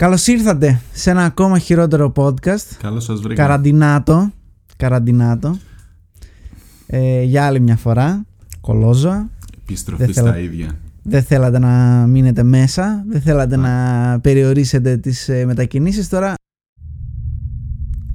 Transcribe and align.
Καλώς 0.00 0.26
ήρθατε 0.26 0.80
σε 0.92 1.10
ένα 1.10 1.24
ακόμα 1.24 1.58
χειρότερο 1.58 2.12
podcast. 2.16 2.76
Καλώς 2.82 3.04
σας 3.04 3.20
βρήκα. 3.20 3.42
Καραντινάτο. 3.42 4.30
Καραντινάτο. 4.76 5.56
Ε, 6.86 7.22
για 7.22 7.46
άλλη 7.46 7.60
μια 7.60 7.76
φορά. 7.76 8.24
Κολόζωα. 8.60 9.30
Επιστροφή 9.62 10.04
Δεν 10.04 10.12
στα 10.12 10.22
θέλω- 10.22 10.38
ίδια. 10.44 10.78
Δεν 11.02 11.22
θέλατε 11.22 11.58
να 11.58 12.06
μείνετε 12.06 12.42
μέσα. 12.42 13.04
Δεν 13.08 13.20
θέλατε 13.20 13.56
να 13.56 14.18
περιορίσετε 14.22 14.96
τις 14.96 15.28
ε, 15.28 15.44
μετακινήσεις. 15.44 16.08
Τώρα. 16.08 16.34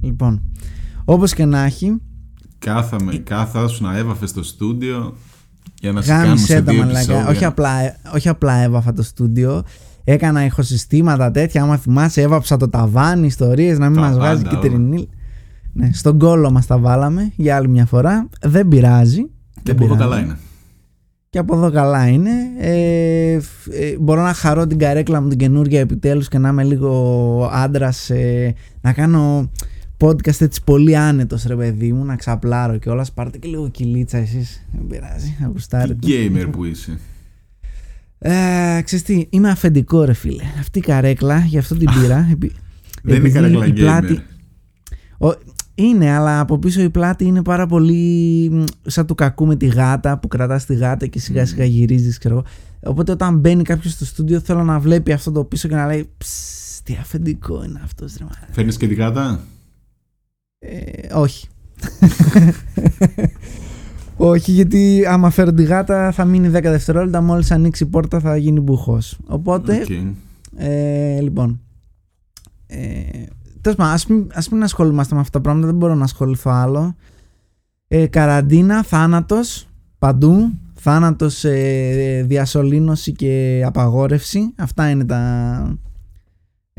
Λοιπόν. 0.00 0.42
Όπως 1.04 1.34
και 1.34 1.44
να 1.44 1.62
έχει. 1.64 1.96
Κάθαμε, 2.58 3.16
κάθασου 3.16 3.84
να 3.84 3.96
έβαφε 3.96 4.26
στο 4.26 4.42
στούντιο 4.42 5.16
για 5.80 5.92
να 5.92 6.00
σε 6.02 6.08
κάνουμε 6.08 6.26
Γάμισε 6.26 6.46
σε 6.46 6.62
τα 6.62 6.72
δύο 6.72 6.80
μαλακά. 6.80 6.98
επεισόδια. 7.00 7.28
Όχι 7.28 7.44
απλά, 7.44 7.96
όχι 8.14 8.28
απλά 8.28 8.54
έβαφα 8.54 8.92
το 8.92 9.02
στούντιο. 9.02 9.62
Έκανα 10.08 10.44
ηχοσυστήματα 10.44 11.30
τέτοια. 11.30 11.62
Άμα 11.62 11.76
θυμάσαι, 11.76 12.20
έβαψα 12.22 12.56
το 12.56 12.68
ταβάνι, 12.68 13.26
ιστορίες 13.26 13.78
να 13.78 13.88
μην 13.90 14.00
Τα 14.00 14.08
μα 14.08 14.12
βγάζει 14.14 14.42
πάντα, 14.42 14.56
κυτρινή. 14.56 15.08
Ναι, 15.72 15.90
στον 15.92 16.18
κόλο 16.18 16.50
μας 16.50 16.66
τα 16.66 16.78
βάλαμε 16.78 17.32
για 17.36 17.56
άλλη 17.56 17.68
μια 17.68 17.86
φορά. 17.86 18.28
Δεν 18.42 18.68
πειράζει. 18.68 19.22
Και 19.62 19.72
Δεν 19.72 19.74
από 19.74 19.84
εδώ 19.84 19.94
πειράζει. 19.94 20.10
καλά 20.10 20.22
είναι. 20.24 20.36
Και 21.30 21.38
από 21.38 21.56
εδώ 21.56 21.70
καλά 21.70 22.08
είναι. 22.08 22.30
Ε, 22.58 23.40
φ- 23.40 23.72
ε, 23.72 23.96
μπορώ 24.00 24.22
να 24.22 24.32
χαρώ 24.32 24.66
την 24.66 24.78
καρέκλα 24.78 25.20
μου 25.20 25.28
την 25.28 25.38
καινούργια 25.38 25.80
επιτέλους 25.80 26.28
και 26.28 26.38
να 26.38 26.48
είμαι 26.48 26.64
λίγο 26.64 27.50
άντρας. 27.52 28.10
να 28.80 28.92
κάνω 28.92 29.50
podcast 29.98 30.40
έτσι 30.40 30.60
πολύ 30.64 30.96
άνετος 30.96 31.44
ρε 31.44 31.56
παιδί 31.56 31.92
μου, 31.92 32.04
να 32.04 32.16
ξαπλάρω 32.16 32.76
και 32.78 32.88
όλα. 32.90 33.04
Πάρτε 33.14 33.38
και 33.38 33.48
λίγο 33.48 33.68
κυλίτσα 33.68 34.18
εσείς. 34.18 34.64
Δεν 34.72 34.86
πειράζει, 34.86 35.36
να 35.40 35.46
Τι 35.46 35.52
γουστάρετε. 35.52 35.98
gamer 36.06 36.48
που 36.52 36.64
είσαι. 36.64 36.98
Ε, 38.18 38.80
ξέρεις 38.84 39.04
τι, 39.04 39.26
είμαι 39.30 39.50
αφεντικό 39.50 40.04
ρε 40.04 40.12
φίλε. 40.12 40.42
Αυτή 40.58 40.78
η 40.78 40.82
καρέκλα, 40.82 41.38
γι' 41.38 41.58
αυτό 41.58 41.74
την 41.76 41.88
πήρα. 42.00 42.28
επει- 42.32 42.52
Δεν 43.02 43.16
είναι 43.16 43.28
επειδή 43.28 43.32
καρέκλα 43.32 43.66
η 43.66 43.70
gamer. 43.70 43.74
πλάτη- 43.74 44.20
Ο- 45.18 45.54
είναι, 45.74 46.10
αλλά 46.10 46.40
από 46.40 46.58
πίσω 46.58 46.82
η 46.82 46.90
πλάτη 46.90 47.24
είναι 47.24 47.42
πάρα 47.42 47.66
πολύ 47.66 48.48
μ, 48.52 48.64
σαν 48.86 49.06
του 49.06 49.14
κακού 49.14 49.46
με 49.46 49.56
τη 49.56 49.66
γάτα 49.66 50.18
που 50.18 50.28
κρατάς 50.28 50.64
τη 50.66 50.74
γάτα 50.74 51.06
και 51.06 51.18
σιγά 51.18 51.46
σιγά 51.46 51.64
γυρίζεις 51.64 52.18
ξέρω 52.18 52.34
εγώ. 52.34 52.44
Οπότε 52.92 53.12
όταν 53.12 53.38
μπαίνει 53.38 53.62
κάποιος 53.62 53.92
στο 53.92 54.04
στούντιο 54.04 54.40
θέλω 54.40 54.64
να 54.64 54.78
βλέπει 54.78 55.12
αυτό 55.12 55.32
το 55.32 55.44
πίσω 55.44 55.68
και 55.68 55.74
να 55.74 55.86
λέει 55.86 56.10
«Ψ, 56.18 56.28
τι 56.82 56.96
αφεντικό 57.00 57.64
είναι 57.64 57.80
αυτός 57.84 58.14
ρε 58.18 58.24
μάνα». 58.24 58.46
Φέρνει 58.50 58.74
και 58.74 58.88
τη 58.88 58.94
γάτα. 58.94 59.40
Ε, 60.58 61.14
όχι. 61.14 61.46
Όχι 64.16 64.50
γιατί 64.52 65.04
άμα 65.08 65.30
φέρω 65.30 65.52
τη 65.52 65.62
γάτα 65.62 66.12
θα 66.12 66.24
μείνει 66.24 66.48
10 66.48 66.60
δευτερόλεπτα 66.62 67.20
μόλις 67.20 67.50
ανοίξει 67.50 67.82
η 67.82 67.86
πόρτα 67.86 68.20
θα 68.20 68.36
γίνει 68.36 68.60
μπουχός. 68.60 69.18
Οπότε 69.26 69.80
Οκ. 69.80 69.90
ε, 70.56 71.20
λοιπόν. 71.20 71.60
Ε, 72.66 73.02
Τέλος 73.60 73.78
πάντων, 73.78 73.94
ας 73.94 74.06
μην, 74.06 74.30
ας 74.34 74.48
μην 74.48 74.62
ασχολούμαστε 74.62 75.14
με 75.14 75.20
αυτά 75.20 75.32
τα 75.32 75.40
πράγματα, 75.40 75.66
δεν 75.66 75.76
μπορώ 75.76 75.94
να 75.94 76.04
ασχοληθώ 76.04 76.50
άλλο. 76.50 76.96
Ε, 77.88 78.06
καραντίνα, 78.06 78.82
θάνατος, 78.82 79.68
παντού. 79.98 80.50
Θάνατος, 80.74 81.44
ε, 81.44 82.24
διασωλήνωση 82.26 83.12
και 83.12 83.62
απαγόρευση. 83.66 84.52
Αυτά 84.56 84.90
είναι 84.90 85.04
τα... 85.04 85.78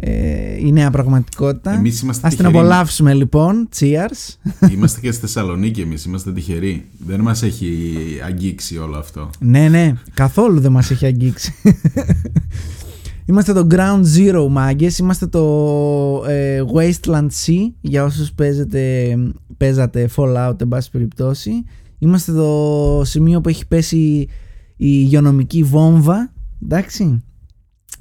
Ε, 0.01 0.65
η 0.65 0.71
νέα 0.71 0.91
πραγματικότητα. 0.91 1.73
Εμείς 1.73 2.01
είμαστε 2.01 2.27
Ας 2.27 2.35
την 2.35 2.45
τυχεροί. 2.45 2.63
απολαύσουμε 2.65 3.13
λοιπόν. 3.13 3.69
Cheers. 3.79 4.35
Είμαστε 4.71 4.99
και 4.99 5.11
στη 5.11 5.21
Θεσσαλονίκη 5.21 5.81
εμείς. 5.81 6.05
Είμαστε 6.05 6.31
τυχεροί. 6.33 6.85
Δεν 7.05 7.19
μας 7.21 7.43
έχει 7.43 7.93
αγγίξει 8.25 8.77
όλο 8.77 8.97
αυτό. 8.97 9.29
ναι, 9.39 9.67
ναι, 9.69 9.93
καθόλου 10.13 10.59
δεν 10.59 10.71
μας 10.71 10.91
έχει 10.91 11.05
αγγίξει. 11.05 11.53
Είμαστε 13.25 13.53
το 13.53 13.67
Ground 13.71 14.01
Zero 14.17 14.47
μάγκες, 14.49 14.97
είμαστε 14.97 15.27
το 15.27 15.43
ε, 16.27 16.61
Wasteland 16.75 17.27
Sea 17.45 17.71
για 17.81 18.03
όσους 18.03 18.31
παίζετε, 18.33 19.15
παίζατε 19.57 20.09
Fallout 20.15 20.61
εν 20.61 20.67
πάση 20.67 20.91
περιπτώσει. 20.91 21.51
Είμαστε 21.99 22.31
το 22.31 23.01
σημείο 23.05 23.41
που 23.41 23.49
έχει 23.49 23.67
πέσει 23.67 23.97
η 23.97 24.27
υγειονομική 24.77 25.63
βόμβα, 25.63 26.33
εντάξει. 26.63 27.23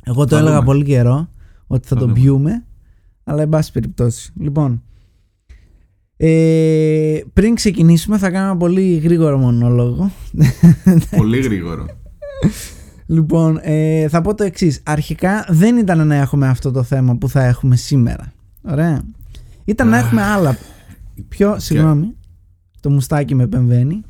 Εγώ 0.04 0.24
το 0.24 0.34
Θα 0.34 0.38
έλεγα 0.40 0.54
δούμε. 0.54 0.66
πολύ 0.66 0.84
καιρό 0.84 1.28
ότι 1.66 1.88
θα, 1.88 1.94
Θα 1.94 2.00
το 2.00 2.06
δούμε. 2.06 2.20
πιούμε, 2.20 2.64
αλλά 3.24 3.42
εν 3.42 3.48
πάση 3.48 3.72
περιπτώσει. 3.72 4.32
Λοιπόν, 4.40 4.82
ε, 6.16 7.18
πριν 7.32 7.54
ξεκινήσουμε 7.54 8.18
θα 8.18 8.30
κάνω 8.30 8.44
ένα 8.46 8.56
πολύ 8.56 8.96
γρήγορο 8.96 9.38
μονόλογο. 9.38 10.10
Πολύ 11.16 11.40
γρήγορο. 11.40 11.86
Λοιπόν, 13.06 13.58
ε, 13.62 14.08
θα 14.08 14.20
πω 14.20 14.34
το 14.34 14.44
εξής. 14.44 14.80
Αρχικά 14.84 15.46
δεν 15.48 15.76
ήταν 15.76 16.06
να 16.06 16.14
έχουμε 16.14 16.48
αυτό 16.48 16.70
το 16.70 16.82
θέμα 16.82 17.16
που 17.16 17.28
θα 17.28 17.44
έχουμε 17.44 17.76
σήμερα. 17.76 18.32
Ωραία. 18.62 19.02
Ήταν 19.64 19.88
να 19.88 19.96
Αχ. 19.96 20.04
έχουμε 20.04 20.22
άλλα. 20.22 20.56
Πιο, 21.28 21.56
συγγνώμη, 21.58 22.14
το 22.80 22.90
μουστάκι 22.90 23.34
με 23.34 23.42
επεμβαίνει. 23.42 24.02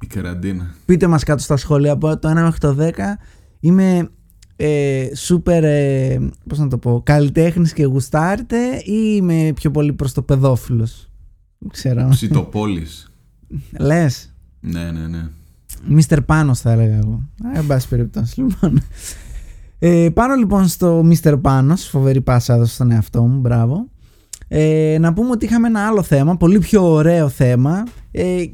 Η 0.00 0.06
καραντίνα. 0.06 0.74
Πείτε 0.84 1.06
μας 1.06 1.24
κάτω 1.24 1.42
στα 1.42 1.56
σχόλια 1.56 1.92
από 1.92 2.18
το 2.18 2.30
1 2.30 2.34
μέχρι 2.34 2.58
το 2.58 2.76
10. 2.78 2.92
Είμαι 3.60 3.96
ε, 3.98 4.08
σούπερ, 5.14 5.64
ε, 5.64 6.18
πώς 6.48 6.58
να 6.58 6.68
το 6.68 6.78
πω, 6.78 7.02
καλλιτέχνης 7.04 7.72
και 7.72 7.84
γουστάρετε 7.84 8.56
ή 8.76 9.14
είμαι 9.16 9.52
πιο 9.54 9.70
πολύ 9.70 9.92
προς 9.92 10.12
το 10.12 10.22
παιδόφιλος; 10.22 11.10
Δεν 11.58 11.70
ξέρω. 11.70 12.08
Ψητοπόλης. 12.10 13.12
Λες. 13.78 14.34
ναι, 14.60 14.90
ναι, 14.90 15.06
ναι. 15.06 15.28
Μίστερ 15.86 16.22
Πάνος 16.22 16.60
θα 16.60 16.72
έλεγα 16.72 16.96
εγώ. 16.96 17.22
Α, 17.46 17.58
Εν 17.58 17.66
πάση 17.66 17.88
περιπτώσει. 17.88 18.40
Λοιπόν. 18.40 18.82
Ε, 19.78 20.08
πάνω 20.14 20.34
λοιπόν 20.34 20.66
στο 20.68 21.02
Μίστερ 21.04 21.36
Πάνος, 21.36 21.84
φοβερή 21.84 22.20
πάσα 22.20 22.54
έδωσα 22.54 22.74
στον 22.74 22.90
εαυτό 22.90 23.22
μου, 23.22 23.40
μπράβο. 23.40 23.88
Ε, 24.48 24.96
να 25.00 25.12
πούμε 25.12 25.30
ότι 25.30 25.44
είχαμε 25.44 25.66
ένα 25.66 25.86
άλλο 25.86 26.02
θέμα, 26.02 26.36
πολύ 26.36 26.58
πιο 26.58 26.92
ωραίο 26.92 27.28
θέμα. 27.28 27.84
Ε, 28.10 28.44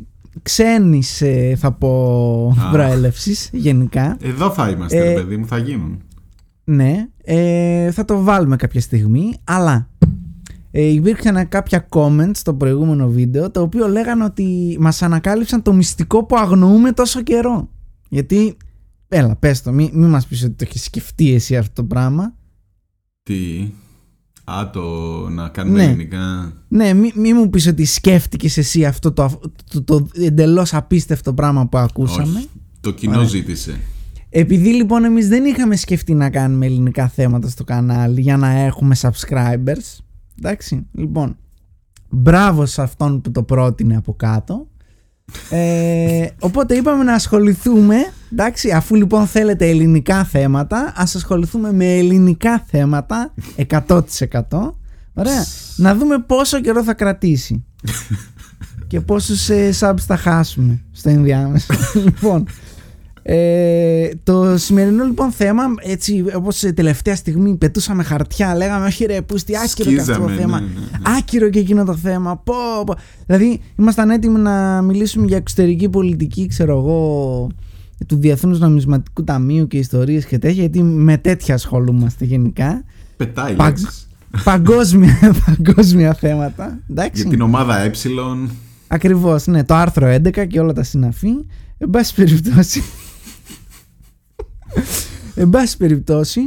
ξένης 0.42 1.20
ε, 1.20 1.54
θα 1.58 1.72
πω 1.72 2.54
Α. 2.60 2.70
προέλευσης 2.70 3.50
γενικά. 3.52 4.16
Εδώ 4.20 4.50
θα 4.50 4.70
είμαστε, 4.70 4.98
Ε, 4.98 5.08
ρε 5.08 5.14
παιδί 5.14 5.36
μου, 5.36 5.46
θα 5.46 5.58
γίνουν. 5.58 6.00
Ναι, 6.64 7.06
ε, 7.24 7.90
θα 7.90 8.04
το 8.04 8.22
βάλουμε 8.22 8.56
κάποια 8.56 8.80
στιγμή, 8.80 9.36
αλλά 9.44 9.88
ε, 10.70 10.82
υπήρξαν 10.82 11.48
κάποια 11.48 11.88
comments 11.90 12.30
στο 12.34 12.54
προηγούμενο 12.54 13.08
βίντεο 13.08 13.50
το 13.50 13.60
οποίο 13.60 13.88
λέγανε 13.88 14.24
ότι 14.24 14.76
μας 14.80 15.02
ανακάλυψαν 15.02 15.62
το 15.62 15.72
μυστικό 15.72 16.24
που 16.24 16.36
αγνοούμε 16.36 16.92
τόσο 16.92 17.22
καιρό. 17.22 17.68
Γιατί, 18.08 18.56
έλα 19.08 19.36
πες 19.36 19.62
το, 19.62 19.72
μην 19.72 19.90
μη 19.92 20.06
μας 20.06 20.26
πεις 20.26 20.42
ότι 20.44 20.52
το 20.52 20.64
έχεις 20.68 20.84
σκεφτεί 20.84 21.34
εσύ 21.34 21.56
αυτό 21.56 21.82
το 21.82 21.84
πράγμα. 21.84 22.34
Τι; 23.22 23.70
Α, 24.50 24.70
το 24.70 24.82
να 25.28 25.48
κάνουμε 25.48 25.78
Ναι. 25.78 25.84
ελληνικά. 25.84 26.52
Ναι, 26.68 26.92
μη, 26.92 27.12
μη 27.14 27.32
μου 27.32 27.50
πεις 27.50 27.66
ότι 27.66 27.84
σκέφτηκες 27.84 28.56
εσύ 28.56 28.84
αυτό 28.84 29.12
το, 29.12 29.40
το, 29.70 29.82
το, 29.82 30.08
εντελώς 30.14 30.74
απίστευτο 30.74 31.34
πράγμα 31.34 31.66
που 31.66 31.78
ακούσαμε. 31.78 32.36
Όχι. 32.36 32.48
Το 32.80 32.90
κοινό 32.90 33.14
Ωραία. 33.16 33.28
ζήτησε. 33.28 33.80
Επειδή 34.28 34.68
λοιπόν 34.72 35.04
εμείς 35.04 35.28
δεν 35.28 35.44
είχαμε 35.44 35.76
σκεφτεί 35.76 36.14
να 36.14 36.30
κάνουμε 36.30 36.66
ελληνικά 36.66 37.08
θέματα 37.08 37.48
στο 37.48 37.64
κανάλι 37.64 38.20
για 38.20 38.36
να 38.36 38.48
έχουμε 38.48 38.96
subscribers. 39.00 39.98
Εντάξει, 40.38 40.86
λοιπόν. 40.92 41.36
Μπράβο 42.08 42.66
σε 42.66 42.82
αυτόν 42.82 43.20
που 43.20 43.30
το 43.30 43.42
πρότεινε 43.42 43.96
από 43.96 44.14
κάτω. 44.14 44.66
Ε, 45.50 46.26
οπότε 46.38 46.74
είπαμε 46.74 47.04
να 47.04 47.14
ασχοληθούμε, 47.14 47.96
εντάξει, 48.32 48.70
αφού 48.70 48.94
λοιπόν 48.94 49.26
θέλετε 49.26 49.68
ελληνικά 49.68 50.24
θέματα, 50.24 50.92
ας 50.96 51.14
ασχοληθούμε 51.14 51.72
με 51.72 51.96
ελληνικά 51.96 52.64
θέματα 52.66 53.34
100%. 53.68 54.00
Ωραία. 55.14 55.44
Να 55.76 55.94
δούμε 55.94 56.18
πόσο 56.18 56.60
καιρό 56.60 56.82
θα 56.82 56.94
κρατήσει. 56.94 57.64
και 58.86 59.00
πόσους 59.00 59.48
ε, 59.48 59.72
subs 59.80 60.00
θα 60.06 60.16
χάσουμε 60.16 60.82
στο 60.92 61.08
ενδιάμεσο. 61.08 61.74
λοιπόν, 62.04 62.46
ε, 63.28 64.08
το 64.22 64.58
σημερινό 64.58 65.04
λοιπόν 65.04 65.30
θέμα, 65.30 65.62
έτσι 65.82 66.24
όπως 66.34 66.56
σε 66.56 66.72
τελευταία 66.72 67.16
στιγμή 67.16 67.56
πετούσαμε 67.56 68.02
χαρτιά, 68.02 68.54
λέγαμε 68.56 68.86
όχι 68.86 69.04
ρε 69.04 69.22
πούστη, 69.22 69.56
άκυρο 69.56 69.90
και 69.90 70.00
αυτό 70.00 70.12
το 70.12 70.18
Σκίζαμε, 70.18 70.40
θέμα. 70.40 70.60
ναι, 70.60 70.66
ναι, 70.66 70.80
ναι. 70.80 71.16
Άκυρο 71.18 71.48
και 71.48 71.58
εκείνο 71.58 71.84
το 71.84 71.96
θέμα. 71.96 72.36
Πω, 72.36 72.54
πω. 72.86 72.94
Δηλαδή, 73.26 73.60
ήμασταν 73.78 74.10
έτοιμοι 74.10 74.38
να 74.38 74.82
μιλήσουμε 74.82 75.26
για 75.26 75.36
εξωτερική 75.36 75.88
πολιτική, 75.88 76.46
ξέρω 76.46 76.78
εγώ, 76.78 77.48
του 78.06 78.16
Διεθνούς 78.16 78.58
Νομισματικού 78.58 79.24
Ταμείου 79.24 79.66
και 79.66 79.78
ιστορίες 79.78 80.24
και 80.26 80.38
τέτοια, 80.38 80.60
γιατί 80.60 80.82
με 80.82 81.18
τέτοια 81.18 81.54
ασχολούμαστε 81.54 82.24
γενικά. 82.24 82.84
Πετάει 83.16 83.54
Παγ- 83.54 83.78
λέξεις. 83.78 84.08
παγκόσμια, 84.44 85.34
παγκόσμια 85.46 86.14
θέματα. 86.14 86.78
Εντάξει. 86.90 87.22
Για 87.22 87.30
την 87.30 87.40
ομάδα 87.40 87.78
ε. 87.78 87.92
Ακριβώς, 88.88 89.46
ναι, 89.46 89.64
το 89.64 89.74
άρθρο 89.74 90.14
11 90.14 90.46
και 90.46 90.60
όλα 90.60 90.72
τα 90.72 90.82
συναφή. 90.82 91.30
Εν 91.78 91.90
πάση 91.90 92.14
περιπτώσει. 92.14 92.82
Εν 95.34 95.50
πάση 95.50 95.76
περιπτώσει, 95.76 96.40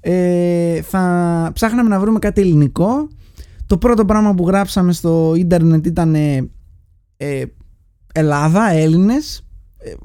ε, 0.00 0.82
θα 0.82 1.50
ψάχναμε 1.54 1.88
να 1.88 2.00
βρούμε 2.00 2.18
κάτι 2.18 2.40
ελληνικό. 2.40 3.08
Το 3.66 3.78
πρώτο 3.78 4.04
πράγμα 4.04 4.34
που 4.34 4.46
γράψαμε 4.46 4.92
στο 4.92 5.34
ίντερνετ 5.36 5.86
ήταν 5.86 6.14
ε, 6.14 6.50
ε, 7.16 7.42
Ελλάδα, 8.14 8.70
Έλληνες, 8.70 9.36
ε, 9.38 9.42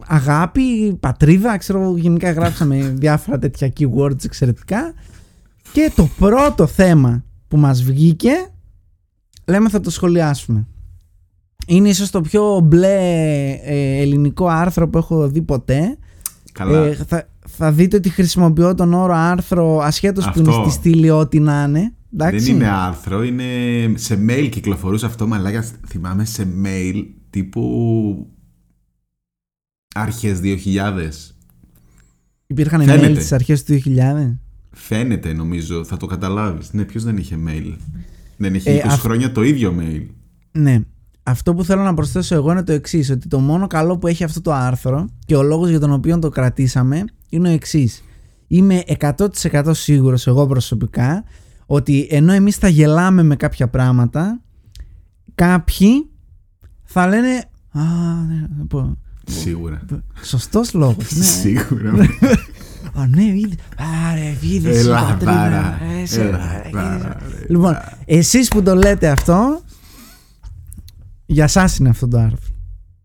αγάπη, 0.05 0.97
πατρίδα, 0.99 1.57
ξέρω 1.57 1.81
εγώ, 1.81 1.97
γενικά 1.97 2.31
γράψαμε 2.31 2.77
διάφορα 2.99 3.39
τέτοια 3.39 3.73
keywords 3.79 4.25
εξαιρετικά. 4.25 4.93
Και 5.71 5.91
το 5.95 6.09
πρώτο 6.17 6.67
θέμα 6.67 7.23
που 7.47 7.57
μας 7.57 7.83
βγήκε, 7.83 8.33
λέμε 9.45 9.69
θα 9.69 9.79
το 9.79 9.89
σχολιάσουμε. 9.89 10.67
Είναι 11.67 11.89
ίσως 11.89 12.09
το 12.09 12.21
πιο 12.21 12.59
μπλε 12.63 12.97
ε, 13.63 14.01
ελληνικό 14.01 14.47
άρθρο 14.47 14.89
που 14.89 14.97
έχω 14.97 15.27
δει 15.27 15.41
ποτέ. 15.41 15.97
Καλά. 16.51 16.85
Ε, 16.85 16.93
θα, 16.93 17.27
θα 17.47 17.71
δείτε 17.71 17.95
ότι 17.95 18.09
χρησιμοποιώ 18.09 18.75
τον 18.75 18.93
όρο 18.93 19.13
άρθρο 19.13 19.79
ασχέτως 19.79 20.31
που 20.31 20.39
είναι 20.39 20.49
Αυτό. 20.49 20.69
στη 20.69 20.71
στήλη 20.71 21.09
ό,τι 21.09 21.39
να 21.39 21.63
είναι. 21.63 21.93
Εντάξει. 22.13 22.45
Δεν 22.45 22.55
είναι 22.55 22.69
άρθρο, 22.69 23.23
είναι 23.23 23.43
σε 23.95 24.19
mail 24.29 24.49
κυκλοφορούσε 24.51 25.05
αυτό, 25.05 25.27
μαλάκα. 25.27 25.65
Θυμάμαι 25.87 26.25
σε 26.25 26.47
mail 26.63 27.03
τύπου 27.29 28.27
αρχές 29.95 30.39
2000. 30.39 31.35
Υπήρχαν 32.47 32.83
Φαίνεται. 32.83 33.07
mail 33.07 33.15
στις 33.15 33.31
αρχές 33.31 33.63
του 33.63 33.73
2000. 33.73 34.39
Φαίνεται 34.71 35.33
νομίζω, 35.33 35.83
θα 35.83 35.97
το 35.97 36.05
καταλάβεις. 36.05 36.73
Ναι, 36.73 36.83
ποιος 36.83 37.03
δεν 37.03 37.17
είχε 37.17 37.37
mail. 37.47 37.75
Δεν 38.37 38.53
είχε 38.55 38.71
Ε, 38.71 38.75
20 38.75 38.87
αυ- 38.87 39.01
χρόνια 39.01 39.31
το 39.31 39.43
ίδιο 39.43 39.75
mail. 39.79 40.05
Ναι. 40.51 40.79
Αυτό 41.23 41.53
που 41.53 41.63
θέλω 41.63 41.81
να 41.83 41.93
προσθέσω 41.93 42.35
εγώ 42.35 42.51
είναι 42.51 42.63
το 42.63 42.71
εξής: 42.71 43.09
Ότι 43.09 43.27
το 43.27 43.39
μόνο 43.39 43.67
καλό 43.67 43.97
που 43.97 44.07
έχει 44.07 44.23
αυτό 44.23 44.41
το 44.41 44.53
άρθρο 44.53 45.09
και 45.25 45.35
ο 45.35 45.43
λόγος 45.43 45.69
για 45.69 45.79
τον 45.79 45.91
οποίο 45.91 46.19
το 46.19 46.29
κρατήσαμε 46.29 47.03
είναι 47.29 47.49
ο 47.49 47.51
εξής. 47.51 48.03
Είμαι 48.47 48.83
100% 48.99 49.73
σίγουρος 49.73 50.27
εγώ 50.27 50.47
προσωπικά 50.47 51.23
ότι 51.65 52.07
ενώ 52.09 52.31
εμείς 52.33 52.55
θα 52.57 52.67
γελάμε 52.67 53.23
με 53.23 53.35
κάποια 53.35 53.67
πράγματα, 53.69 54.41
κάποιοι 55.35 56.09
θα 56.83 57.07
λένε. 57.07 57.43
Α, 57.71 57.81
ναι, 58.27 58.65
πω, 58.67 58.97
Σίγουρα. 59.29 59.81
σωστός 60.21 60.73
λόγος. 60.73 61.15
ναι. 61.15 61.23
Σίγουρα. 61.23 61.91
Α, 62.93 63.07
ναι, 63.07 63.23
είδε. 63.23 63.55
Άρε, 64.11 64.35
είδε. 64.41 64.69
Ελλαδάρα. 64.79 65.77
Ελλαδάρα, 66.17 67.17
Λοιπόν, 67.47 67.75
εσείς 68.05 68.47
που 68.47 68.63
το 68.63 68.75
λέτε 68.75 69.07
αυτό, 69.07 69.61
για 71.25 71.47
σας 71.47 71.77
είναι 71.77 71.89
αυτό 71.89 72.07
το 72.07 72.17
άρθρο. 72.17 72.53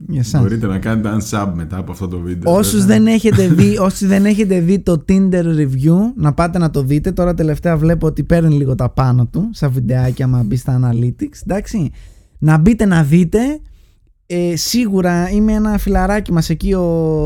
Για 0.08 0.24
σας. 0.24 0.40
Μπορείτε 0.40 0.66
να 0.66 0.78
κάνετε 0.78 1.16
unsub 1.16 1.52
μετά 1.54 1.76
από 1.76 1.92
αυτό 1.92 2.08
το 2.08 2.18
βίντεο. 2.18 2.54
Όσους 2.54 2.84
δεν, 2.84 3.06
έχετε 3.06 3.48
δει, 3.48 3.78
όσοι 3.78 4.06
δεν 4.06 4.26
έχετε 4.26 4.60
δει 4.60 4.78
το 4.78 5.04
Tinder 5.08 5.44
review, 5.44 5.96
να 6.16 6.32
πάτε 6.32 6.58
να 6.58 6.70
το 6.70 6.82
δείτε. 6.82 7.12
Τώρα 7.12 7.34
τελευταία 7.34 7.76
βλέπω 7.76 8.06
ότι 8.06 8.22
παίρνει 8.22 8.54
λίγο 8.54 8.74
τα 8.74 8.88
πάνω 8.90 9.26
του, 9.26 9.50
σαν 9.52 9.72
βιντεάκια, 9.72 10.24
άμα 10.24 10.42
μπει 10.42 10.56
στα 10.56 10.80
analytics. 10.82 11.40
Εντάξει. 11.46 11.90
Να 12.38 12.58
μπείτε 12.58 12.84
να 12.84 13.02
δείτε. 13.02 13.38
Ε, 14.32 14.56
σίγουρα 14.56 15.30
είμαι 15.30 15.52
ένα 15.52 15.78
φιλαράκι 15.78 16.32
μας 16.32 16.50
εκεί, 16.50 16.72
ο, 16.74 16.82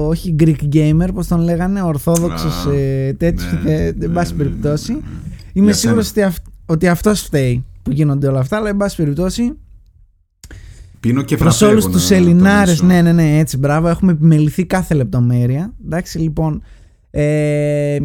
όχι 0.09 0.35
Greek 0.39 0.57
gamer, 0.73 1.09
πώς 1.15 1.27
τον 1.27 1.41
λέγανε, 1.41 1.83
ορθόδοξος 1.83 2.67
Α, 2.67 2.73
ε, 2.75 3.13
τέτοιο, 3.13 3.47
ναι, 3.65 3.73
ε, 3.73 3.87
εν 3.87 3.95
ναι, 3.99 4.09
πάση 4.09 4.33
ναι, 4.33 4.39
περιπτώσει. 4.39 4.93
ναι, 4.93 4.99
ναι, 4.99 5.05
ναι. 5.05 5.33
Είμαι 5.53 5.67
Για 5.67 5.75
σίγουρος 5.75 6.07
σένα. 6.07 6.27
ότι, 6.27 6.35
αυ- 6.37 6.47
ότι 6.67 6.89
αυτός 6.89 7.21
φταίει 7.21 7.65
που 7.83 7.91
γίνονται 7.91 8.27
όλα 8.29 8.39
αυτά, 8.41 8.57
αλλά 8.57 8.69
εν 8.69 8.77
πάση 8.77 8.97
περιπτώσει 8.97 9.53
Πίνω 11.01 11.23
και 11.23 11.37
Προς 11.37 11.57
φραπέ, 11.57 11.73
όλους 11.73 11.85
εγώ 11.85 11.93
τους 11.93 12.11
να 12.11 12.17
Ελληνάρες, 12.17 12.77
τονίσω. 12.79 12.87
ναι, 12.97 13.03
ναι, 13.03 13.13
ναι, 13.13 13.39
έτσι, 13.39 13.57
μπράβο. 13.57 13.89
Έχουμε 13.89 14.13
επιμεληθεί 14.13 14.65
κάθε 14.67 14.95
λεπτομέρεια. 14.95 15.73
Εντάξει, 15.85 16.19
λοιπόν. 16.19 16.63
Ε, 17.11 17.99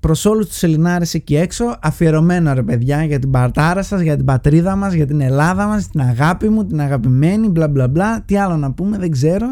Προς 0.00 0.24
όλους 0.24 0.46
τους 0.46 0.62
Ελληνάρες 0.62 1.14
εκεί 1.14 1.36
έξω, 1.36 1.64
αφιερωμένο 1.82 2.52
ρε 2.54 2.62
παιδιά 2.62 3.04
για 3.04 3.18
την 3.18 3.30
παρτάρα 3.30 3.82
σας, 3.82 4.00
για 4.00 4.16
την 4.16 4.24
πατρίδα 4.24 4.76
μας, 4.76 4.92
για 4.92 5.06
την 5.06 5.20
Ελλάδα 5.20 5.66
μας, 5.66 5.88
την 5.88 6.00
αγάπη 6.00 6.48
μου, 6.48 6.66
την 6.66 6.80
αγαπημένη, 6.80 7.48
μπλα 7.48 7.68
μπλα 7.68 7.88
μπλα. 7.88 8.22
Τι 8.22 8.36
άλλο 8.38 8.56
να 8.56 8.72
πούμε, 8.72 8.98
δεν 8.98 9.10
ξέρω. 9.10 9.46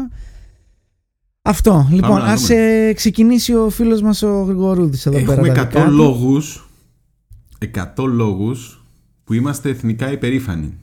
Αυτό. 1.41 1.87
Λοιπόν, 1.91 2.17
να 2.19 2.25
ας 2.25 2.41
δούμε. 2.47 2.91
ξεκινήσει 2.95 3.53
ο 3.55 3.69
φίλος 3.69 4.01
μας 4.01 4.21
ο 4.23 4.41
Γρηγορούδης 4.41 5.05
εδώ 5.05 5.19
πέρα. 5.19 5.31
Έχουμε 5.31 5.47
τα 5.53 5.61
100 5.61 5.67
δικά 5.67 5.85
του. 5.85 5.91
λόγους 5.91 6.69
100 7.57 8.03
λόγους 8.05 8.83
που 9.23 9.33
είμαστε 9.33 9.69
εθνικά 9.69 10.11
υπερήφανοι. 10.11 10.73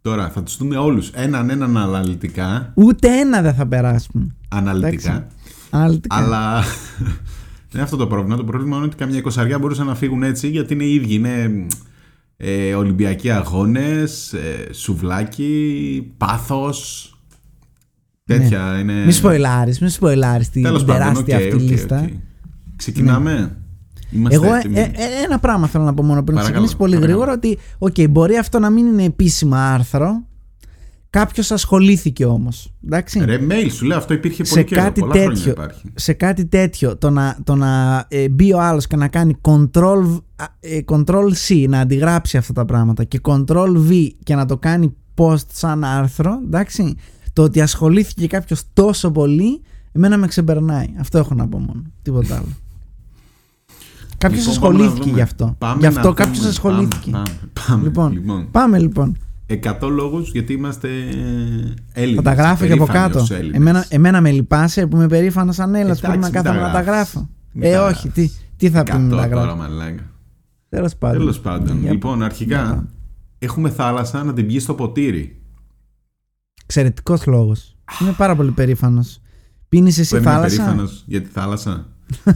Τώρα 0.00 0.28
θα 0.30 0.42
τους 0.42 0.56
δούμε 0.56 0.76
όλους 0.76 1.10
έναν 1.14 1.50
έναν 1.50 1.76
αναλυτικά, 1.76 2.72
Ούτε 2.74 3.08
ένα 3.08 3.42
δεν 3.42 3.54
θα 3.54 3.66
περάσουμε. 3.66 4.34
αναλυτικά 4.48 5.10
Εντάξει. 5.10 5.26
Αναλυτικά. 5.70 6.14
αλλά 6.16 6.62
δεν 7.68 7.74
είναι 7.74 7.82
αυτό 7.82 7.96
το 7.96 8.06
πρόβλημα. 8.06 8.36
Το 8.36 8.44
πρόβλημα 8.44 8.76
είναι 8.76 8.84
ότι 8.86 8.96
καμιά 8.96 9.18
εικοσαριά 9.18 9.58
μπορούσαν 9.58 9.86
να 9.86 9.94
φύγουν 9.94 10.22
έτσι 10.22 10.48
γιατί 10.48 10.74
είναι 10.74 10.84
οι 10.84 10.94
ίδιοι. 10.94 11.14
Είναι 11.14 11.66
ε, 12.36 12.74
Ολυμπιακοί 12.74 13.30
αγώνες, 13.30 14.32
ε, 14.32 14.72
σουβλάκι, 14.72 16.12
πάθος, 16.16 17.10
τέτοια 18.24 18.78
είναι... 18.78 19.04
Μη 19.04 19.12
σποϊλάρεις, 19.12 19.80
μη 19.80 19.88
σποϊλάρεις 19.88 20.50
την 20.50 20.62
Τέλος 20.62 20.84
πάντων, 20.84 21.02
τεράστια 21.02 21.36
οκ, 21.36 21.42
αυτή 21.42 21.54
οκ, 21.54 21.60
λίστα. 21.70 22.00
οκ. 22.00 22.08
Ξεκινάμε. 22.76 23.56
Είμαστε 24.10 24.34
Εγώ 24.44 24.54
ε, 24.54 24.58
έτοιμοι. 24.58 24.78
ε, 24.78 24.82
ε, 24.82 25.24
ένα 25.24 25.38
πράγμα 25.38 25.66
θέλω 25.66 25.84
να 25.84 25.94
πω 25.94 26.02
μόνο 26.02 26.22
πριν 26.22 26.36
Παρακαλώ, 26.36 26.64
ξεκινήσει 26.66 26.76
πολύ 26.76 26.94
παρακαλώ. 26.94 27.18
γρήγορα 27.18 27.32
ότι 27.38 27.58
οκ, 27.78 28.10
μπορεί 28.10 28.36
αυτό 28.36 28.58
να 28.58 28.70
μην 28.70 28.86
είναι 28.86 29.04
επίσημα 29.04 29.72
άρθρο. 29.72 30.24
Κάποιος 31.18 31.50
ασχολήθηκε 31.50 32.24
όμως. 32.24 32.72
Εντάξει. 32.84 33.24
Ρε, 33.24 33.38
mail 33.50 33.70
σου 33.70 33.84
λέω 33.84 33.96
αυτό 33.96 34.14
υπήρχε 34.14 34.44
σε 34.44 34.54
πολύ 34.54 34.64
καιρό. 34.64 34.82
κάτι 34.82 35.00
πολλά 35.00 35.12
χρόνια 35.12 35.34
τέτοιο, 35.34 35.50
υπάρχει. 35.50 35.90
σε 35.94 36.12
κάτι 36.12 36.46
τέτοιο 36.46 36.96
το 36.96 37.10
να, 37.10 37.36
το 37.44 37.54
να 37.54 38.04
ε, 38.08 38.28
μπει 38.28 38.52
ο 38.52 38.60
άλλος 38.60 38.86
και 38.86 38.96
να 38.96 39.08
κάνει 39.08 39.36
control, 39.40 40.20
α, 40.36 40.44
ε, 40.60 40.84
control 40.86 41.28
C 41.48 41.66
να 41.68 41.80
αντιγράψει 41.80 42.36
αυτά 42.36 42.52
τα 42.52 42.64
πράγματα 42.64 43.04
και 43.04 43.20
control 43.22 43.76
V 43.90 44.08
και 44.22 44.34
να 44.34 44.46
το 44.46 44.56
κάνει 44.56 44.94
post 45.14 45.46
σαν 45.52 45.84
άρθρο 45.84 46.40
εντάξει 46.44 46.94
το 47.32 47.42
ότι 47.42 47.60
ασχολήθηκε 47.60 48.26
κάποιος 48.26 48.62
τόσο 48.72 49.10
πολύ 49.10 49.60
εμένα 49.92 50.16
με 50.16 50.26
ξεπερνάει 50.26 50.86
αυτό 50.98 51.18
έχω 51.18 51.34
να 51.34 51.48
πω 51.48 51.58
μόνο 51.58 51.82
τίποτα 52.02 52.36
άλλο 52.36 52.56
Κάποιος 54.18 54.46
Λοιπόν, 54.46 54.60
πάμε 54.60 54.76
να 54.78 54.84
ασχολήθηκε 54.84 55.04
δούμε. 55.10 55.16
γι' 55.16 55.22
αυτό. 55.22 55.54
Πάμε 55.58 55.80
γι' 55.80 55.86
αυτό 55.86 56.08
να 56.08 56.14
κάποιος 56.14 56.36
δούμε. 56.38 56.48
ασχολήθηκε. 56.48 57.10
Πάμε, 57.10 57.26
πάμε, 57.66 57.82
Λοιπόν, 57.82 58.12
λοιπόν. 58.12 58.48
Πάμε 58.50 58.78
λοιπόν. 58.78 59.16
100 59.46 59.88
λόγους 59.90 60.30
γιατί 60.30 60.52
είμαστε 60.52 60.88
Έλληνες. 61.92 62.16
Θα 62.16 62.22
τα 62.22 62.32
γράφω 62.32 62.66
και 62.66 62.72
από 62.72 62.84
περήφανοι 62.84 63.06
κάτω. 63.12 63.20
ως 63.20 63.30
Έλληνες. 63.30 63.56
Εμένα, 63.56 63.86
εμένα 63.88 64.20
με 64.20 64.30
λυπάσαι 64.30 64.86
που 64.86 64.96
είμαι 64.96 65.06
περήφανος 65.08 65.54
σαν 65.54 65.74
Έλληνας 65.74 66.00
που 66.00 66.06
Εντάξει, 66.06 66.30
πρέπει 66.30 66.34
να 66.34 66.40
μην 66.40 66.52
τα 66.52 66.60
κάθομαι 66.60 66.78
να 66.78 66.84
τα 66.84 66.90
γράφεις. 66.92 67.12
γράφω. 67.14 67.28
Μην 67.52 67.68
Ε, 67.68 67.72
τα 67.72 67.84
όχι. 67.86 68.08
Τι, 68.08 68.20
γράφεις. 68.20 68.44
τι 68.56 68.70
θα 68.70 68.82
πει 68.82 68.90
100 68.92 68.98
με 68.98 69.08
τα 69.10 69.16
τώρα 69.16 69.26
γράφω. 69.26 69.56
μαλάκα. 69.56 70.02
Τέλος 70.68 70.96
πάντων. 70.96 71.18
Τέλος 71.18 71.40
πάντων. 71.40 71.80
Για- 71.80 71.92
Λοιπόν, 71.92 72.16
για 72.16 72.26
αρχικά 72.26 72.62
πάμε. 72.64 72.88
έχουμε 73.38 73.70
θάλασσα 73.70 74.24
να 74.24 74.32
την 74.32 74.46
πιει 74.46 74.58
στο 74.60 74.74
ποτήρι. 74.74 75.40
Εξαιρετικός 76.62 77.26
λόγος. 77.26 77.76
Είμαι 78.00 78.12
πάρα 78.16 78.36
πολύ 78.36 78.50
περήφανος. 78.50 79.20
Πίνεις 79.68 79.98
εσύ 79.98 80.14
Δεν 80.14 80.22
είμαι 80.22 80.30
θάλασσα; 80.32 80.56
περήφανος 80.56 81.02
για 81.06 81.22
τη 81.22 81.28
θάλασσα; 81.28 81.86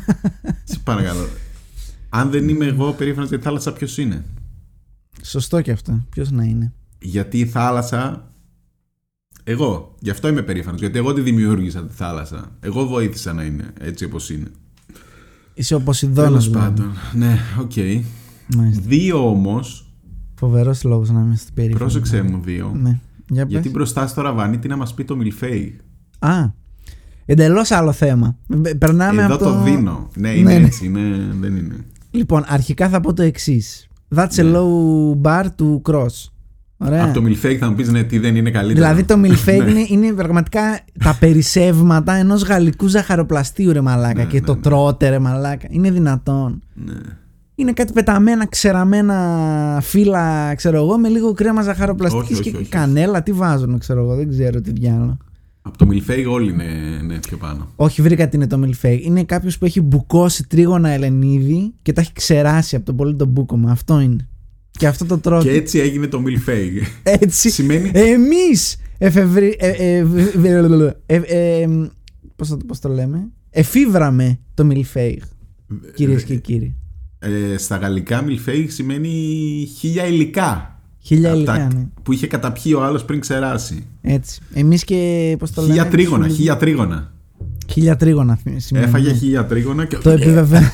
Σε 0.64 0.78
παρακαλώ. 0.84 1.26
Αν 2.08 2.30
δεν 2.30 2.48
είμαι 2.48 2.64
εγώ 2.66 2.92
περήφανος 2.92 3.28
για 3.28 3.38
τη 3.38 3.44
θάλασσα, 3.44 3.72
ποιος 3.72 3.98
είναι; 3.98 4.24
Σωστό 5.22 5.60
και 5.60 5.70
αυτό. 5.70 6.04
Ποιος 6.10 6.30
να 6.30 6.44
είναι; 6.44 6.72
Γιατί 7.00 7.38
η 7.38 7.46
θάλασσα. 7.46 8.32
Εγώ. 9.44 9.94
Γι' 9.98 10.10
αυτό 10.10 10.28
είμαι 10.28 10.42
περήφανος. 10.42 10.80
Γιατί 10.80 10.98
εγώ 10.98 11.12
τη 11.12 11.20
δημιούργησα 11.20 11.84
τη 11.84 11.92
θάλασσα. 11.94 12.56
Εγώ 12.60 12.86
βοήθησα 12.86 13.32
να 13.32 13.42
είναι 13.42 13.72
έτσι 13.80 14.04
όπως 14.04 14.30
είναι. 14.30 14.50
Είσαι 15.54 15.74
ο 15.74 15.80
Ποσειδώνας. 15.80 16.48
Τέλος 16.48 16.64
πάντων. 16.64 16.92
Ναι, 17.12 17.38
οκ. 17.60 17.72
Δύο 18.86 19.28
όμως. 19.30 19.92
Φοβερός 20.34 20.82
λόγος 20.84 21.10
να 21.10 21.20
είμαι 21.20 21.36
στην 21.36 21.54
περήφανο. 21.54 21.78
Πρόσεξε 21.78 22.22
μου 22.22 22.40
δύο. 22.44 22.72
Ναι. 22.82 22.98
Για 23.28 23.42
πες. 23.44 23.52
Γιατί 23.52 23.70
μπροστά 23.70 24.06
στο 24.06 24.20
ραβάνι 24.22 24.58
τι 24.58 24.68
να 24.68 24.76
μας 24.76 24.94
πει 24.94 25.04
το 25.04 25.16
Μιλφέη; 25.16 25.80
Α. 26.18 26.58
Εντελώς 27.24 27.70
άλλο 27.70 27.92
θέμα. 27.92 28.38
Ε, 28.64 28.72
Περνάμε 28.74 29.22
Εδώ 29.22 29.34
από 29.34 29.44
το... 29.44 29.50
το. 29.52 29.62
δίνω. 29.62 30.08
Ναι, 30.16 30.28
Ναι, 30.30 30.34
είναι 30.36 30.58
ναι. 30.58 30.66
έτσι. 30.66 30.84
Είναι... 30.86 31.34
Δεν 31.40 31.56
είναι. 31.56 31.76
Λοιπόν, 32.10 32.44
αρχικά 32.46 32.88
θα 32.88 33.00
πω 33.00 33.12
το 33.12 33.22
εξής. 33.22 33.88
That's 34.14 34.34
a 34.34 34.44
Ναι. 34.44 34.50
low 34.54 35.20
bar 35.22 35.44
του 35.56 35.82
cross. 35.84 36.29
Ωραία. 36.82 37.04
Από 37.04 37.14
το 37.14 37.22
Μιλφέη 37.22 37.56
θα 37.56 37.68
μου 37.68 37.74
πεις 37.74 37.88
ναι, 37.90 38.02
τι 38.02 38.18
δεν 38.18 38.36
είναι 38.36 38.50
καλύτερο. 38.50 38.86
Δηλαδή 38.86 39.04
το 39.04 39.14
milfake 39.24 39.64
Ναι. 39.64 39.70
είναι, 39.70 39.86
είναι 39.88 40.12
πραγματικά 40.12 40.80
τα 41.04 41.16
περισσεύματα 41.20 42.12
ενός 42.12 42.42
γαλλικού 42.42 42.86
ζαχαροπλαστείου 42.86 43.72
ρε 43.72 43.80
μαλάκα 43.80 44.22
Ναι, 44.22 44.24
και 44.24 44.40
ναι, 44.40 44.46
το 44.46 44.54
ναι. 44.54 44.60
τρώτε 44.60 45.08
ρε 45.08 45.18
μαλάκα. 45.18 45.66
Είναι 45.70 45.90
δυνατόν. 45.90 46.62
Ναι. 46.74 46.92
Είναι 47.54 47.72
κάτι 47.72 47.92
πεταμένα, 47.92 48.46
ξεραμένα 48.46 49.78
φύλλα, 49.82 50.54
ξέρω 50.54 50.76
εγώ, 50.76 50.98
με 50.98 51.08
λίγο 51.08 51.32
κρέμα 51.32 51.62
ζαχαροπλαστικής 51.62 52.30
Όχι, 52.30 52.40
όχι, 52.40 52.42
και 52.42 52.56
όχι, 52.56 52.62
όχι. 52.62 52.70
κανέλα. 52.70 53.22
Τι 53.22 53.32
βάζουν, 53.32 53.78
ξέρω 53.78 54.00
εγώ, 54.00 54.14
δεν 54.14 54.28
ξέρω 54.28 54.60
τι 54.60 54.72
διάλογο. 54.72 55.16
Από 55.62 55.78
το 55.78 55.86
Μιλφέη 55.86 56.24
όλοι 56.24 56.50
είναι 56.50 56.64
ναι, 57.06 57.18
πιο 57.18 57.36
πάνω. 57.36 57.68
Όχι, 57.76 58.02
βρήκα 58.02 58.28
τι 58.28 58.36
είναι 58.36 58.46
το 58.46 58.60
milfake. 58.64 59.00
Είναι 59.02 59.24
κάποιος 59.24 59.58
που 59.58 59.64
έχει 59.64 59.80
μπουκώσει 59.80 60.46
τρίγωνα 60.48 60.88
ελενίδι 60.88 61.72
και 61.82 61.92
τα 61.92 62.00
έχει 62.00 62.12
ξεράσει 62.12 62.76
από 62.76 62.84
το 62.84 62.92
πολύ 62.92 63.14
το 63.16 63.26
μπούκομα. 63.26 63.70
Αυτό 63.70 64.00
είναι. 64.00 64.28
Και 64.80 64.86
αυτό 64.86 65.04
το 65.04 65.18
τρώω. 65.18 65.42
Και 65.42 65.50
έτσι 65.50 65.78
έγινε 65.78 66.06
το 66.06 66.20
Μιλφέη. 66.20 66.82
Έτσι. 67.02 67.50
Σημαίνει. 67.50 67.90
Εμείς 67.94 68.76
εφευρι... 68.98 69.56
ε, 69.58 69.68
ε, 69.96 70.04
β- 70.04 70.36
β- 70.38 70.44
ε, 71.06 71.20
ε, 71.26 71.66
πώς, 72.36 72.48
το, 72.48 72.56
πώς 72.66 72.78
το 72.78 72.88
λέμε; 72.88 73.28
Εφήβραμε 73.50 74.38
το 74.54 74.64
μιλφέιγ 74.64 75.18
κυρίες 75.94 76.22
και 76.24 76.36
κύριοι 76.36 76.76
Ε, 77.18 77.56
στα 77.56 77.76
γαλλικά 77.76 78.22
μιλφέιγ 78.22 78.68
σημαίνει 78.68 79.08
χίλια 79.78 80.06
υλικά. 80.06 80.80
χίλια 80.98 81.32
Απ' 81.32 81.44
τα- 81.44 81.54
υλικά 81.54 81.68
ναι. 81.74 81.86
Που 82.02 82.12
είχε 82.12 82.26
καταπιεί 82.26 82.72
ο 82.76 82.82
άλλος 82.84 83.04
πριν 83.04 83.20
ξεράσει. 83.20 83.86
έτσι 84.02 84.40
εμείς 84.54 84.84
και 84.84 85.34
πώς 85.38 85.50
το 85.50 85.60
Χίλια 85.62 85.76
λέμε 85.76 85.90
τρίγωνα, 85.90 86.28
σου- 86.28 86.34
χίλια 86.34 86.56
τρίγωνα. 86.56 87.12
χίλια 87.70 87.96
τρίγωνα 87.96 88.36
θυ- 88.36 88.60
σημαίνει, 88.60 88.86
Έφαγε 88.86 89.10
ναι. 89.10 89.16
χίλια 89.16 89.46
τρίγωνα 89.46 89.84
και. 89.86 89.96
το 89.96 90.10
επιβεβαίω 90.10 90.60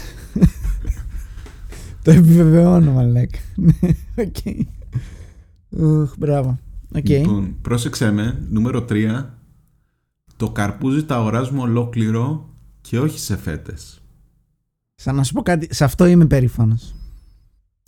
Το 2.07 2.13
επιβεβαιώνω, 2.13 2.93
μαλάκα. 2.93 3.39
Ναι, 3.55 3.73
οκ. 4.25 4.37
Ουχ, 5.69 6.15
Μπράβο. 6.19 6.59
Οκ. 6.95 7.09
Λοιπόν, 7.09 7.55
πρόσεξε 7.63 8.11
με, 8.11 8.47
νούμερο 8.51 8.85
3. 8.89 9.25
Το 10.37 10.51
καρπούζι 10.51 11.05
τα 11.05 11.17
αγοράζουμε 11.17 11.61
ολόκληρο 11.61 12.49
και 12.81 12.99
όχι 12.99 13.19
σε 13.19 13.37
φέτες. 13.37 14.03
Σαν 14.95 15.15
να 15.15 15.23
σου 15.23 15.33
πω 15.33 15.43
κάτι, 15.43 15.69
σε 15.75 15.85
αυτό 15.85 16.07
είμαι 16.07 16.27
περήφανος. 16.27 16.95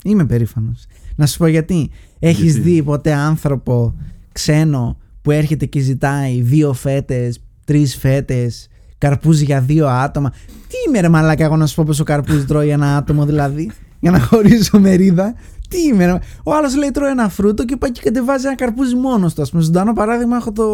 Είμαι 0.04 0.26
περήφανος. 0.26 0.86
Να 1.16 1.26
σου 1.26 1.38
πω 1.38 1.46
γιατί. 1.46 1.90
Έχεις 2.18 2.52
Γιατί; 2.54 2.60
δει 2.70 2.82
ποτέ 2.82 3.12
άνθρωπο 3.12 3.94
ξένο 4.32 4.98
που 5.22 5.30
έρχεται 5.30 5.66
και 5.66 5.80
ζητάει 5.80 6.40
δύο 6.40 6.72
φέτες, 6.72 7.40
τρεις 7.64 7.96
φέτες, 7.96 8.68
καρπούζι 8.98 9.44
για 9.44 9.60
δύο 9.60 9.88
άτομα; 9.88 10.30
Τι 10.68 10.76
είμαι 10.88 11.00
ρε 11.00 11.08
μαλάκα 11.08 11.44
εγώ 11.44 11.56
να 11.56 11.66
σου 11.66 11.74
πω 11.74 11.84
πόσο 11.86 12.04
καρπούζι 12.04 12.44
τρώει 12.44 12.68
ένα 12.68 12.96
άτομο 12.96 13.26
δηλαδή, 13.26 13.70
για 14.00 14.10
να 14.10 14.20
χωρίσω 14.20 14.80
μερίδα. 14.80 15.34
Τι 15.68 15.82
είμαι 15.82 16.06
ρε. 16.06 16.18
Ο 16.42 16.54
άλλος 16.54 16.76
λέει 16.76 16.90
τρώει 16.90 17.10
ένα 17.10 17.28
φρούτο 17.28 17.64
και 17.64 17.76
πάει 17.76 17.92
και 17.92 18.00
κατεβάζει 18.04 18.46
ένα 18.46 18.54
καρπούζι 18.54 18.94
μόνος 18.94 19.34
του. 19.34 19.42
Α 19.42 19.46
πούμε, 19.50 19.62
ζωντανό 19.62 19.92
παράδειγμα 19.92 20.36
έχω 20.36 20.52
το 20.52 20.66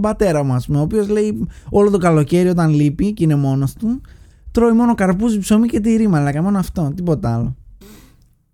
πατέρα 0.00 0.42
μου, 0.44 0.52
ας 0.52 0.66
πούμε, 0.66 0.78
ο 0.78 0.82
οποίος 0.82 1.08
λέει 1.08 1.46
όλο 1.70 1.90
το 1.90 1.98
καλοκαίρι 1.98 2.48
όταν 2.48 2.74
λείπει 2.74 3.12
και 3.12 3.24
είναι 3.24 3.34
μόνος 3.34 3.72
του, 3.72 4.00
τρώει 4.50 4.72
μόνο 4.72 4.94
καρπούζι, 4.94 5.38
ψωμί 5.38 5.68
και 5.68 5.80
τυρί, 5.80 6.08
μαλάκα. 6.08 6.42
Μόνο 6.42 6.58
αυτό, 6.58 6.92
τίποτα 6.96 7.34
άλλο. 7.34 7.56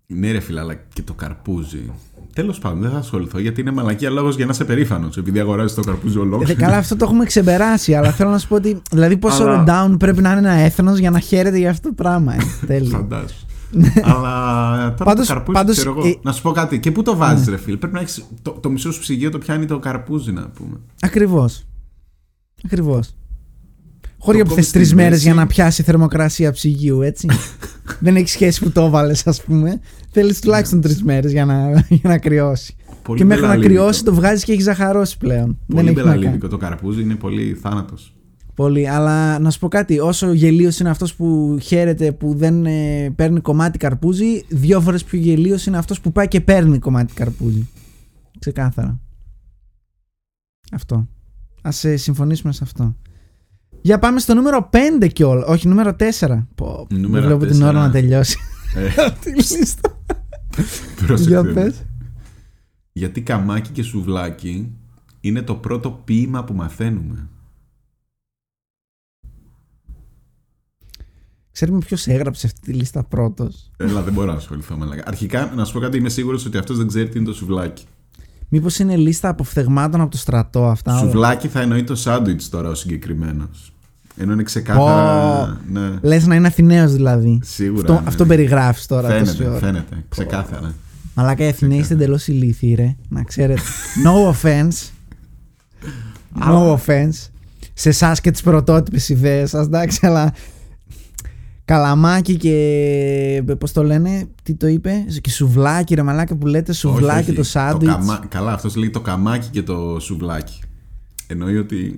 Ναι, 0.07 0.31
ρε 0.31 0.39
φίλε, 0.39 0.59
αλλά 0.59 0.73
και 0.93 1.01
το 1.01 1.13
καρπούζι. 1.13 1.91
Τέλος 2.33 2.59
πάντων, 2.59 2.81
δεν 2.81 2.91
θα 2.91 2.97
ασχοληθώ 2.97 3.39
γιατί 3.39 3.61
είναι 3.61 3.71
μαλακία 3.71 4.09
λόγος 4.09 4.35
για 4.35 4.45
να 4.45 4.51
είσαι 4.51 4.63
περήφανος. 4.65 5.17
Επειδή 5.17 5.39
αγοράζεις 5.39 5.75
το 5.75 5.81
καρπούζι 5.81 6.17
Ε, 6.17 6.21
ολόκληρο. 6.21 6.59
καλά, 6.59 6.77
αυτό 6.77 6.95
το 6.95 7.05
έχουμε 7.05 7.25
ξεπεράσει, 7.25 7.93
αλλά 7.95 8.11
θέλω 8.11 8.29
να 8.29 8.37
σου 8.37 8.47
πω 8.47 8.55
ότι. 8.55 8.81
Δηλαδή, 8.91 9.17
πόσο 9.17 9.43
Αλλά- 9.43 9.63
down 9.67 9.95
πρέπει 9.99 10.21
να 10.21 10.29
είναι 10.31 10.39
ένα 10.39 10.51
έθνος 10.51 10.97
για 10.97 11.09
να 11.11 11.19
χαίρεται 11.19 11.57
για 11.57 11.69
αυτό 11.69 11.87
το 11.87 11.93
πράγμα. 11.93 12.33
Ε. 12.33 12.37
Τέλειο. 12.67 12.89
Φαντάσου. 12.89 13.45
Αλλά 14.03 14.93
τώρα 14.93 15.03
Πάντως- 15.03 15.27
το 15.27 15.33
καρπούζι, 15.33 15.57
πάντως, 15.57 15.75
ξέρω 15.75 15.95
εγώ. 15.97 16.07
ε, 16.07 16.13
Να 16.21 16.31
σου 16.31 16.41
πω 16.41 16.51
κάτι. 16.51 16.79
Και 16.79 16.91
πού 16.91 17.03
το 17.03 17.15
βάζεις, 17.15 17.47
ρε 17.47 17.57
φίλε; 17.57 17.77
Πρέπει 17.77 17.93
να 17.93 17.99
έχεις. 17.99 18.23
Το, 18.41 18.51
το 18.51 18.69
μισό 18.69 18.91
σου 18.91 18.99
ψυγείο 18.99 19.29
το 19.31 19.37
πιάνει 19.37 19.65
το 19.65 19.79
καρπούζι, 19.79 20.31
να 20.31 20.41
πούμε. 20.49 20.75
Ακριβώς. 21.01 21.63
Ακριβώς. 22.65 23.15
Χωρί 24.17 24.39
από 24.39 24.49
κόβεις 24.49 24.65
θε 24.65 24.71
τρεις 24.71 24.87
στη 24.87 24.95
μέρες 24.95 25.11
μέση. 25.11 25.23
για 25.23 25.33
να 25.33 25.47
πιάσει 25.47 25.83
θερμοκρασία 25.83 26.51
ψυγείου, 26.51 27.01
έτσι. 27.01 27.27
Δεν 27.99 28.15
έχει 28.15 28.27
σχέση 28.29 28.61
που 28.63 28.71
το 28.71 28.81
έβαλες, 28.81 29.27
ας 29.27 29.43
πούμε. 29.43 29.79
Θέλεις 30.11 30.41
τουλάχιστον 30.41 30.81
τρεις 30.81 31.03
μέρες 31.03 31.31
για 31.31 31.45
να, 31.45 31.69
για 32.01 32.09
να 32.09 32.17
κρυώσει. 32.17 32.75
Πολύ 33.03 33.19
και 33.19 33.25
μέχρι 33.25 33.41
να 33.43 33.47
μπελαλίδικο. 33.49 33.81
κρυώσει 33.81 34.03
το 34.03 34.13
βγάζεις 34.13 34.43
και 34.43 34.51
έχεις 34.51 34.63
ζαχαρώσει 34.63 35.17
πλέον. 35.17 35.57
Δεν 35.67 35.75
Πολύ 35.75 35.87
έχει 35.87 35.95
να 35.97 36.03
κάνει. 36.03 36.17
μπελαλίδικο 36.17 36.47
το 36.47 36.57
καρπούζι 36.57 37.01
είναι 37.01 37.15
πολύ 37.15 37.57
θάνατος. 37.61 38.12
Πολύ. 38.55 38.89
Αλλά 38.89 39.39
να 39.39 39.49
σου 39.49 39.59
πω 39.59 39.67
κάτι, 39.67 39.99
όσο 39.99 40.33
γελίος 40.33 40.79
είναι 40.79 40.89
αυτός 40.89 41.15
που 41.15 41.57
χαίρεται 41.61 42.11
που 42.11 42.33
δεν 42.35 42.65
ε, 42.65 43.09
παίρνει 43.15 43.39
κομμάτι 43.39 43.77
καρπούζι, 43.77 44.45
δύο 44.49 44.81
φορές 44.81 45.03
πιο 45.03 45.19
γελίος 45.19 45.65
είναι 45.65 45.77
αυτός 45.77 46.01
που 46.01 46.11
πάει 46.11 46.27
και 46.27 46.41
παίρνει 46.41 46.79
κομμάτι 46.79 47.13
καρπούζι. 47.13 47.67
Ξεκάθαρα. 48.39 48.99
Αυτό. 50.71 51.07
Α 51.61 51.71
συμφωνήσουμε 51.95 52.53
σε 52.53 52.59
αυτό. 52.63 52.95
Για 53.81 53.99
πάμε 53.99 54.19
στο 54.19 54.33
νούμερο 54.33 54.69
5 55.01 55.07
κιόλας. 55.13 55.47
Όχι, 55.47 55.67
νούμερο 55.67 55.95
4. 56.19 56.45
Πω, 56.55 56.87
δεν 56.89 56.99
Νούμερο 56.99 57.25
βλέπω 57.25 57.45
την 57.45 57.63
4. 57.63 57.67
ώρα 57.67 57.79
να 57.79 57.91
τελειώσει. 57.91 58.37
Ε, 58.75 59.09
Τη 59.23 59.29
λίστα. 59.29 60.01
πρόσεξε 60.95 61.29
Για 61.29 61.43
με. 61.43 61.53
πες. 61.53 61.85
Γιατί 62.91 63.21
καμάκι 63.21 63.69
και 63.71 63.83
σουβλάκι 63.83 64.71
είναι 65.19 65.41
το 65.41 65.55
πρώτο 65.55 65.91
ποίημα 65.91 66.43
που 66.43 66.53
μαθαίνουμε. 66.53 67.29
Ξέρουμε 71.53 71.77
ποιος 71.79 72.07
έγραψε 72.07 72.45
αυτή 72.47 72.59
τη 72.61 72.71
λίστα 72.73 73.03
πρώτος. 73.03 73.71
Έλα, 73.77 74.01
δεν 74.01 74.13
μπορώ 74.13 74.31
να 74.31 74.37
ασχοληθώ 74.37 74.75
με 74.75 74.85
λέγα. 74.85 75.03
Αρχικά, 75.05 75.51
να 75.55 75.65
σου 75.65 75.73
πω 75.73 75.79
κάτι, 75.79 75.97
είμαι 75.97 76.09
σίγουρος 76.09 76.45
ότι 76.45 76.57
αυτός 76.57 76.77
δεν 76.77 76.87
ξέρει 76.87 77.09
τι 77.09 77.17
είναι 77.17 77.27
το 77.27 77.33
σουβλάκι. 77.33 77.83
Μήπως 78.49 78.79
είναι 78.79 78.95
λίστα 78.95 79.29
αποφθεγμάτων 79.29 80.01
από 80.01 80.11
το 80.11 80.17
στρατό 80.17 80.65
αυτά. 80.67 80.91
όλα; 80.91 81.01
Σουβλάκι 81.01 81.47
θα 81.47 81.61
εννοεί 81.61 81.83
το 81.83 81.95
σάντουιτς 81.95 82.49
τώρα 82.49 82.69
ο 82.69 82.73
συγκεκριμένος. 82.75 83.73
Ενώ 84.17 84.33
είναι 84.33 84.43
ξεκάθαρα. 84.43 85.61
Ναι, 85.71 85.89
Λες 86.01 86.25
να 86.27 86.35
είναι 86.35 86.47
Αθηναίος 86.47 86.93
δηλαδή. 86.93 87.39
σίγουρα. 87.43 87.79
Αυτό, 87.81 87.93
ναι. 87.93 88.07
αυτό 88.07 88.25
περιγράφεις 88.25 88.85
τώρα. 88.85 89.19
τόση 89.19 89.25
Φαίνεται, 89.35 89.49
ώρα. 89.49 89.59
φαίνεται. 89.59 90.03
Ξεκάθαρα. 90.09 90.73
Μαλάκα 91.15 91.43
οι 91.45 91.47
Αθηναίοι 91.47 91.77
είστε 91.77 91.93
εντελώς 91.93 92.27
ηλίθιοι, 92.27 92.73
ρε. 92.73 92.95
Να 93.09 93.23
ξέρετε. 93.23 93.61
No 94.05 94.33
offense. 94.33 94.89
No 96.49 96.77
offense. 96.77 97.29
Σε 97.73 97.89
εσάς 97.89 98.21
και 98.21 98.31
τις 98.31 98.41
πρωτότυπες 98.41 99.09
ιδέες 99.09 99.49
σας, 99.49 99.65
εντάξει, 99.65 99.99
αλλά. 100.05 100.33
Καλαμάκι 101.65 102.37
και. 102.37 103.43
Πώς 103.59 103.71
το 103.71 103.83
λένε, 103.83 104.27
τι 104.43 104.55
το 104.55 104.67
είπε, 104.67 105.05
και 105.21 105.29
σουβλάκι, 105.29 105.95
ρε 105.95 106.01
μαλάκα 106.01 106.35
που 106.35 106.47
λέτε 106.47 106.73
σουβλάκι 106.73 107.19
Όχι, 107.19 107.29
όχι. 107.29 107.37
το 107.37 107.43
σάντουιτ. 107.43 107.89
καμά- 107.89 108.25
Καλά, 108.27 108.53
αυτός 108.53 108.75
λέει 108.75 108.89
το 108.89 109.01
καμάκι 109.01 109.47
και 109.51 109.63
το 109.63 109.97
σουβλάκι. 109.99 110.59
Εννοεί 111.27 111.57
ότι. 111.57 111.95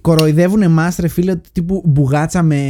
Κοροϊδεύουν 0.00 0.62
εμάς, 0.62 0.96
ρε 0.96 1.08
φίλε, 1.08 1.30
ότι 1.30 1.48
τύπου 1.52 1.82
μπουγάτσα 1.86 2.42
με 2.42 2.60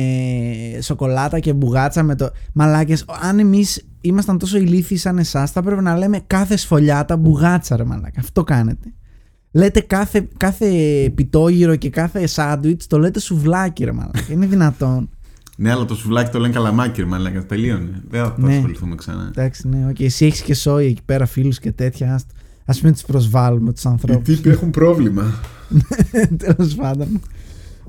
σοκολάτα 0.80 1.38
και 1.38 1.52
μπουγάτσα 1.52 2.02
με 2.02 2.14
το. 2.14 2.30
Μαλάκες, 2.52 3.04
αν 3.22 3.38
εμείς 3.38 3.84
ήμασταν 4.00 4.38
τόσο 4.38 4.58
ηλίθιοι 4.58 4.96
σαν 4.96 5.18
εσάς, 5.18 5.50
θα 5.50 5.60
έπρεπε 5.60 5.80
να 5.80 5.96
λέμε 5.98 6.20
κάθε 6.26 6.56
σφολιάτα 6.56 7.16
μπουγάτσα, 7.16 7.76
ρε 7.76 7.84
μαλάκα. 7.84 8.20
Αυτό 8.20 8.42
κάνετε. 8.44 8.92
Λέτε 9.50 9.80
κάθε, 9.80 10.28
κάθε 10.36 10.66
πιτόγυρο 11.14 11.76
και 11.76 11.90
κάθε 11.90 12.26
σάντουιτς 12.26 12.86
το 12.86 12.98
λέτε 12.98 13.20
σουβλάκι, 13.20 13.84
ρε 13.84 13.92
μαλάκα. 13.92 14.20
Είναι 14.32 14.46
δυνατόν. 14.46 15.08
Ναι, 15.56 15.70
αλλά 15.70 15.84
το 15.84 15.94
σουβλάκι 15.94 16.30
το 16.30 16.38
λένε 16.38 16.52
καλαμάκι, 16.52 17.00
ρε 17.00 17.06
μαλάκα. 17.06 17.46
Τελείωνε. 17.46 18.02
Δεν 18.08 18.24
θα 18.24 18.34
Ναι. 18.38 18.54
ασχοληθούμε 18.54 18.94
ξανά. 18.94 19.26
Εντάξει, 19.28 19.68
ναι, 19.68 19.86
οκ. 19.88 20.00
Εσύ 20.00 20.26
έχεις 20.26 20.40
και 20.42 20.54
σόι 20.54 20.86
εκεί 20.86 21.02
πέρα, 21.04 21.26
φίλους 21.26 21.58
και 21.58 21.72
τέτοια. 21.72 22.14
Α 22.64 22.74
μην 22.82 22.92
τους 22.92 23.02
προσβάλλουμε 23.02 23.72
τους 23.72 23.82
Οι 23.84 23.88
ανθρώπου. 23.88 24.22
τύποι 24.22 24.48
έχουν 24.48 24.70
πρόβλημα. 24.70 25.34
Τέλος 26.44 26.74
πάντων. 26.74 27.20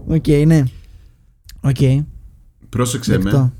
Οκ, 0.08 0.28
ναι. 0.46 0.64
Οκ. 1.62 2.06
Πρόσεξε 2.70 3.12
με. 3.18 3.24
δεκτό. 3.24 3.54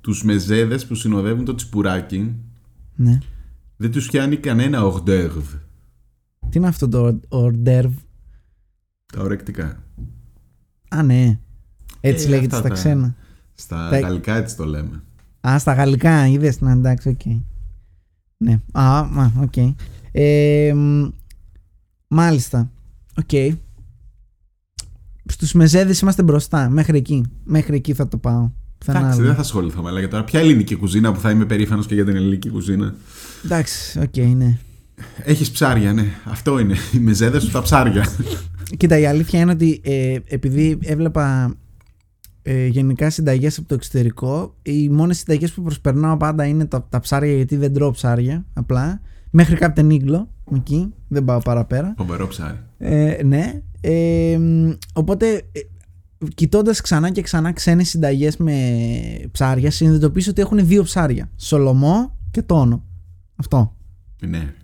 Τους 0.00 0.22
μεζέδες 0.24 0.86
που 0.86 0.94
συνοδεύουν 0.94 1.44
το 1.44 1.54
τσιπουράκι 1.54 2.34
Ναι. 2.94 3.18
δεν 3.76 3.90
τους 3.90 4.06
πιάνει 4.10 4.36
κανένα 4.36 4.84
ορντέβρ. 4.84 5.52
Τι 6.50 6.58
είναι 6.58 6.66
αυτό 6.68 6.88
το 6.88 7.20
ορντέβρ. 7.28 7.92
Τα 9.12 9.22
ορεκτικά. 9.22 9.82
Α, 10.88 11.02
ναι. 11.02 11.38
Έτσι 12.06 12.26
Ε, 12.26 12.28
λέγεται 12.28 12.56
αυτά 12.56 12.58
στα 12.58 12.68
τα- 12.68 12.74
ξένα. 12.74 13.14
Στα 13.54 13.88
Τα- 13.90 13.98
γαλλικά 14.00 14.34
έτσι 14.36 14.56
το 14.56 14.64
λέμε. 14.64 15.02
Α, 15.48 15.58
στα 15.58 15.72
γαλλικά, 15.72 16.26
είδες. 16.26 16.60
Ναι, 16.60 16.72
εντάξει, 16.72 17.08
οκ. 17.08 17.20
Ναι. 18.36 18.52
Α, 18.72 19.04
μα, 19.10 19.32
οκ. 19.40 19.74
Ε, 20.12 20.72
μ, 20.74 21.08
μάλιστα. 22.08 22.70
Οκ. 23.18 23.30
Στους 25.26 25.52
μεζέδες 25.52 26.00
είμαστε 26.00 26.22
μπροστά. 26.22 26.68
Μέχρι 26.68 26.96
εκεί. 26.98 27.24
Μέχρι 27.44 27.76
εκεί 27.76 27.94
θα 27.94 28.08
το 28.08 28.16
πάω. 28.18 28.50
Πουθενά 28.78 28.98
Εντάξει, 28.98 29.16
άλλο. 29.18 29.26
δεν 29.26 29.34
θα 29.34 29.40
ασχοληθώ 29.40 29.82
με 29.82 29.90
λέγε 29.90 30.08
τώρα. 30.08 30.24
Ποια 30.24 30.40
ελληνική 30.40 30.74
κουζίνα 30.74 31.12
που 31.12 31.20
θα 31.20 31.30
είμαι 31.30 31.44
περήφανος 31.44 31.86
και 31.86 31.94
για 31.94 32.04
την 32.04 32.16
ελληνική 32.16 32.48
κουζίνα; 32.50 32.94
Εντάξει, 33.44 33.98
οκ, 34.00 34.16
ναι. 34.16 34.58
Έχεις 35.24 35.50
ψάρια, 35.50 35.92
ναι. 35.92 36.06
Αυτό 36.24 36.58
είναι. 36.58 36.74
Οι 36.92 36.98
μεζέδες 36.98 37.42
σου 37.42 37.50
τα 37.50 37.62
ψάρια. 37.62 38.06
Κοίτα, 38.76 38.98
η 38.98 39.06
αλήθεια 39.06 39.40
είναι 39.40 39.50
ότι 39.52 39.80
ε, 39.84 40.18
επειδή 40.24 40.78
έβλεπα 40.82 41.54
ε, 42.46 42.66
γενικά 42.66 43.10
συνταγές 43.10 43.58
από 43.58 43.68
το 43.68 43.74
εξωτερικό, 43.74 44.54
οι 44.62 44.88
μόνες 44.88 45.18
συνταγές 45.18 45.52
που 45.52 45.62
προσπερνάω 45.62 46.16
πάντα 46.16 46.44
είναι 46.44 46.64
τα, 46.64 46.86
τα 46.88 47.00
ψάρια 47.00 47.34
γιατί 47.34 47.56
δεν 47.56 47.72
τρώω 47.72 47.90
ψάρια. 47.90 48.44
Απλά. 48.52 49.00
Μέχρι 49.30 49.56
Captain 49.60 49.90
Iglo. 49.90 50.26
Εκεί. 50.54 50.94
Δεν 51.08 51.24
πάω 51.24 51.38
παραπέρα. 51.38 51.94
Φοβερό 51.96 52.26
ψάρι. 52.26 52.58
Ε, 52.78 53.22
ναι. 53.24 53.62
Ε, 53.80 54.38
μ, 54.38 54.72
οπότε, 54.92 55.26
ε, 55.52 55.60
κοιτώντας 56.34 56.80
ξανά 56.80 57.10
και 57.10 57.22
ξανά 57.22 57.52
ξένες 57.52 57.88
συνταγές 57.88 58.36
με 58.36 58.54
ψάρια, 59.32 59.70
συνειδητοποιήσω 59.70 60.30
ότι 60.30 60.40
έχουν 60.40 60.66
δύο 60.66 60.82
ψάρια. 60.82 61.30
Σολομό 61.36 62.18
και 62.30 62.42
τόνο. 62.42 62.84
Αυτό. 63.36 63.76
Ναι. 64.26 64.54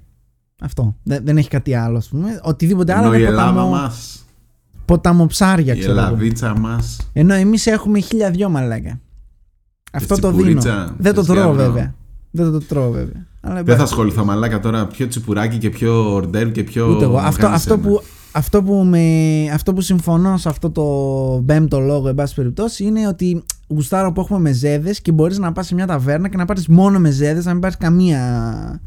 Αυτό. 0.60 0.96
Δεν, 1.02 1.24
δεν 1.24 1.36
έχει 1.36 1.48
κάτι 1.48 1.74
άλλο, 1.74 1.96
ας 1.96 2.08
πούμε. 2.08 2.40
Οτιδήποτε 2.42 2.92
άλλο 2.92 3.06
Ενώ 3.06 3.14
η 3.14 3.18
είναι 3.18 3.28
Ελλάδα 3.28 3.52
ποταμό, 3.52 3.70
μας, 3.70 4.24
ποταμοψάρια, 4.90 5.74
η 5.74 5.78
ξέρω 5.78 5.92
εγώ. 5.92 6.00
Ελλαδίτσα 6.06 6.58
μας. 6.58 6.96
Ενώ 7.12 7.34
εμείς 7.34 7.66
έχουμε 7.66 8.00
χίλια 8.00 8.30
δυο 8.30 8.48
μαλάκα. 8.48 9.00
Αυτό 9.92 10.18
το 10.18 10.30
δίνω. 10.30 10.42
τσιπουρίτσα, 10.42 10.94
Δεν 10.98 11.14
το 11.14 11.22
τρώω 11.22 11.34
θρησκεύω. 11.36 11.72
βέβαια. 11.72 11.94
Δεν 12.30 12.52
το 12.52 12.58
τρώω 12.60 12.90
βέβαια. 12.90 13.26
Αλλά 13.40 13.54
Δεν 13.54 13.64
θα 13.64 13.72
εντάξει, 13.72 13.82
ασχοληθώ 13.82 14.24
μαλάκα 14.24 14.60
τώρα. 14.60 14.86
Πιο 14.86 15.08
τσιπουράκι 15.08 15.58
και 15.58 15.70
πιο 15.70 16.12
ορντέρ 16.14 16.50
και 16.52 16.62
πιο. 16.62 16.86
Ούτε 16.94 17.04
εγώ. 17.04 17.16
Αυτό, 17.18 17.46
γάμισε 17.46 17.72
αυτό, 17.72 17.76
με. 17.76 17.82
που, 17.88 18.02
αυτό, 18.32 18.62
που 18.62 18.74
με, 18.74 19.04
αυτό 19.52 19.72
που 19.72 19.80
συμφωνώ 19.80 20.36
σε 20.36 20.48
αυτό 20.48 20.70
το 20.70 20.84
πέμπτο 21.46 21.80
λόγο, 21.80 22.08
εν 22.08 22.14
πάση 22.14 22.34
περιπτώσει, 22.34 22.84
είναι 22.84 23.06
ότι 23.08 23.42
γουστάρω 23.68 24.12
που 24.12 24.20
έχουμε 24.20 24.38
μεζέδες 24.38 25.00
και 25.00 25.12
μπορείς 25.12 25.38
να 25.38 25.52
πας 25.52 25.66
σε 25.66 25.74
μια 25.74 25.86
ταβέρνα 25.86 26.28
και 26.28 26.36
να 26.36 26.44
πάρεις 26.44 26.68
μόνο 26.68 26.98
μεζέδες, 26.98 27.44
να 27.44 27.52
μην 27.52 27.60
πάρεις 27.60 27.76
καμία, 27.76 28.80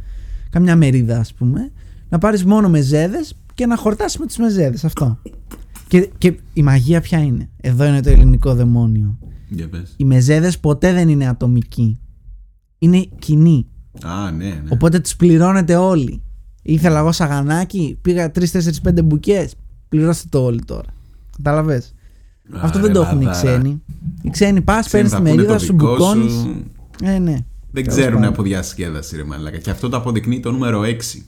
καμιά 0.50 0.76
μερίδα, 0.76 1.18
ας 1.20 1.34
πούμε. 1.34 1.72
Να 2.10 2.18
πάρεις 2.18 2.46
μόνο 2.46 2.70
μεζέδες 2.70 3.38
και 3.54 3.66
να 3.66 3.78
χορτάσεις 3.78 4.20
με 4.20 4.26
τις 4.26 4.38
μεζέδες. 4.38 4.84
Αυτό. 4.86 5.18
Και, 5.94 6.10
και 6.18 6.40
η 6.54 6.64
μαγεία 6.64 7.02
ποια 7.02 7.20
είναι; 7.20 7.50
Εδώ 7.62 7.86
είναι 7.86 8.02
το 8.02 8.10
ελληνικό 8.10 8.56
δαιμόνιο. 8.56 9.18
Για 9.50 9.70
πες. 9.70 9.94
Οι 9.98 10.06
μεζέδες 10.06 10.60
ποτέ 10.60 10.94
δεν 10.94 11.10
είναι 11.10 11.28
ατομικοί. 11.28 12.00
είναι 12.78 13.08
κοινή. 13.20 13.68
Α, 14.02 14.32
ναι, 14.32 14.46
ναι. 14.46 14.62
Οπότε 14.70 15.00
του 15.00 15.10
πληρώνετε 15.18 15.76
όλοι. 15.76 16.22
Ήθελα 16.62 17.00
εγώ 17.00 17.12
σαγανάκι, 17.12 17.98
πήγα 18.02 18.32
3-4-5 18.36 19.04
μπουκές. 19.04 19.56
Πληρώστε 19.90 20.28
το 20.30 20.44
όλοι 20.44 20.64
τώρα. 20.66 20.90
Κατάλαβες; 21.38 21.94
Αυτό 22.60 22.80
δεν 22.80 22.94
το 22.94 23.02
έχουν 23.02 23.22
οι 23.22 23.28
ξένοι. 23.32 23.82
Οι 24.22 24.30
ξένοι 24.30 24.62
πας, 24.62 24.90
παίρνεις 24.90 25.12
τη 25.12 25.22
μερίδα 25.22 25.58
σου, 25.58 25.74
μπουκώνεις. 25.74 26.48
Ε, 27.04 27.20
ναι. 27.20 27.38
Δεν 27.72 27.88
ξέρουν 27.88 28.24
από 28.24 28.44
διασκέδαση, 28.44 29.16
ρε 29.16 29.24
Μαλάκα. 29.24 29.58
Και 29.58 29.70
αυτό 29.70 29.90
το 29.90 29.98
αποδεικνύει 29.98 30.40
το 30.40 30.52
νούμερο 30.52 30.82
6. 30.82 31.22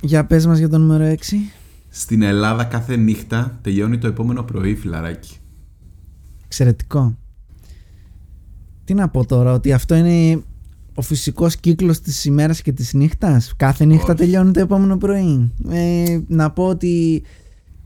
Για 0.00 0.24
πες 0.24 0.46
μας 0.46 0.58
για 0.58 0.68
το 0.68 0.78
νούμερο 0.78 1.04
6. 1.04 1.14
Στην 1.96 2.22
Ελλάδα 2.22 2.64
κάθε 2.64 2.96
νύχτα 2.96 3.58
τελειώνει 3.62 3.98
το 3.98 4.06
επόμενο 4.06 4.42
πρωί, 4.42 4.74
φιλαράκι. 4.74 5.36
Εξαιρετικό. 6.44 7.18
Τι 8.84 8.94
να 8.94 9.08
πω 9.08 9.24
τώρα, 9.26 9.52
ότι 9.52 9.72
αυτό 9.72 9.94
είναι 9.94 10.42
ο 10.94 11.02
φυσικός 11.02 11.56
κύκλος 11.56 12.00
της 12.00 12.24
ημέρας 12.24 12.62
και 12.62 12.72
της 12.72 12.94
νύχτας. 12.94 13.52
Κάθε 13.56 13.84
νύχτα 13.84 14.06
Όχι. 14.12 14.14
τελειώνει 14.16 14.50
το 14.52 14.60
επόμενο 14.60 14.96
πρωί. 14.96 15.52
Ε, 15.68 16.20
να 16.26 16.50
πω 16.50 16.66
ότι 16.66 17.22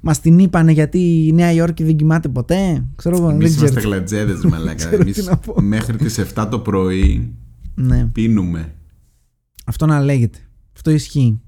μας 0.00 0.20
την 0.20 0.38
είπανε 0.38 0.72
γιατί 0.72 1.26
η 1.26 1.32
Νέα 1.32 1.52
Υόρκη 1.52 1.84
δεν 1.84 1.96
κοιμάται 1.96 2.28
ποτέ. 2.28 2.84
Ξέρω 2.96 3.16
εγώ, 3.16 3.30
Εμείς 3.30 3.54
δεν 3.56 3.64
ξέρω. 3.64 3.70
είμαστε 3.80 3.88
γλατζέδες, 3.88 4.44
Μαλάκα. 4.44 4.74
ξέρω 4.74 5.02
Εμείς 5.02 5.14
τι 5.16 5.24
να 5.24 5.36
πω. 5.36 5.60
μέχρι 5.62 5.96
τις 5.96 6.18
7 6.34 6.48
το 6.50 6.58
πρωί 6.58 7.34
Ναι, 7.74 8.04
πίνουμε. 8.06 8.74
αυτό 9.66 9.86
να 9.86 10.00
λέγεται. 10.00 10.38
Αυτό 10.76 10.90
ισχύει. 10.90 11.40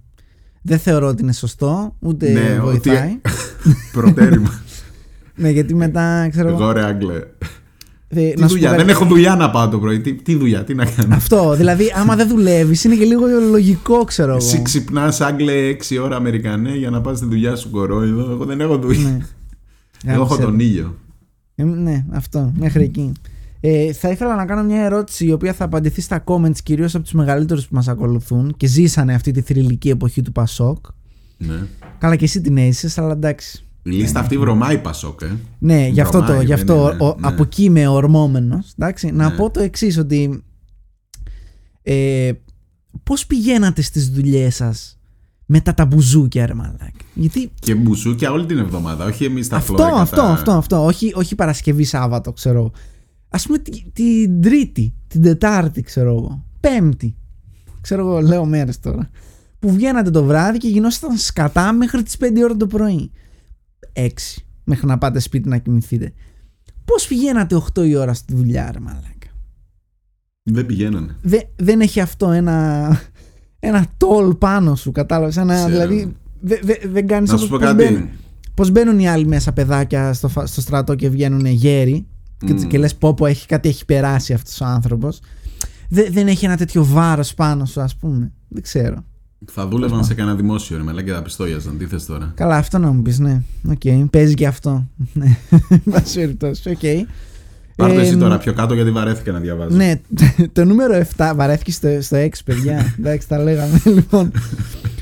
Δεν 0.63 0.79
θεωρώ 0.79 1.07
ότι 1.09 1.23
είναι 1.23 1.33
σωστό, 1.33 1.97
ούτε 1.99 2.31
Ναι, 2.33 2.61
ότι- 2.65 2.89
βοηθάει. 2.89 3.21
Προτέρημα. 3.93 4.61
ναι, 5.37 5.51
γιατί 5.51 5.75
μετά 5.75 6.29
ξέρω 6.31 6.49
εγώ. 6.49 6.63
Εγώ 6.63 6.73
ρε 6.73 6.85
Άγγλε. 6.85 7.15
ε, 8.09 8.31
Τι 8.31 8.41
να 8.41 8.47
σου 8.49 8.53
δουλειά, 8.55 8.71
πω 8.71 8.77
δεν 8.77 8.87
κάτι. 8.87 8.91
έχω 8.99 9.05
δουλειά 9.05 9.35
να 9.37 9.51
πάω 9.51 9.69
το 9.69 9.79
πρωί. 9.79 10.01
Τι, 10.01 10.15
τι 10.15 10.35
δουλειά, 10.35 10.65
τι 10.65 10.75
να 10.75 10.85
κάνω. 10.85 11.15
Αυτό. 11.15 11.55
Δηλαδή, 11.57 11.93
άμα 11.97 12.17
δεν 12.17 12.29
δουλεύεις, 12.29 12.85
είναι 12.85 12.95
και 12.95 13.05
λίγο 13.05 13.27
λογικό, 13.51 14.05
ξέρω 14.05 14.29
εγώ. 14.31 14.37
Εσύ 14.45 14.63
ξυπνάς 14.63 15.21
Άγγλε 15.21 15.53
6 15.89 15.99
ώρα 16.03 16.17
Αμερικανέ 16.17 16.77
για 16.77 16.91
να 16.91 17.01
πας 17.01 17.17
στη 17.17 17.27
δουλειά 17.27 17.57
σου 17.57 17.71
κορόιδο. 17.71 18.31
Εγώ 18.31 18.45
δεν 18.45 18.61
έχω 18.61 18.79
δουλειά. 18.79 19.09
Ναι. 20.05 20.13
Εγώ 20.13 20.23
έχω 20.23 20.35
Γάμισε 20.35 20.43
τον 20.51 20.59
το. 20.59 20.65
ήλιο. 20.65 20.97
Ε, 21.55 21.63
ναι, 21.65 22.05
αυτό, 22.13 22.53
μέχρι 22.59 22.83
εκεί. 22.83 23.13
Ε, 23.61 23.93
θα 23.93 24.11
ήθελα 24.11 24.37
να 24.37 24.45
κάνω 24.47 24.63
μια 24.63 24.83
ερώτηση 24.85 25.25
η 25.27 25.33
οποία 25.33 25.53
θα 25.53 25.65
απαντηθεί 25.65 26.01
στα 26.01 26.25
comments 26.27 26.59
κυρίως 26.63 26.95
από 26.95 27.05
τους 27.05 27.13
μεγαλύτερους 27.13 27.69
που 27.69 27.75
μας 27.75 27.89
ακολουθούν 27.89 28.55
και 28.57 28.67
ζήσανε 28.67 29.15
αυτή 29.15 29.31
τη 29.31 29.41
θρηλυκή 29.41 29.89
εποχή 29.89 30.23
του 30.23 30.33
Πασόκ. 30.33 30.85
Ναι. 31.37 31.67
Καλά 31.99 32.17
και 32.17 32.25
εσύ 32.25 32.41
την 32.41 32.57
έζησες, 32.57 32.99
αλλά 32.99 33.13
εντάξει. 33.13 33.65
Η 33.83 33.91
λίστα 33.91 34.21
αυτή 34.21 34.39
βρωμάει 34.39 34.79
Πασόκ, 34.79 35.21
ε. 35.23 35.37
Ναι, 35.59 35.87
γι' 35.89 36.01
αυτό, 36.01 36.19
το, 36.19 36.25
Βρωμάει, 36.25 36.45
γι 36.45 36.51
δεν 36.55 36.61
αυτό 36.61 36.75
είναι, 36.93 37.05
ο- 37.05 37.17
ναι. 37.21 37.27
από 37.29 37.43
εκεί 37.43 37.65
είμαι 37.65 37.87
ορμόμενος. 37.89 38.73
Εντάξει, 38.79 39.11
να 39.11 39.29
Ναι. 39.31 39.37
πω 39.37 39.51
το 39.51 39.61
εξής 39.61 39.99
ότι 39.99 40.43
ε, 41.83 42.31
πώς 43.03 43.27
πηγαίνατε 43.27 43.83
στις 43.83 44.11
δουλειές 44.11 44.55
σας 44.55 44.99
μετά 45.47 45.75
τα 45.75 45.85
μπουζούκια 45.87 46.47
ρε 46.47 46.55
μαλάκα; 46.55 46.91
Γιατί 47.15 47.51
Και 47.61 47.75
μπουσούκια 47.75 48.31
όλη 48.33 48.47
την 48.47 48.59
εβδομάδα, 48.59 49.05
όχι 49.05 49.25
εμείς 49.25 49.49
τα 49.49 49.57
αυτό, 49.57 49.75
φλόρικα. 49.77 50.01
αυτό, 50.01 50.23
αυτό, 50.23 50.51
αυτό. 50.53 50.85
Όχι, 50.85 51.13
όχι 51.15 51.35
Παρασκευή, 51.35 51.85
Σάββατο, 51.85 52.33
ξέρω. 52.33 52.71
Α 53.31 53.39
πούμε 53.39 53.59
τη- 53.59 53.85
την 53.93 54.41
Τρίτη, 54.43 54.95
την 55.09 55.23
Τετάρτη, 55.23 55.83
ξέρω 55.83 56.11
εγώ. 56.11 56.45
Πέμπτη. 56.61 57.17
Ξέρω 57.81 58.01
εγώ, 58.09 58.21
λέω 58.21 58.45
μέρες 58.45 58.81
τώρα. 58.81 59.11
Που 59.59 59.73
βγαίνατε 59.73 60.11
το 60.11 60.25
βράδυ 60.25 60.59
και 60.59 60.69
γινόσασταν 60.69 61.17
σκατά 61.17 61.73
μέχρι 61.73 62.03
τις 62.03 62.17
5 62.17 62.43
ώρα 62.45 62.57
το 62.57 62.67
πρωί. 62.67 63.11
6 63.93 64.09
μέχρι 64.65 64.87
να 64.87 64.99
πάτε 64.99 65.19
σπίτι 65.19 65.49
να 65.49 65.59
κοιμηθείτε. 65.59 66.13
Πώς 66.85 67.07
πηγαίνατε 67.07 67.55
8 67.55 67.85
η 67.87 67.95
ώρα 67.97 68.15
στη 68.15 68.35
δουλειά, 68.35 68.71
ρε 68.73 68.79
μαλάκα; 68.81 69.09
Δεν 70.43 70.67
πηγαίνανε. 70.67 71.17
Δε- 71.23 71.41
δεν 71.57 71.81
έχει 71.81 72.01
αυτό 72.01 72.31
ένα, 72.31 72.89
ένα 73.59 73.87
toll 73.97 74.35
πάνω 74.35 74.75
σου, 74.75 74.93
κατάλαβες; 74.93 75.37
Ένα, 75.37 75.55
Ξέρω. 75.55 75.69
δηλαδή, 75.71 76.17
δε- 76.41 76.61
δε- 76.63 76.89
δεν 76.89 77.07
κάνεις 77.07 77.31
Να 77.31 77.37
σου 77.37 77.49
πω 77.49 77.59
κάτι. 77.59 78.11
Πώς 78.55 78.71
μπαίνουν 78.71 78.99
οι 78.99 79.09
άλλοι 79.09 79.27
μέσα 79.27 79.53
παιδάκια 79.53 80.13
στο, 80.13 80.29
φα- 80.29 80.47
στο 80.47 80.61
στρατό 80.61 80.95
και 80.95 81.09
βγαίνουν 81.09 81.47
γέροι; 81.47 82.07
Και, 82.47 82.53
Μμ. 82.53 82.67
και 82.67 82.79
λες 82.79 82.95
πω 82.95 83.15
πω 83.15 83.27
έχει 83.27 83.47
κάτι 83.47 83.69
έχει 83.69 83.85
περάσει 83.85 84.33
αυτός 84.33 84.61
ο 84.61 84.65
άνθρωπος. 84.65 85.21
δεν 85.89 86.29
έχει 86.29 86.45
ένα 86.45 86.57
τέτοιο 86.57 86.85
βάρος 86.85 87.35
πάνω 87.35 87.65
σου, 87.65 87.81
ας 87.81 87.97
πούμε. 87.97 88.33
Δεν 88.49 88.63
ξέρω. 88.63 89.05
Θα 89.53 89.67
δούλευαν 89.69 90.05
σε 90.05 90.15
κανένα 90.15 90.37
δημόσιο 90.37 90.77
ρε 90.77 90.83
μαλάκα 90.83 91.07
και 91.07 91.13
θα 91.13 91.23
πιστόγιαζαν. 91.23 91.79
Τι 91.79 91.87
θες 91.87 92.07
τώρα. 92.07 92.33
Καλά, 92.35 92.57
αυτό 92.57 92.79
να 92.79 92.93
μου 92.93 93.03
πεις, 93.03 93.19
ναι. 93.19 93.43
Οκ, 93.71 94.09
παίζει 94.11 94.35
και 94.35 94.47
αυτό. 94.47 94.87
Ναι, 95.13 95.37
εν 95.69 95.83
πάση 95.91 96.15
περιπτώσει, 96.19 96.71
οκ. 96.71 97.09
Πάρ' 97.77 97.93
το 97.93 97.99
Ε, 97.99 98.03
εσύ 98.03 98.17
τώρα 98.17 98.39
πιο 98.39 98.53
κάτω 98.53 98.75
γιατί 98.75 98.91
βαρέθηκα 98.91 99.33
να 99.33 99.39
διαβάζω. 99.39 99.77
Ναι, 99.77 100.01
το 100.53 100.65
νούμερο 100.65 101.07
7 101.17 101.33
βαρέθηκες 101.35 101.75
στο, 101.75 101.89
στο 102.01 102.17
6, 102.17 102.29
παιδιά. 102.45 102.95
Εντάξει, 102.99 103.29
τα 103.29 103.39
λέγαμε. 103.39 103.81
λοιπόν, 103.85 104.33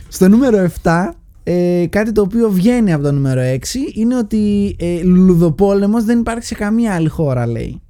στο 0.09 0.29
νούμερο 0.29 0.71
7, 0.83 1.09
ε, 1.51 1.87
κάτι 1.87 2.13
το 2.13 2.21
οποίο 2.21 2.51
βγαίνει 2.51 2.93
από 2.93 3.03
το 3.03 3.13
νούμερο 3.13 3.41
6 3.41 3.57
είναι 3.95 4.17
ότι 4.17 4.77
ε, 4.79 5.03
λουλουδοπόλεμος 5.03 6.05
δεν 6.05 6.19
υπάρχει 6.19 6.45
σε 6.45 6.55
καμία 6.55 6.95
άλλη 6.95 7.09
χώρα, 7.09 7.47
λέει. 7.47 7.81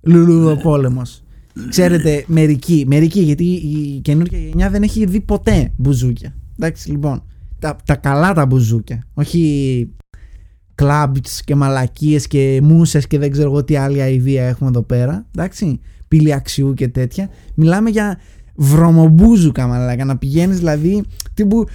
Λουλουδοπόλεμος. 0.00 1.22
Ξέρετε, 1.68 2.24
μερικοί, 2.26 2.84
μερικοί, 2.86 3.20
γιατί 3.20 3.44
η 3.44 4.00
καινούργια 4.00 4.38
γενιά 4.38 4.70
δεν 4.70 4.82
έχει 4.82 5.04
δει 5.04 5.20
ποτέ 5.20 5.72
μπουζούκια. 5.76 6.34
Εντάξει, 6.58 6.90
λοιπόν. 6.90 7.22
Τα, 7.58 7.76
τα 7.84 7.94
καλά 7.94 8.32
τα 8.32 8.46
μπουζούκια. 8.46 9.06
Όχι 9.14 9.90
κλαμπς 10.74 11.42
και 11.44 11.54
μαλακίες 11.54 12.26
και 12.26 12.60
μουσες 12.62 13.06
και 13.06 13.18
δεν 13.18 13.30
ξέρω 13.30 13.50
εγώ 13.50 13.64
τι 13.64 13.76
άλλη 13.76 14.00
αηδία 14.00 14.44
έχουμε 14.44 14.68
εδώ 14.68 14.82
πέρα. 14.82 15.26
Εντάξει. 15.36 15.80
Πύλη 16.08 16.32
αξιού 16.32 16.74
και 16.74 16.88
τέτοια. 16.88 17.28
Μιλάμε 17.54 17.90
για 17.90 18.18
βρωμομπούζουκα 18.54 19.66
μαλάκα. 19.66 20.04
Να 20.04 20.16
πηγαίνεις 20.16 20.58
δηλαδή 20.58 21.02
τύπου 21.34 21.66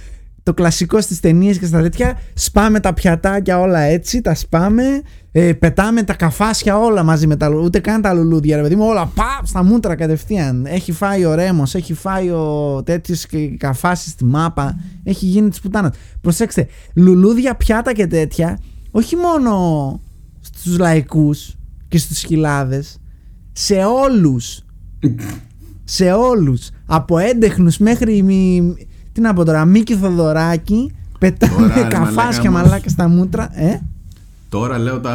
το 0.48 0.54
κλασικό 0.54 1.00
στις 1.00 1.20
ταινίες 1.20 1.58
και 1.58 1.66
στα 1.66 1.80
τέτοια 1.80 2.18
σπάμε 2.34 2.80
τα 2.80 2.94
πιατάκια 2.94 3.58
όλα 3.58 3.78
έτσι, 3.78 4.20
τα 4.20 4.34
σπάμε 4.34 4.82
ε, 5.32 5.52
πετάμε 5.52 6.02
τα 6.02 6.14
καφάσια 6.14 6.78
όλα 6.78 7.02
μαζί 7.02 7.26
με 7.26 7.36
τα 7.36 7.46
λουλούδια, 7.48 7.66
ούτε 7.66 7.80
καν 7.80 8.02
τα 8.02 8.12
λουλούδια 8.12 8.56
ρε 8.56 8.62
παιδί 8.62 8.76
μου, 8.76 8.86
όλα 8.86 9.06
παπ 9.06 9.46
στα 9.46 9.62
μούτρα 9.62 9.94
κατευθείαν. 9.94 10.66
Έχει 10.66 10.92
φάει 10.92 11.24
ο 11.24 11.34
Ρέμος, 11.34 11.74
έχει 11.74 11.94
φάει 11.94 12.30
ο 12.30 12.82
τέτοιος 12.84 13.26
και 13.26 13.48
καφάσεις 13.48 14.12
στη 14.12 14.24
μάπα, 14.24 14.78
έχει 15.04 15.26
γίνει 15.26 15.48
της 15.48 15.60
πουτάνας. 15.60 15.96
Προσέξτε, 16.20 16.66
λουλούδια, 16.94 17.54
πιάτα 17.54 17.92
και 17.92 18.06
τέτοια, 18.06 18.58
όχι 18.90 19.16
μόνο 19.16 20.00
στους 20.40 20.78
λαϊκούς 20.78 21.56
και 21.88 21.98
στους 21.98 22.18
χιλάδες, 22.18 23.00
σε 23.52 23.74
όλους. 23.74 24.64
σε 25.98 26.12
όλους. 26.12 26.70
Από 26.86 27.18
έντεχνους 27.18 27.78
μέχρι 27.78 28.22
μη, 28.22 28.74
τι 29.18 29.24
να 29.24 29.32
πω 29.32 29.44
τώρα, 29.44 29.64
Μίκη 29.64 29.94
Θοδωράκη, 29.94 30.92
πετάνε 31.18 31.52
Τώρα, 31.52 31.74
ρε, 31.74 31.82
καφάσια 31.82 32.50
μαλάκα, 32.50 32.68
μαλάκα 32.68 32.88
στα 32.88 33.08
μούτρα. 33.08 33.48
Ε; 33.52 33.80
Τώρα 34.48 34.78
λέω 34.78 35.00
τα 35.00 35.14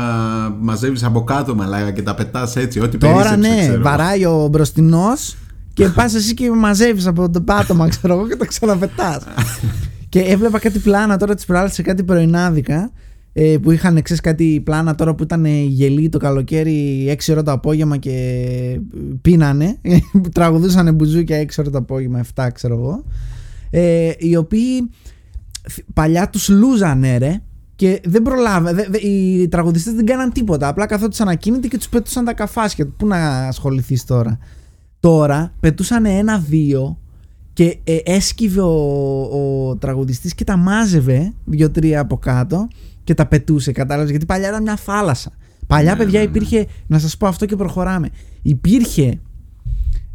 μαζεύεις 0.60 1.04
από 1.04 1.24
κάτω 1.24 1.56
μαλάκα 1.56 1.92
και 1.92 2.02
τα 2.02 2.16
πετάς 2.16 2.56
έτσι. 2.56 2.80
Ό,τι 2.80 2.98
Τώρα 2.98 3.14
περίσσεψε, 3.14 3.50
ναι, 3.50 3.60
ξέρω. 3.60 3.82
βαράει 3.82 4.26
ο 4.26 4.48
μπροστινός 4.52 5.38
και 5.74 5.88
πας 5.88 6.14
εσύ 6.14 6.34
και 6.34 6.52
μαζεύεις 6.52 7.08
από 7.08 7.30
το 7.30 7.42
πάτωμα, 7.42 7.88
ξέρω 7.88 8.14
εγώ, 8.14 8.28
και 8.28 8.36
τα 8.36 8.46
ξαναπετάς. 8.46 9.24
και 10.10 10.20
έβλεπα 10.20 10.60
κάτι 10.60 10.80
πλάνα 10.80 11.18
τώρα 11.18 11.36
τι 11.36 11.44
προάλλε 11.48 11.70
σε 11.70 11.82
κάτι 11.82 12.04
πρωινάδικα 12.04 12.92
ε, 13.34 13.56
που 13.62 13.72
είχαν 13.72 13.98
εξή 13.98 14.16
κάτι 14.16 14.62
πλάνα 14.64 14.96
τώρα 14.96 15.16
που 15.16 15.24
ήταν 15.24 15.46
γελοί 15.46 16.10
το 16.10 16.18
καλοκαίρι 16.18 17.06
6 17.26 17.32
ώρα 17.32 17.44
το 17.44 17.52
απόγευμα 17.52 17.98
και 17.98 18.80
πίνανε. 19.22 19.78
Τραγουδούσαν 20.34 20.96
μπουζούκια 20.96 21.42
6 21.42 21.46
ώρα 21.60 21.70
το 21.70 21.78
απόγευμα, 21.78 22.26
7 22.36 22.48
ξέρω 22.54 22.74
εγώ. 22.74 23.04
Ε, 23.76 24.12
οι 24.18 24.36
οποίοι 24.36 24.90
παλιά 25.94 26.30
τους 26.30 26.50
λούζανε 26.50 27.18
ρε 27.18 27.42
και 27.76 28.02
δεν 28.06 28.22
προλάβα. 28.22 28.74
Δε, 28.74 28.86
δε, 28.90 28.98
οι 28.98 29.48
τραγουδιστές 29.48 29.94
δεν 29.94 30.06
κάναν 30.06 30.32
τίποτα. 30.32 30.68
Απλά 30.68 30.86
καθόντουσαν 30.86 31.28
ακίνητοι 31.28 31.68
και 31.68 31.78
τους 31.78 31.90
πετούσαν 31.90 32.26
τα 32.26 32.34
καφάσια. 32.34 32.88
Πού 32.88 33.08
να 33.08 33.48
ασχοληθείς 33.48 34.06
τώρα; 34.06 34.40
Τώρα 35.00 35.54
πετούσαν 35.60 36.06
ένα-δύο 36.06 36.98
και 37.54 37.78
ε, 37.84 37.98
έσκυβε 38.04 38.62
ο, 38.62 39.22
ο 39.22 39.76
τραγουδιστής 39.78 40.36
και 40.36 40.44
τα 40.44 40.58
μάζευε 40.58 41.34
δύο-τρία 41.46 42.00
από 42.00 42.18
κάτω 42.18 42.68
και 43.04 43.14
τα 43.14 43.26
πετούσε. 43.26 43.72
Κατάλαβες; 43.72 44.10
Γιατί 44.10 44.26
παλιά 44.26 44.48
ήταν 44.48 44.62
μια 44.62 44.76
θάλασσα. 44.76 45.32
Παλιά, 45.68 45.92
Ναι, 45.92 45.98
παιδιά, 45.98 46.20
ναι, 46.20 46.26
ναι. 46.26 46.32
υπήρχε. 46.32 46.66
Να 46.88 47.00
σας 47.00 47.18
πω 47.18 47.28
αυτό 47.28 47.46
και 47.46 47.56
προχωράμε. 47.56 48.10
Υπήρχε. 48.42 49.20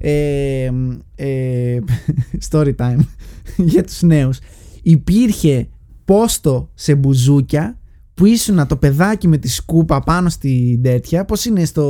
Ε, 0.01 0.71
ε, 1.15 1.79
story 2.51 2.75
time 2.77 2.99
για 3.73 3.85
τους 3.85 4.03
νέους 4.03 4.39
υπήρχε 4.83 5.69
πόστο 6.05 6.71
σε 6.75 6.95
μπουζούκια 6.95 7.79
που 8.15 8.27
ήσουν 8.27 8.67
το 8.67 8.77
παιδάκι 8.77 9.29
με 9.29 9.37
τη 9.37 9.49
σκούπα 9.49 10.01
πάνω 10.01 10.29
στη 10.29 10.81
τέτοια 10.83 11.25
πως 11.25 11.45
είναι 11.45 11.65
στο 11.65 11.87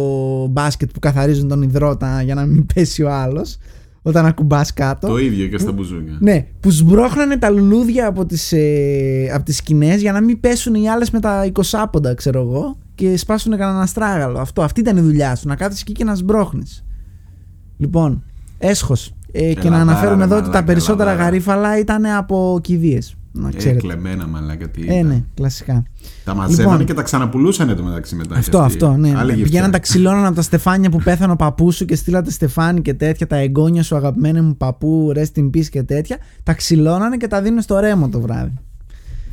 μπάσκετ 0.50 0.90
που 0.90 0.98
καθαρίζουν 0.98 1.48
τον 1.48 1.62
υδρότα 1.62 2.22
για 2.22 2.34
να 2.34 2.46
μην 2.46 2.66
πέσει 2.74 3.02
ο 3.02 3.12
άλλος 3.12 3.56
όταν 4.02 4.26
ακουμπάς 4.26 4.72
κάτω 4.72 5.06
Το 5.06 5.18
ίδιο 5.18 5.46
και 5.46 5.58
στα 5.58 5.72
μπουζούκια. 5.72 6.16
ναι, 6.20 6.46
που 6.60 6.70
σμπρώχνανε 6.70 7.36
τα 7.36 7.50
λουλούδια 7.50 8.06
από 8.06 8.26
τις, 8.26 8.52
ε, 8.52 9.30
από 9.32 9.44
τις 9.44 9.56
σκηνές 9.56 10.00
για 10.00 10.12
να 10.12 10.20
μην 10.20 10.40
πέσουν 10.40 10.74
οι 10.74 10.88
άλλες 10.88 11.10
με 11.10 11.20
τα 11.20 11.44
20 11.44 11.88
πόντα, 11.92 12.14
ξέρω 12.14 12.40
εγώ, 12.40 12.76
και 12.94 13.16
σπάσουν 13.16 13.56
κανένα 13.56 13.86
στράγαλο. 13.86 14.38
Αυτό, 14.38 14.62
αυτή 14.62 14.80
ήταν 14.80 14.96
η 14.96 15.00
δουλειά 15.00 15.36
σου, 15.36 15.48
να 15.48 15.56
κάθεσαι 15.56 15.82
εκεί 15.86 15.92
και 15.92 16.04
να 16.04 16.14
σμπρώχνεις. 16.14 16.84
Λοιπόν, 17.76 18.24
Έσχος. 18.58 19.12
Ε, 19.32 19.52
και 19.54 19.60
Έλα, 19.66 19.70
να 19.70 19.76
αναφέρουμε 19.80 20.12
βάρα, 20.14 20.24
εδώ 20.24 20.34
ότι 20.34 20.44
τα 20.44 20.48
μαλάκα, 20.50 20.64
περισσότερα 20.64 21.10
έλα, 21.10 21.18
βάρα. 21.18 21.30
γαρίφαλα 21.30 21.78
ήταν 21.78 22.06
από 22.06 22.58
κηδείες. 22.62 23.12
Να 23.32 23.48
Ε, 23.48 23.52
ξέρετε. 23.56 23.80
κλεμμένα 23.80 24.26
μαλάκα 24.26 24.68
τι 24.68 24.80
Ε, 24.80 24.94
ήταν. 24.94 25.06
ναι, 25.06 25.22
κλασικά. 25.34 25.82
Τα 26.24 26.34
μαζεύανε 26.34 26.70
Λοιπόν. 26.70 26.86
και 26.86 26.94
τα 26.94 27.02
ξαναπουλούσαν 27.02 27.76
το 27.76 27.82
μεταξύ 27.82 28.14
μετά. 28.14 28.34
Αυτό, 28.36 28.58
και 28.58 28.64
αυτοί. 28.64 28.84
αυτό, 28.84 28.96
ναι. 28.96 29.08
Άλλη 29.08 29.26
γευτιά. 29.28 29.44
Πηγαίναν 29.44 29.70
τα 29.70 29.78
ξυλώναν 29.78 30.24
από 30.24 30.34
τα 30.34 30.42
στεφάνια 30.42 30.90
που 30.90 30.98
πέθανε 31.04 31.32
ο 31.32 31.36
παππούς 31.36 31.76
σου 31.76 31.84
και 31.84 31.96
στείλατε 31.96 32.30
στεφάνι 32.30 32.82
και 32.82 32.94
τέτοια. 32.94 33.26
Τα 33.26 33.36
εγγόνια 33.36 33.82
σου, 33.82 33.96
αγαπημένοι 33.96 34.40
μου 34.40 34.56
παππού, 34.56 35.12
rest 35.16 35.38
in 35.40 35.44
peace 35.56 35.66
και 35.66 35.82
τέτοια. 35.82 36.16
Τα 36.42 36.54
ξυλώνανε 36.54 37.16
και 37.16 37.26
τα 37.26 37.42
δίνουν 37.42 37.60
στο 37.60 37.78
ρέμο 37.78 38.08
το 38.08 38.20
βράδυ. 38.20 38.52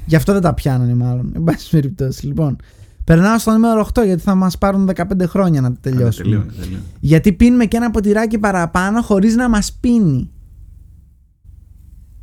Γι' 0.06 0.16
αυτό 0.16 0.34
δεν 0.34 0.42
τα 0.42 0.54
πιάνανε, 0.54 0.96
μάλλον. 0.96 1.32
Εν 1.36 1.44
πάση 1.44 1.70
περιπτώσει. 1.70 2.26
Λοιπόν, 2.26 2.56
περνάω 3.06 3.38
στο 3.40 3.52
νούμερο 3.52 3.88
8 4.00 4.06
γιατί 4.06 4.22
θα 4.22 4.36
μας 4.36 4.58
πάρουν 4.58 4.90
15 4.96 5.02
χρόνια 5.28 5.62
να 5.62 5.72
τα 5.72 5.78
Άντε, 5.78 5.90
τελειώσουμε. 5.90 6.24
τελείωνε, 6.30 6.52
τελείωνε. 6.60 6.82
Γιατί 7.00 7.34
πίνουμε 7.34 7.66
και 7.66 7.78
ένα 7.78 7.92
ποτηράκι 7.92 8.38
παραπάνω 8.38 9.02
χωρίς 9.02 9.36
να 9.36 9.50
μας 9.50 9.74
πίνει. 9.80 10.30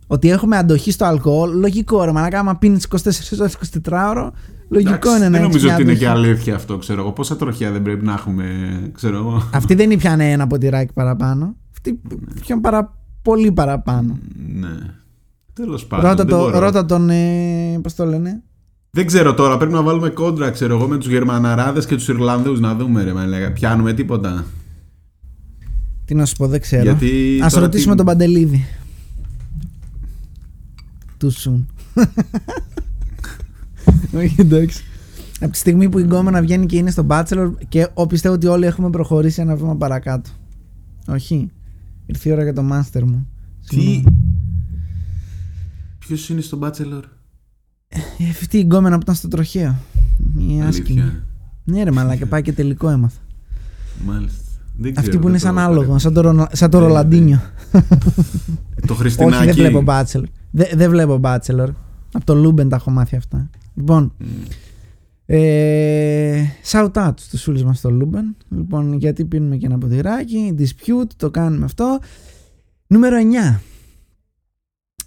Ότι 0.06 0.30
έχουμε 0.30 0.56
αντοχή 0.56 0.90
στο 0.90 1.04
αλκοόλ, 1.04 1.58
λογικό 1.58 2.04
ρε 2.04 2.12
μαλάκα, 2.12 2.38
άμα 2.38 2.56
πίνεις 2.56 2.86
24 2.90 2.96
ώρες 3.40 3.56
24 3.84 4.08
ώρο, 4.10 4.32
λογικό 4.68 4.92
Εντάξει, 4.94 5.08
είναι 5.16 5.28
να 5.28 5.30
Δεν 5.30 5.34
έχεις 5.34 5.42
νομίζω 5.46 5.64
μια 5.66 5.74
ότι 5.74 5.82
είναι 5.82 5.94
και 5.94 6.06
αντοχή. 6.06 6.26
αλήθεια 6.26 6.54
αυτό, 6.54 6.76
ξέρω 6.78 7.00
εγώ. 7.00 7.12
Πόσα 7.12 7.36
τροχιά 7.36 7.70
δεν 7.70 7.82
πρέπει 7.82 8.04
να 8.04 8.12
έχουμε, 8.12 8.44
ξέρω 8.94 9.16
εγώ. 9.16 9.48
Αυτή 9.52 9.74
δεν 9.74 9.90
ήπιανε 9.90 10.30
ένα 10.30 10.46
ποτηράκι 10.46 10.92
παραπάνω. 10.92 11.56
Αυτή 11.72 12.00
πιαν 12.40 12.60
παρα... 12.60 12.98
πολύ 13.22 13.52
παραπάνω. 13.52 14.18
Ναι. 14.54 14.68
Τέλος 15.52 15.86
πάντων. 15.86 16.04
Ρώτα, 16.10 16.24
δεν 16.24 16.32
το, 16.32 16.38
μπορώ. 16.38 16.58
ρώτα 16.58 16.84
τον. 16.84 17.10
Ε, 17.10 17.78
Πώς 17.82 17.94
το 17.94 18.04
λένε. 18.06 18.42
Δεν 18.94 19.06
ξέρω 19.06 19.34
τώρα, 19.34 19.56
πρέπει 19.56 19.72
να 19.72 19.82
βάλουμε 19.82 20.08
κόντρα, 20.08 20.50
ξέρω 20.50 20.74
εγώ, 20.76 20.88
με 20.88 20.98
τους 20.98 21.08
Γερμαναράδες 21.08 21.86
και 21.86 21.94
τους 21.94 22.08
Ιρλανδούς 22.08 22.60
να 22.60 22.74
δούμε, 22.74 23.02
ρε 23.02 23.12
μαλάκα. 23.12 23.52
Πιάνουμε 23.52 23.92
τίποτα. 23.92 24.44
Τι 26.04 26.14
να 26.14 26.24
σου 26.26 26.36
πω, 26.36 26.46
δεν 26.48 26.60
ξέρω. 26.60 26.82
Γιατί 26.82 27.40
Α 27.44 27.48
τώρα 27.48 27.60
ρωτήσουμε 27.64 27.90
τι- 27.90 27.96
τον 27.96 28.06
Παντελίδη. 28.06 28.64
Too 31.20 31.26
soon. 31.28 31.64
Όχι, 34.20 34.34
εντάξει. 34.40 34.84
Από 35.40 35.52
τη 35.52 35.58
στιγμή 35.58 35.88
που 35.88 35.98
η 35.98 36.02
γκόμενα 36.02 36.40
βγαίνει 36.40 36.66
και 36.66 36.76
είναι 36.76 36.90
στο 36.90 37.06
Bachelor 37.08 37.52
και 37.68 37.88
ο, 37.94 38.06
πιστεύω 38.06 38.34
ότι 38.34 38.46
όλοι 38.46 38.66
έχουμε 38.66 38.90
προχωρήσει 38.90 39.40
ένα 39.40 39.56
βήμα 39.56 39.76
παρακάτω. 39.76 40.30
Όχι. 41.06 41.50
Ήρθε 42.06 42.28
η 42.28 42.32
ώρα 42.32 42.42
για 42.42 42.52
το 42.52 42.62
master 42.72 43.02
μου. 43.02 43.26
Τι; 43.68 43.74
Συγγνώμη. 43.76 44.04
Ποιος 45.98 46.28
είναι 46.28 46.40
στο 46.40 46.58
Bachelor, 46.62 47.02
Ε, 47.02 47.21
Αυτή 48.30 48.58
η 48.58 48.60
γκόμενα 48.62 48.94
που 48.96 49.02
ήταν 49.02 49.14
στο 49.14 49.28
τροχαίο. 49.28 49.76
Μια 50.34 50.66
άσχημη. 50.66 51.00
Αλήθεια. 51.00 51.22
Ναι, 51.64 51.82
ρε 51.82 51.90
μαλάκα, 51.90 52.26
πάει 52.26 52.42
και 52.42 52.52
τελικό 52.52 52.88
έμαθα. 52.88 53.18
Μάλιστα. 54.06 54.38
Δεν 54.76 54.90
Αυτή 54.90 55.02
ξέρω, 55.08 55.18
που 55.22 55.28
είναι 55.28 55.38
δεν 55.38 55.46
σαν 55.46 55.54
το 55.54 55.60
άλογο, 55.60 55.74
παρακολουθώ. 55.74 55.98
σαν 55.98 56.12
το, 56.14 56.20
Ρονα- 56.20 56.48
σαν 56.52 56.70
το 56.70 56.78
Ναι, 56.80 56.86
Ροναλντίνιο. 56.86 57.40
Το 57.72 58.92
Όχι, 58.92 58.94
Χριστινάκι. 59.00 59.44
δεν 59.44 59.54
βλέπω 59.54 59.82
Bachelor. 59.86 60.22
Δεν 60.50 60.66
δεν 60.74 60.90
βλέπω 60.90 61.20
Bachelor. 61.22 61.68
Από 62.12 62.24
το 62.24 62.34
Λούμπεν 62.34 62.68
τα 62.68 62.76
έχω 62.76 62.90
μάθει 62.90 63.16
αυτά. 63.16 63.50
Λοιπόν, 63.74 64.12
Μμ. 64.18 64.24
ε, 65.26 66.44
shout 66.70 66.90
out 66.92 67.12
στους 67.18 67.42
φίλους 67.42 67.62
μας 67.62 67.78
στο 67.78 67.90
Λούμπεν. 67.90 68.36
Λοιπόν, 68.50 68.92
γιατί 68.92 69.24
πίνουμε 69.24 69.56
και 69.56 69.66
ένα 69.66 69.78
ποτηράκι. 69.78 70.54
Dispute, 70.58 71.10
το 71.16 71.30
κάνουμε 71.30 71.64
αυτό. 71.64 71.98
Νούμερο 72.86 73.16
9. 73.16 73.60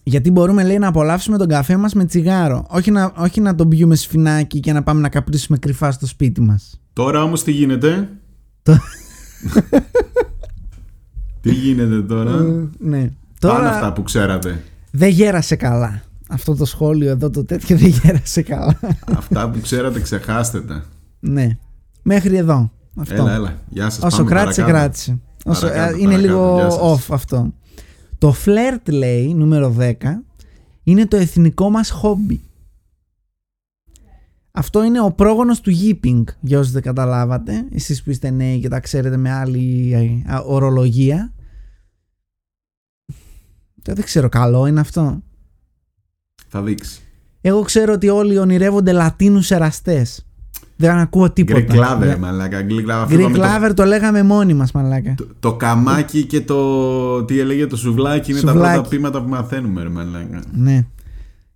Γιατί 0.07 0.31
μπορούμε 0.31 0.63
λέει 0.63 0.77
να 0.77 0.87
απολαύσουμε 0.87 1.37
τον 1.37 1.47
καφέ 1.47 1.77
μας 1.77 1.93
με 1.93 2.05
τσιγάρο. 2.05 2.65
Όχι 2.69 2.91
να, 2.91 3.11
όχι 3.17 3.41
να 3.41 3.55
τον 3.55 3.69
πιούμε 3.69 3.95
σφινάκι 3.95 4.59
και 4.59 4.73
να 4.73 4.83
πάμε 4.83 5.01
να 5.01 5.09
καπνίσουμε 5.09 5.57
κρυφά 5.57 5.91
στο 5.91 6.07
σπίτι 6.07 6.41
μας. 6.41 6.81
Τώρα 6.93 7.23
όμως 7.23 7.43
τι 7.43 7.51
γίνεται; 7.51 8.09
Το- 8.63 8.77
τι 11.41 11.53
γίνεται 11.53 12.01
τώρα; 12.01 12.31
Ε, 12.31 12.67
ναι. 12.79 13.09
Τώρα... 13.39 13.55
Τώρα 13.55 13.69
αυτά 13.69 13.93
που 13.93 14.03
ξέρατε. 14.03 14.63
δεν 14.91 15.09
γέρασε 15.09 15.55
καλά. 15.55 16.01
Αυτό 16.29 16.55
το 16.55 16.65
σχόλιο 16.65 17.09
εδώ 17.09 17.29
το 17.29 17.45
τέτοιο 17.45 17.77
δεν 17.77 17.87
γέρασε 17.87 18.41
καλά. 18.41 18.79
αυτά 19.17 19.49
που 19.49 19.59
ξέρατε 19.61 19.99
ξεχάστε 19.99 20.61
τα. 20.61 20.83
ναι. 21.19 21.57
Μέχρι 22.01 22.37
εδώ. 22.37 22.71
Αυτό. 22.95 23.13
Έλα, 23.13 23.33
έλα. 23.33 23.53
Γεια 23.69 23.89
σας. 23.89 24.03
Όσο 24.03 24.17
πάμε 24.17 24.29
κράτησε, 24.29 24.61
παρακάτω. 24.61 24.83
κράτησε. 24.83 25.19
Όσο, 25.45 25.61
Παρακάτω, 25.67 25.95
ε, 25.95 25.99
είναι 25.99 26.11
παρακάτω. 26.15 26.27
λίγο 26.27 26.55
Γεια 26.55 26.69
σας. 26.69 26.81
off 26.81 27.13
αυτό. 27.13 27.53
Το 28.25 28.31
φλερτ 28.31 28.89
λέει, 28.89 29.33
νούμερο 29.33 29.75
10, 29.79 29.93
είναι 30.83 31.07
το 31.07 31.17
εθνικό 31.17 31.69
μας 31.69 31.89
χόμπι. 31.89 32.41
Αυτό 34.51 34.83
είναι 34.83 35.01
ο 35.01 35.11
πρόγονος 35.11 35.61
του 35.61 35.71
yipping, 35.71 36.23
για 36.39 36.59
όσους 36.59 36.71
δεν 36.71 36.81
καταλάβατε. 36.81 37.67
Εσείς 37.71 38.03
που 38.03 38.09
είστε 38.09 38.29
νέοι 38.29 38.59
και 38.59 38.67
τα 38.67 38.79
ξέρετε 38.79 39.17
με 39.17 39.31
άλλη 39.31 39.93
ε, 39.93 40.33
α, 40.33 40.39
ορολογία. 40.39 41.33
Ε, 43.83 43.93
Δεν 43.93 44.03
ξέρω, 44.03 44.29
καλό 44.29 44.67
είναι 44.67 44.79
αυτό. 44.79 45.21
Θα 46.47 46.61
δείξεις. 46.61 47.01
Εγώ 47.41 47.61
ξέρω 47.61 47.93
ότι 47.93 48.09
όλοι 48.09 48.37
ονειρεύονται 48.37 48.91
Λατίνους 48.91 49.51
εραστές. 49.51 50.24
Δεν 50.77 50.95
ακούω 50.97 51.31
τίποτα. 51.31 51.59
Greek 51.69 51.75
Lover, 51.75 51.99
Δεν- 51.99 52.19
μαλάκα. 52.19 52.59
Greek 52.69 52.89
Lover. 52.89 52.89
Αυτό 52.89 53.17
το 53.17 53.23
Greek 53.25 53.31
με 53.31 53.37
το- 53.37 53.43
Lover 53.43 53.71
το 53.75 53.83
λέγαμε 53.83 54.23
μόνοι 54.23 54.53
μας 54.53 54.71
μαλάκα. 54.71 55.13
Το, 55.17 55.27
το 55.39 55.53
καμάκι 55.53 56.23
και 56.23 56.41
το. 56.41 57.23
Τι 57.23 57.39
έλεγε 57.39 57.67
το 57.67 57.75
σουβλάκι 57.77 58.31
είναι 58.31 58.39
τα 58.41 58.51
Σουβλάκι. 58.51 58.73
πρώτα 58.73 58.89
ψέματα 58.89 59.21
που 59.21 59.29
μαθαίνουμε, 59.29 59.83
ρε 59.83 59.89
μαλάκα. 59.89 60.41
Ναι. 60.53 60.85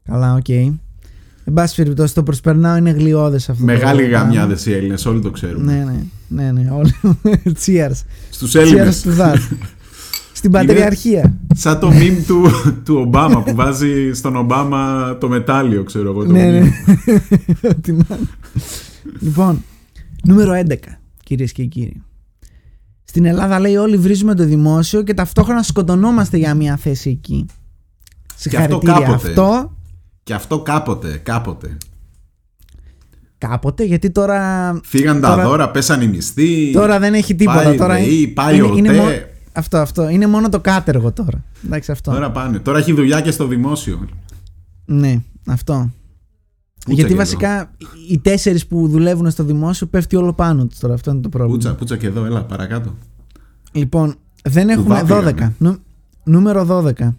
Καλά, 0.06 0.34
οκ. 0.34 0.50
Εν 0.50 1.54
πάση 1.54 1.76
περιπτώσει, 1.76 2.14
το 2.14 2.24
προσπερνάω 2.24 2.78
είναι 2.78 2.90
γλοιώδες 2.90 3.36
αυτό. 3.36 3.54
το 3.54 3.64
Μεγάλοι 3.64 4.02
πράγμα. 4.08 4.18
γαμιάδες 4.26 4.66
οι 4.66 4.74
Έλληνες, 4.74 5.06
όλοι 5.06 5.20
το 5.22 5.32
ξέρουμε. 5.32 5.74
Ναι, 5.74 5.84
ναι. 5.84 6.04
Ναι, 6.44 6.52
ναι. 6.52 6.72
Όλοι. 6.72 6.94
Cheers. 7.66 8.02
Στους 8.30 8.56
Έλληνες. 8.56 9.06
Cheers 9.06 9.10
to 9.20 9.22
that. 9.22 9.38
Στην 10.34 10.52
πατριαρχία. 10.52 11.34
Σαν 11.56 11.80
το 11.80 11.90
meme 11.92 12.24
του, 12.28 12.46
του 12.86 12.96
Ομπάμα 12.96 13.44
που 13.44 13.56
βάζει 13.56 14.12
στον 14.14 14.36
Ομπάμα 14.36 15.16
το 15.20 15.28
μετάλλιο, 15.30 15.84
ξέρω 15.84 16.10
εγώ. 16.10 16.26
Το 16.26 16.32
ναι, 16.32 16.50
ναι. 16.50 16.70
meme. 19.10 19.16
Ό,τι 19.16 19.26
να 19.26 19.44
είναι. 19.44 19.54
λοιπόν, 19.54 19.64
νούμερο 20.24 20.54
11, 20.54 20.76
κυρίες 21.24 21.52
και 21.52 21.66
κύριοι. 21.66 22.04
Στην 23.04 23.26
Ελλάδα 23.26 23.60
λέει 23.60 23.76
όλοι 23.76 23.98
βρίζουμε 23.98 24.36
το 24.36 24.46
δημόσιο 24.46 25.02
και 25.04 25.14
ταυτόχρονα 25.14 25.64
σκοτωνόμαστε 25.64 26.38
για 26.38 26.54
μια 26.56 26.78
θέση 26.78 27.10
εκεί. 27.10 27.46
Συγχαρητήρια. 28.36 28.94
κάποτε. 28.94 29.14
αυτό 29.14 29.76
Και 30.24 30.34
αυτό 30.34 30.60
κάποτε, 30.62 31.20
κάποτε. 31.24 31.78
κάποτε, 33.38 33.84
γιατί 33.84 34.10
τώρα 34.12 34.74
Φύγαν 34.84 35.22
τα 35.22 35.30
Τώρα- 35.30 35.44
δώρα, 35.44 35.72
πέσαν 35.72 36.02
οι 36.02 36.08
μισθοί. 36.08 36.72
Τώρα 36.72 37.00
δεν 37.00 37.14
έχει 37.14 37.36
τίποτα. 37.36 37.64
Πάει 37.64 37.78
τώρα 37.78 37.94
ΔΕΗ, 37.96 38.28
πάει 38.28 38.56
είναι, 38.56 38.64
ΟΤΕ. 38.64 38.78
είναι 38.78 38.94
μόνο- 38.94 39.12
αυτό, 39.52 39.78
αυτό. 39.78 40.10
Είναι 40.10 40.28
μόνο 40.28 40.50
το 40.50 40.60
κάτεργο 40.60 41.12
τώρα. 41.12 41.44
Εντάξει, 41.66 41.92
αυτό. 41.92 42.12
Τώρα 42.12 42.32
πάνε. 42.32 42.60
Τώρα 42.60 42.78
έχει 42.78 42.94
δουλειά 42.94 43.22
και 43.22 43.32
στο 43.32 43.48
δημόσιο. 43.48 44.08
Ναι, 44.86 45.22
αυτό. 45.46 45.92
Πούτσα 46.86 46.94
Γιατί 46.94 47.10
και 47.10 47.16
βασικά 47.16 47.72
οι 48.10 48.20
τέσσερις 48.20 48.68
που 48.68 48.88
δουλεύουν 48.88 49.30
στο 49.32 49.44
δημόσιο 49.44 49.88
πέφτει 49.88 50.16
όλο 50.16 50.34
πάνω 50.34 50.68
τους 50.68 50.80
τώρα. 50.80 50.94
Αυτό 50.94 51.12
είναι 51.12 51.22
το 51.22 51.30
πρόβλημα. 51.30 51.56
Πούτσα, 51.58 51.76
πούτσα 51.76 51.98
και 51.98 52.08
εδώ, 52.08 52.26
έλα 52.26 52.44
παρακάτω. 52.46 52.96
Λοιπόν, 53.72 54.16
δεν 54.44 54.70
έχουμε. 54.70 55.00
Κουβά 55.02 55.20
12. 55.20 55.34
πήγαμε. 55.34 55.56
Νου- 55.58 55.80
νούμερο 56.24 56.66
12. 56.66 57.16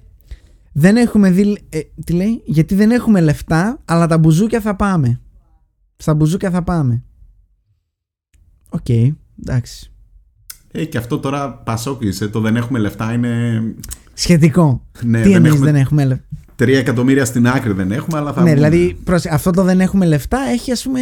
Δεν 0.73 0.97
έχουμε 0.97 1.31
δει. 1.31 1.59
ε, 1.69 1.81
τι 2.05 2.13
λέει, 2.13 2.43
Γιατί 2.45 2.75
δεν 2.75 2.91
έχουμε 2.91 3.21
λεφτά, 3.21 3.81
αλλά 3.85 4.07
τα 4.07 4.19
μπουζούκια 4.19 4.61
θα 4.61 4.77
πάμε. 4.77 5.21
Στα 5.97 6.15
μπουζούκια 6.15 6.51
θα 6.51 6.63
πάμε. 6.63 7.03
Οκ, 8.69 8.89
εντάξει. 9.43 9.91
Ε, 10.73 10.85
και 10.85 10.99
αυτό 10.99 11.19
τώρα 11.19 11.53
πασόκρισε. 11.55 12.29
Το 12.29 12.41
δεν 12.41 12.57
έχουμε 12.57 12.79
λεφτά 12.79 13.13
είναι. 13.13 13.61
Σχετικό. 14.15 14.87
Ναι, 15.05 15.23
Τι 15.23 15.27
δεν 15.29 15.35
εννοείς 15.37 15.53
έχουμε 15.53 15.71
δεν 15.73 15.81
έχουμε 15.81 16.05
λεφτά. 16.05 16.25
Τρία 16.65 16.79
εκατομμύρια 16.79 17.25
στην 17.25 17.47
άκρη 17.49 17.73
δεν 17.73 17.93
έχουμε, 17.93 18.19
αλλά 18.19 18.33
θα 18.33 18.43
Ναι, 18.43 18.51
βγούμε. 18.53 18.69
δηλαδή 18.69 18.97
πρόσεχε, 19.05 19.35
αυτό 19.35 19.51
το 19.51 19.63
δεν 19.63 19.81
έχουμε 19.81 20.07
λεφτά 20.07 20.39
έχει 20.53 20.73
ας 20.73 20.83
πούμε 20.83 21.01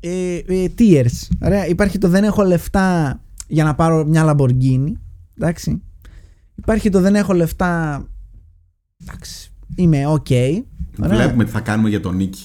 ε, 0.00 0.36
ε, 0.46 0.66
tiers. 0.78 1.28
Ωραία. 1.44 1.66
Υπάρχει 1.66 1.98
το 1.98 2.08
δεν 2.08 2.24
έχω 2.24 2.42
λεφτά 2.44 3.20
για 3.46 3.64
να 3.64 3.74
πάρω 3.74 4.04
μια 4.04 4.24
Lamborghini. 4.36 4.92
Εντάξει. 5.38 5.82
Υπάρχει 6.54 6.90
το 6.90 7.00
δεν 7.00 7.14
έχω 7.14 7.32
λεφτά. 7.32 8.04
Εντάξει. 9.02 9.50
Είμαι 9.74 10.02
ok. 10.06 10.30
Ωραία. 11.02 11.16
Βλέπουμε 11.16 11.44
τι 11.44 11.50
θα 11.50 11.60
κάνουμε 11.60 11.88
για 11.88 12.00
το 12.00 12.16
νοίκι. 12.16 12.42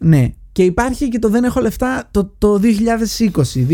Ναι. 0.00 0.28
Και 0.52 0.62
υπάρχει 0.64 1.08
και 1.08 1.18
το 1.18 1.28
δεν 1.28 1.44
έχω 1.44 1.60
λεφτά 1.60 2.08
το, 2.10 2.34
το 2.38 2.60
2020, 2.62 3.66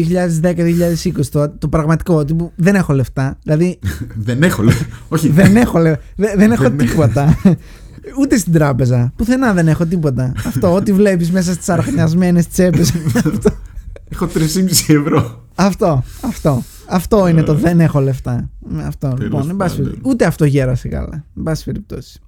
2010-2020, 0.43 1.25
το, 1.31 1.51
το 1.51 1.69
πραγματικό. 1.69 2.25
Τύπου, 2.25 2.53
δεν 2.57 2.75
έχω 2.75 2.93
λεφτά. 2.93 3.39
Δηλαδή 3.43 3.79
δεν 4.27 4.43
έχω 4.43 4.63
λεφτά. 4.63 4.87
Όχι, 5.09 5.29
δεν 5.29 5.57
έχω, 5.57 5.79
λε- 5.79 6.01
δεν, 6.17 6.33
δεν 6.39 6.53
έχω 6.53 6.63
Δεν- 6.63 6.77
τίποτα. 6.77 7.37
Ούτε 8.19 8.37
στην 8.37 8.53
τράπεζα. 8.53 9.13
Πουθενά 9.17 9.53
δεν 9.53 9.69
έχω 9.69 9.87
τίποτα. 9.87 10.33
Αυτό, 10.47 10.75
ό,τι 10.75 10.93
βλέπεις 10.93 11.31
μέσα 11.31 11.53
στις 11.53 11.69
αρχνιασμένε 11.69 12.43
τσέπες. 12.43 12.93
έχω 14.09 14.27
3,5 14.27 14.95
ευρώ. 14.95 15.45
αυτό, 15.55 16.03
αυτό. 16.21 16.63
Αυτό 16.89 17.27
είναι 17.29 17.43
το 17.43 17.55
δεν 17.55 17.81
έχω 17.81 18.01
λεφτά. 18.01 18.51
Με 18.59 18.85
Αυτό 18.85 19.09
Τέλος 19.09 19.23
λοιπόν. 19.23 19.51
εν 19.51 19.57
πάση 19.57 19.77
πάντων. 19.77 19.91
περιπτώσει. 19.91 20.13
Ούτε 20.15 20.25
αυτό 20.25 20.45
γέρασε 20.45 20.89
καλά. 20.89 21.25
Εν 21.37 21.43
πάση 21.43 21.65
περιπτώσει. 21.65 22.21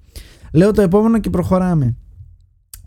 Λέω 0.52 0.70
το 0.70 0.82
επόμενο 0.82 1.18
και 1.18 1.30
προχωράμε. 1.30 1.96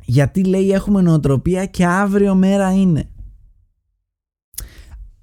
Γιατί 0.05 0.43
λέει 0.43 0.71
έχουμε 0.71 1.01
νοοτροπία 1.01 1.65
και 1.65 1.85
αύριο 1.85 2.35
μέρα 2.35 2.71
είναι. 2.73 3.09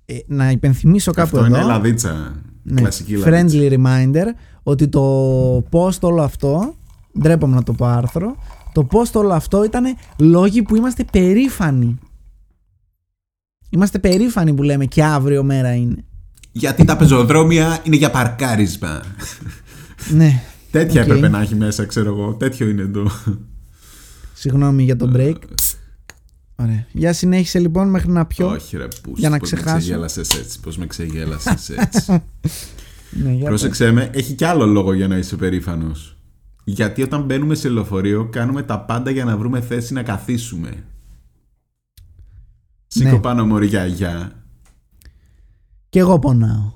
Ε, 0.04 0.14
να 0.26 0.50
υπενθυμίσω 0.50 1.12
κάπου 1.12 1.36
Αυτό 1.36 1.38
εδώ. 1.38 1.56
είναι 1.56 1.64
λαδίτσα. 1.66 2.42
Ναι. 2.62 2.80
Κλασική 2.80 3.16
λαβίτσα. 3.16 3.58
Friendly 3.58 3.72
reminder 3.72 4.24
ότι 4.62 4.88
το 4.88 5.56
post 5.70 6.00
όλο 6.00 6.22
αυτό, 6.22 6.74
ντρέπομαι 7.20 7.54
να 7.54 7.62
το 7.62 7.72
πω 7.72 7.86
άρθρο, 7.86 8.36
το 8.72 8.86
post 8.90 9.12
όλο 9.12 9.32
αυτό 9.32 9.64
ήταν 9.64 9.96
λόγοι 10.18 10.62
που 10.62 10.76
είμαστε 10.76 11.04
περήφανοι. 11.12 11.98
Είμαστε 13.70 13.98
περήφανοι 13.98 14.52
που 14.54 14.62
λέμε 14.62 14.84
και 14.84 15.04
αύριο 15.04 15.42
μέρα 15.42 15.74
είναι. 15.74 16.04
Γιατί 16.52 16.84
τα 16.84 16.96
πεζοδρόμια 16.96 17.80
είναι 17.82 17.96
για 17.96 18.10
παρκάρισμα. 18.10 19.02
Ναι. 20.10 20.42
Τέτοια 20.70 21.02
Οκ. 21.02 21.08
έπρεπε 21.08 21.28
να 21.28 21.40
έχει 21.40 21.54
μέσα, 21.54 21.84
ξέρω 21.84 22.10
εγώ. 22.10 22.34
Τέτοιο 22.34 22.68
είναι 22.68 22.84
το. 22.84 23.10
Συγγνώμη 24.34 24.82
για 24.82 24.96
το 24.96 25.12
break. 25.14 25.36
Ωραία. 26.56 26.86
Για 26.92 27.12
συνέχισε 27.12 27.58
λοιπόν 27.58 27.88
μέχρι 27.90 28.10
να 28.10 28.26
πιω. 28.26 28.48
Όχι, 28.48 28.76
ρε, 28.76 28.88
πούς, 29.02 29.18
Για 29.18 29.28
να 29.28 29.38
πώς 29.38 29.50
ξεχάσω. 29.50 29.74
Με 29.74 29.78
ξεγέλασες 29.80 30.28
έτσι. 30.28 30.60
Πώς 30.60 30.76
με 30.76 30.86
ξεγέλασες 30.86 31.68
έτσι. 31.68 32.12
Ναι, 33.16 33.30
για 33.30 33.38
πες. 33.38 33.48
Πρόσεξε 33.48 33.90
με, 33.90 34.10
έχει 34.12 34.32
κι 34.32 34.44
άλλο 34.44 34.66
λόγο 34.66 34.92
για 34.92 35.08
να 35.08 35.16
είσαι 35.16 35.36
περήφανος. 35.36 36.13
Γιατί 36.64 37.02
όταν 37.02 37.22
μπαίνουμε 37.22 37.54
σε 37.54 37.68
λεωφορείο, 37.68 38.28
κάνουμε 38.32 38.62
τα 38.62 38.80
πάντα 38.80 39.10
για 39.10 39.24
να 39.24 39.36
βρούμε 39.36 39.60
θέση 39.60 39.92
να 39.92 40.02
καθίσουμε. 40.02 40.84
Σήκω 42.86 43.10
Ναι. 43.10 43.18
πάνω 43.20 43.46
μωρή 43.46 43.66
γιαγιά. 43.66 44.32
Και 45.88 45.98
εγώ 45.98 46.18
πονάω. 46.18 46.72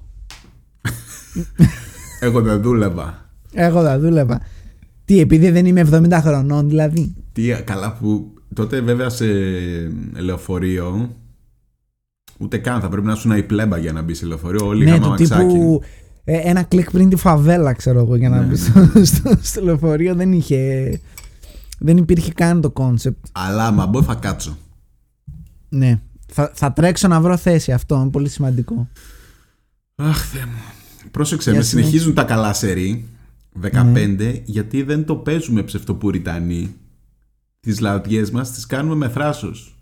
Εγώ 2.20 2.40
δεν 2.40 2.62
δούλευα. 2.62 3.30
Εγώ 3.52 3.82
θα 3.82 3.98
δούλευα. 3.98 4.40
Τι, 5.04 5.20
επειδή 5.20 5.50
δεν 5.50 5.66
είμαι 5.66 5.88
70 5.92 6.18
χρονών, 6.22 6.68
δηλαδή. 6.68 7.14
Τι 7.32 7.62
καλά 7.64 7.92
που 7.92 8.32
τότε 8.54 8.80
βέβαια 8.80 9.08
σε 9.08 9.26
λεωφορείο 10.16 11.10
ούτε 12.38 12.58
καν 12.58 12.80
θα 12.80 12.88
πρέπει 12.88 13.06
να 13.06 13.14
σου 13.14 13.32
η 13.36 13.42
πλέμπα 13.42 13.78
για 13.78 13.92
να 13.92 14.02
μπει 14.02 14.14
σε 14.14 14.26
λεωφορείο. 14.26 14.66
Όλοι 14.66 14.84
ναι, 14.84 14.90
είχαμε 14.90 15.06
του 15.06 15.06
αμαξάκι. 15.06 15.52
τύπου 15.52 15.80
ε, 15.82 15.86
ένα 16.32 16.62
κλικ 16.62 16.90
πριν 16.90 17.08
τη 17.08 17.16
φαβέλα, 17.16 17.72
ξέρω 17.72 17.98
εγώ, 17.98 18.16
για 18.16 18.28
να 18.28 18.38
Ναι, 18.40 18.44
μπει 18.44 18.50
ναι, 18.50 18.56
στο, 18.56 19.04
στο, 19.04 19.38
στο 19.40 19.62
λεωφορείο. 19.62 20.14
Δεν 20.14 20.32
είχε. 20.32 21.00
Δεν 21.78 21.96
υπήρχε 21.96 22.32
καν 22.32 22.60
το 22.60 22.70
κόνσεπτ. 22.70 23.24
Αλλά 23.32 23.66
άμα 23.66 23.86
μπω 23.86 24.02
θα 24.02 24.14
κάτσω. 24.14 24.56
Ναι. 25.68 26.00
Θα, 26.26 26.50
θα 26.54 26.72
τρέξω 26.72 27.08
να 27.08 27.20
βρω 27.20 27.36
θέση. 27.36 27.72
Αυτό 27.72 27.96
είναι 28.00 28.10
πολύ 28.10 28.28
σημαντικό. 28.28 28.88
Αχ, 29.94 30.26
Θεέ 30.26 30.44
μου. 30.46 30.58
Πρόσεξε, 31.10 31.50
Για 31.50 31.58
με 31.58 31.64
συνέχισε. 31.64 31.90
συνεχίζουν 31.90 32.14
τα 32.14 32.24
καλά 32.24 32.52
σερί. 32.52 33.08
15, 33.72 34.40
γιατί 34.44 34.82
δεν 34.82 35.04
το 35.04 35.16
παίζουμε 35.16 35.62
ψευτοπουριτανοί. 35.62 36.74
Τις 37.60 37.80
λαοτιές 37.80 38.30
μας 38.30 38.52
τις 38.52 38.66
κάνουμε 38.66 38.94
με 38.94 39.08
θράσος. 39.08 39.76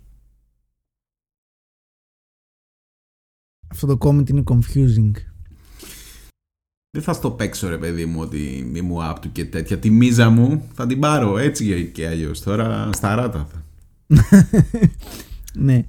Αυτό 3.67 3.87
το 3.87 4.09
comment 4.09 4.29
είναι 4.29 4.43
confusing. 4.51 5.11
Δεν 6.97 7.05
θα 7.05 7.13
στο 7.13 7.31
παίξω 7.31 7.69
ρε 7.69 7.77
παιδί 7.77 8.05
μου 8.05 8.19
ότι 8.21 8.69
μη 8.71 8.81
μου 8.81 9.03
άπτου 9.03 9.31
και 9.31 9.45
τέτοια. 9.45 9.77
Τη 9.77 9.89
μίζα 9.89 10.29
μου 10.29 10.63
θα 10.73 10.85
την 10.87 10.99
πάρω 10.99 11.37
έτσι 11.37 11.91
και 11.93 12.07
αλλιώς. 12.07 12.41
Τώρα 12.41 12.89
στα 12.93 13.15
ράτα 13.15 13.47
θα. 13.51 13.63
Ναι. 15.53 15.85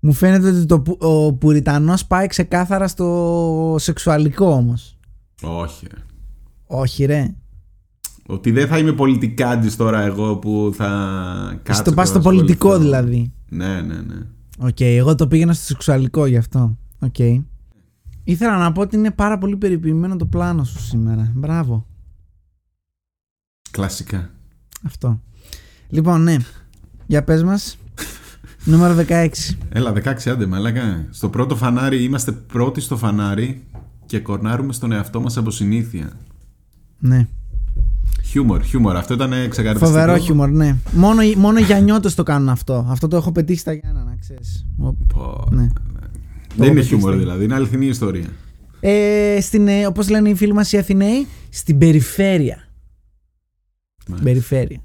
Μου 0.00 0.12
φαίνεται 0.12 0.48
ότι 0.48 0.66
το, 0.66 0.80
που- 0.80 0.96
ο 1.00 1.32
Πουριτανός 1.32 2.06
πάει 2.06 2.26
ξεκάθαρα 2.26 2.88
στο 2.88 3.76
σεξουαλικό 3.78 4.46
όμως. 4.46 4.96
Όχι. 5.42 5.86
ρε. 5.94 6.00
Όχι 6.66 7.04
ρε. 7.04 7.34
Ότι 8.26 8.50
δεν 8.50 8.66
θα 8.66 8.78
είμαι 8.78 8.92
πολιτικάντης 8.92 9.76
τώρα 9.76 10.02
εγώ 10.02 10.36
που 10.36 10.72
θα 10.76 10.86
κάτσω. 11.62 11.82
το 11.82 11.90
και 11.90 11.96
πας 11.96 12.08
θα 12.10 12.14
στο 12.20 12.22
πολιτικό 12.30 12.68
ασχοληθώ. 12.68 12.90
δηλαδή. 12.98 13.32
Ναι, 13.48 13.80
ναι, 13.80 13.94
ναι. 13.94 14.16
Οκ, 14.58 14.80
εγώ 14.80 15.14
το 15.14 15.26
πήγαινα 15.28 15.52
στο 15.52 15.64
σεξουαλικό 15.64 16.26
γι' 16.26 16.36
αυτό. 16.36 16.76
Οκ. 16.98 17.16
Ήθελα 18.28 18.56
να 18.58 18.72
πω 18.72 18.80
ότι 18.80 18.96
είναι 18.96 19.10
πάρα 19.10 19.38
πολύ 19.38 19.56
περιποιημένο 19.56 20.16
το 20.16 20.26
πλάνο 20.26 20.64
σου 20.64 20.80
σήμερα. 20.80 21.32
Μπράβο. 21.34 21.86
Κλασικά. 23.70 24.30
Αυτό. 24.86 25.20
Λοιπόν, 25.88 26.22
ναι. 26.22 26.36
Για 27.06 27.24
πες 27.24 27.42
μας. 27.42 27.78
Νούμερο 28.64 29.04
16. 29.08 29.28
Έλα, 29.68 29.92
16 29.92 30.28
άντε, 30.28 30.46
μαλάκα. 30.46 31.06
Στο 31.10 31.28
πρώτο 31.28 31.56
φανάρι 31.56 32.02
είμαστε 32.02 32.32
πρώτοι 32.32 32.80
στο 32.80 32.96
φανάρι 32.96 33.64
και 34.06 34.20
κορνάρουμε 34.20 34.72
στον 34.72 34.92
εαυτό 34.92 35.20
μας 35.20 35.36
από 35.36 35.50
συνήθεια. 35.50 36.12
Ναι. 36.98 37.26
Χιούμορ, 38.24 38.62
χιούμορ. 38.62 38.96
Αυτό 38.96 39.14
ήταν 39.14 39.30
ξεκαθαριστικό. 39.30 39.86
Φοβερό 39.86 40.16
χιούμορ, 40.18 40.50
ναι. 40.50 40.76
Μόνο, 40.92 41.22
μόνο 41.36 41.58
οι 41.58 41.62
γιανιώτες 41.62 42.14
το 42.14 42.22
κάνουν 42.22 42.48
αυτό. 42.48 42.86
Αυτό 42.88 43.08
το 43.08 43.16
έχω 43.16 43.32
πετύχει 43.32 43.58
στα 43.58 43.72
Γιάννα, 43.72 44.04
να 44.04 44.16
ξέρεις. 44.16 44.66
Ο- 44.78 44.92
Πω, 44.92 45.44
Ναι. 45.50 45.66
Ναι. 46.56 46.56
Το 46.56 46.62
Δεν 46.62 46.64
έχω 46.64 46.72
είναι 46.72 46.82
χιούμορ 46.82 47.10
πετύχει. 47.10 47.24
δηλαδή, 47.24 47.44
είναι 47.44 47.54
αληθινή 47.54 47.86
ιστορία. 47.86 48.28
Ε, 48.80 49.38
στην, 49.40 49.68
ε, 49.68 49.86
όπως 49.86 50.08
λένε 50.08 50.28
οι 50.28 50.34
φίλοι 50.34 50.52
μας 50.52 50.72
οι 50.72 50.78
Αθηναίοι, 50.78 51.26
στην 51.50 51.78
περιφέρεια. 51.78 52.68
Στην 54.00 54.14
Μάλιστα. 54.14 54.22
περιφέρεια. 54.30 54.80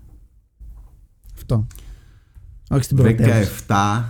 Αυτό. 1.35 1.67
Όχι 2.69 2.83
στην 2.83 2.97
πρωτεύουσα. 2.97 3.51
17 3.67 4.03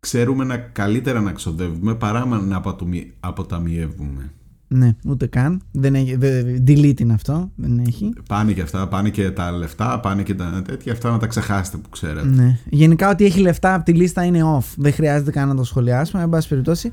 ξέρουμε 0.00 0.44
να 0.44 0.56
καλύτερα 0.56 1.20
να 1.20 1.32
ξοδεύουμε 1.32 1.94
παρά 1.94 2.26
να 2.26 2.56
αποτομι- 2.56 3.12
αποταμιεύουμε. 3.20 4.32
Ναι, 4.68 4.96
ούτε 5.06 5.26
καν. 5.26 5.62
Δεν 5.72 5.94
έχει, 5.94 6.16
δε, 6.16 6.42
delete 6.66 7.00
είναι 7.00 7.12
αυτό. 7.12 7.50
Δεν 7.54 7.78
έχει. 7.78 8.12
Πάνε 8.28 8.52
και 8.52 8.62
αυτά, 8.62 8.88
πάνε 8.88 9.10
και 9.10 9.30
τα 9.30 9.50
λεφτά, 9.50 10.00
πάνε 10.00 10.22
και 10.22 10.34
τα 10.34 10.62
τέτοια. 10.64 10.92
Αυτά 10.92 11.10
να 11.10 11.18
τα 11.18 11.26
ξεχάσετε 11.26 11.76
που 11.76 11.88
ξέρετε. 11.88 12.26
Ναι. 12.26 12.58
Γενικά, 12.70 13.10
ό,τι 13.10 13.24
έχει 13.24 13.40
λεφτά 13.40 13.74
από 13.74 13.84
τη 13.84 13.92
λίστα 13.92 14.24
είναι 14.24 14.40
off. 14.58 14.64
Δεν 14.76 14.92
χρειάζεται 14.92 15.30
καν 15.30 15.48
να 15.48 15.54
το 15.54 15.64
σχολιάσουμε. 15.64 16.22
Εν 16.22 16.28
πάση 16.28 16.48
περιπτώσει, 16.48 16.90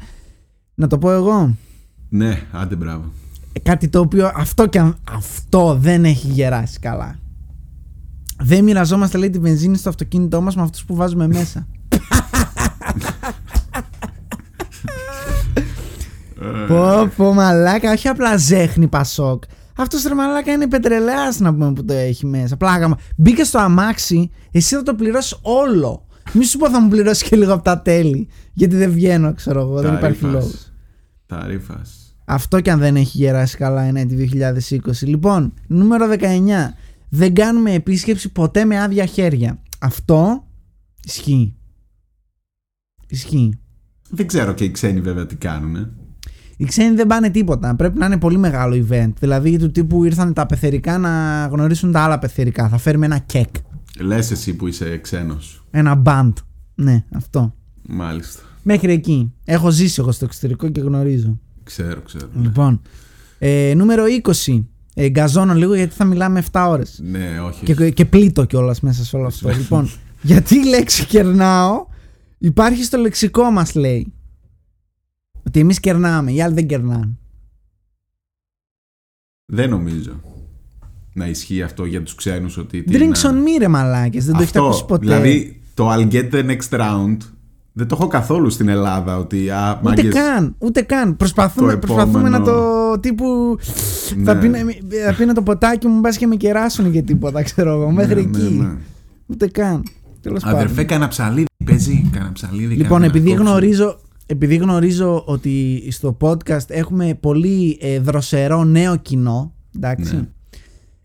να 0.76 0.88
το 0.88 0.98
πω 0.98 1.12
εγώ. 1.12 1.56
Ναι, 2.10 2.42
άντε 2.52 2.76
μπράβο. 2.76 3.12
Ε, 3.54 3.60
Κάτι 3.60 3.88
το 3.88 4.00
οποίο 4.00 4.32
αυτό 4.36 4.68
και 4.68 4.80
αν 4.80 4.98
αυτό 5.12 5.78
δεν 5.80 6.06
έχει 6.06 6.28
γεράσει 6.28 6.80
καλά. 6.80 7.16
Δεν 8.44 8.64
μοιραζόμαστε 8.64 9.18
λέει 9.18 9.30
τη 9.30 9.40
βενζίνη 9.40 9.78
στο 9.78 9.90
αυτοκίνητό 9.90 10.42
μας 10.42 10.56
με 10.56 10.62
αυτούς 10.62 10.86
που 10.86 10.96
βάζουμε 10.96 11.28
μέσα. 11.28 11.68
Πω 16.68 17.12
πω 17.16 17.34
μαλάκα, 17.34 17.92
όχι 17.92 18.08
απλά 18.08 18.38
ζέχνη 18.38 18.88
πασόκ. 18.88 19.44
Αυτός 19.78 20.04
ρε 20.04 20.14
μαλάκα 20.14 20.52
είναι 20.52 20.68
πετρελαιάς 20.68 21.40
να 21.40 21.54
πούμε 21.54 21.74
που 21.74 21.86
το 21.86 21.94
έχει 21.94 22.26
μέσα. 22.26 22.58
Πλάκα 22.58 22.88
μου. 22.88 22.96
Μπήκε 23.18 23.44
στο 23.44 23.60
αμάξι, 23.60 24.30
εσύ 24.52 24.76
θα 24.76 24.84
το 24.84 24.96
πληρώσεις 24.96 25.40
όλο. 25.42 26.06
Μη 26.34 26.46
σου 26.46 26.58
πω 26.58 26.70
θα 26.70 26.82
μου 26.82 26.88
πληρώσει 26.90 27.26
και 27.26 27.36
λίγο 27.36 27.54
από 27.54 27.64
τα 27.64 27.82
τέλη. 27.82 28.28
Γιατί 28.54 28.76
δεν 28.76 28.92
βγαίνω, 28.92 29.34
ξέρω 29.34 29.62
εγώ. 29.62 29.82
δεν 29.82 29.94
υπάρχει 29.94 30.22
Ταρίφας. 30.22 30.44
λόγος. 30.44 30.72
Ταρίφας. 31.26 32.16
Αυτό 32.26 32.62
και 32.62 32.72
αν 32.72 32.80
δεν 32.80 32.96
έχει 32.96 33.18
γεράσει 33.18 33.58
καλά 33.58 33.88
είναι 33.88 34.06
τη 34.06 34.16
2020. 34.16 35.08
Λοιπόν, 35.08 35.54
νούμερο 35.68 36.08
19. 36.08 36.74
Δεν 37.10 37.34
κάνουμε 37.34 37.74
επίσκεψη 37.74 38.32
ποτέ 38.32 38.66
με 38.66 38.82
άδεια 38.82 39.06
χέρια. 39.06 39.60
Αυτό 39.80 40.48
ισχύει. 41.04 41.56
Ισχύει. 43.08 43.60
Δεν 44.10 44.28
ξέρω 44.28 44.54
και 44.54 44.64
οι 44.64 44.72
ξένοι 44.72 45.02
βέβαια 45.02 45.26
τι 45.26 45.36
κάνουνε. 45.36 45.90
Οι 46.58 46.66
ξένοι 46.66 46.96
δεν 46.96 47.08
πάνε 47.08 47.30
τίποτα. 47.30 47.76
Πρέπει 47.76 47.98
να 47.98 48.06
είναι 48.06 48.18
πολύ 48.18 48.38
μεγάλο 48.38 48.86
event. 48.90 49.12
Δηλαδή 49.20 49.58
του 49.58 49.72
τύπου 49.72 50.04
ήρθαν 50.04 50.34
τα 50.34 50.46
πεθερικά 50.46 50.98
να 50.98 51.46
γνωρίσουν 51.52 51.92
τα 51.92 52.00
άλλα 52.00 52.20
πεθερικά. 52.20 52.70
Θα 52.70 52.78
φέρουμε 52.78 53.06
ένα 53.06 53.18
κεκ. 53.18 53.50
Λες 54.00 54.32
εσύ 54.32 54.54
που 54.54 54.68
είσαι 54.68 54.98
ξένος. 54.98 55.66
Ένα 55.72 56.02
band. 56.06 56.34
Ναι, 56.76 57.04
αυτό. 57.16 57.54
Μάλιστα. 57.88 58.42
Μέχρι 58.64 58.92
εκεί. 58.92 59.34
Έχω 59.46 59.70
ζήσει 59.70 59.96
εγώ 60.00 60.12
στο 60.12 60.26
εξωτερικό 60.26 60.70
και 60.70 60.82
γνωρίζω. 60.82 61.40
Ξέρω, 61.64 62.02
ξέρω. 62.02 62.28
Λοιπόν. 62.42 62.82
Ε, 63.40 63.74
νούμερο 63.76 64.04
20. 64.46 64.64
Ε, 64.94 65.10
γκαζώνω 65.10 65.54
λίγο 65.54 65.76
γιατί 65.76 65.96
θα 65.96 66.06
μιλάμε 66.06 66.44
7 66.52 66.66
ώρες. 66.70 67.02
Ναι, 67.04 67.40
όχι. 67.48 67.66
Και, 67.66 67.90
και 67.90 68.06
πλήττω 68.06 68.46
κιόλας 68.46 68.80
μέσα 68.80 69.04
σε 69.04 69.16
όλο 69.16 69.26
αυτό. 69.26 69.50
λοιπόν, 69.60 69.90
γιατί 70.22 70.56
η 70.56 70.66
λέξη 70.66 71.06
κερνάω; 71.06 71.86
Υπάρχει 72.38 72.84
στο 72.84 72.98
λεξικό 72.98 73.52
μας, 73.52 73.76
λέει. 73.76 74.14
Ότι 75.48 75.60
εμείς 75.60 75.80
κερνάμε, 75.80 76.32
οι 76.32 76.42
άλλοι 76.42 76.54
δεν 76.54 76.68
κερνάνε. 76.68 77.10
Δεν 79.46 79.70
νομίζω 79.70 80.22
να 81.14 81.28
ισχύει 81.28 81.62
αυτό 81.62 81.86
για 81.86 82.04
τους 82.04 82.16
ξένους 82.16 82.58
ότι... 82.58 82.84
τι 82.84 82.98
Drinks 82.98 83.22
να- 83.24 83.32
on 83.32 83.34
me, 83.34 83.60
ρε 83.60 83.68
μαλάκες. 83.68 84.26
Δεν 84.26 84.36
το 84.36 84.42
έχετε 84.42 84.58
Αυτό, 84.60 84.70
ακούσει 84.70 84.86
ποτέ. 84.86 85.06
Δηλαδή 85.06 85.62
το 85.74 85.92
I'll 85.92 86.12
get 86.12 86.30
the 86.32 86.46
next 86.46 86.80
round 86.80 87.18
δεν 87.78 87.88
το 87.88 87.96
έχω 88.00 88.08
καθόλου 88.08 88.50
στην 88.50 88.68
Ελλάδα 88.70 89.18
ότι 89.18 89.50
α, 89.50 89.72
ούτε 89.82 89.90
μάγκες, 89.90 90.14
καν, 90.14 90.56
ούτε 90.58 90.82
καν. 90.82 91.16
Προσπαθούμε, 91.18 91.72
Το 91.72 91.78
προσπαθούμε 91.78 92.30
να 92.30 92.36
επόμενο- 92.38 92.92
το 92.92 93.00
τύπου. 93.00 93.58
Ναι. 94.16 94.24
Θα, 94.24 94.38
πίνω, 94.38 94.58
θα 95.06 95.14
πίνω 95.18 95.34
το 95.34 95.42
ποτάκι 95.42 95.88
μου, 95.88 96.00
μπας 96.00 96.18
και 96.18 96.28
με 96.28 96.36
κεράσουν 96.36 96.92
και 96.92 97.02
τίποτα, 97.02 97.42
ξέρω 97.44 97.72
εγώ. 97.72 97.92
Μέχρι 97.92 98.14
Ναι, 98.26 98.38
εκεί. 98.40 98.54
ναι, 98.54 98.64
ναι. 98.66 98.76
Ούτε 99.26 99.48
καν. 99.48 99.84
Τέλος 100.22 100.44
πάντων. 100.44 100.60
Αδερφέ, 100.60 100.84
κανένα 100.84 101.08
ψαλίδι 101.10 101.46
παίζει. 101.66 102.10
Κανένα 102.12 102.32
ψαλίδι. 102.32 102.76
Λοιπόν, 102.76 102.90
κάνα 102.90 103.06
επειδή 103.06 103.30
κόψω. 103.30 103.44
γνωρίζω, 103.44 104.00
επειδή 104.26 104.56
γνωρίζω 104.56 105.24
ότι 105.26 105.84
στο 105.92 106.18
podcast 106.22 106.66
έχουμε 106.68 107.18
πολύ 107.20 107.78
ε, 107.82 108.00
δροσερό 108.00 108.64
νέο 108.64 108.96
κοινό, 108.96 109.54
εντάξει, 109.76 110.16
Ναι. 110.16 110.28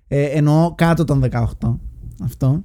ε, 0.08 0.22
εννοώ 0.24 0.74
κάτω 0.74 1.04
των 1.04 1.20
18, 1.30 1.78
αυτό. 2.24 2.62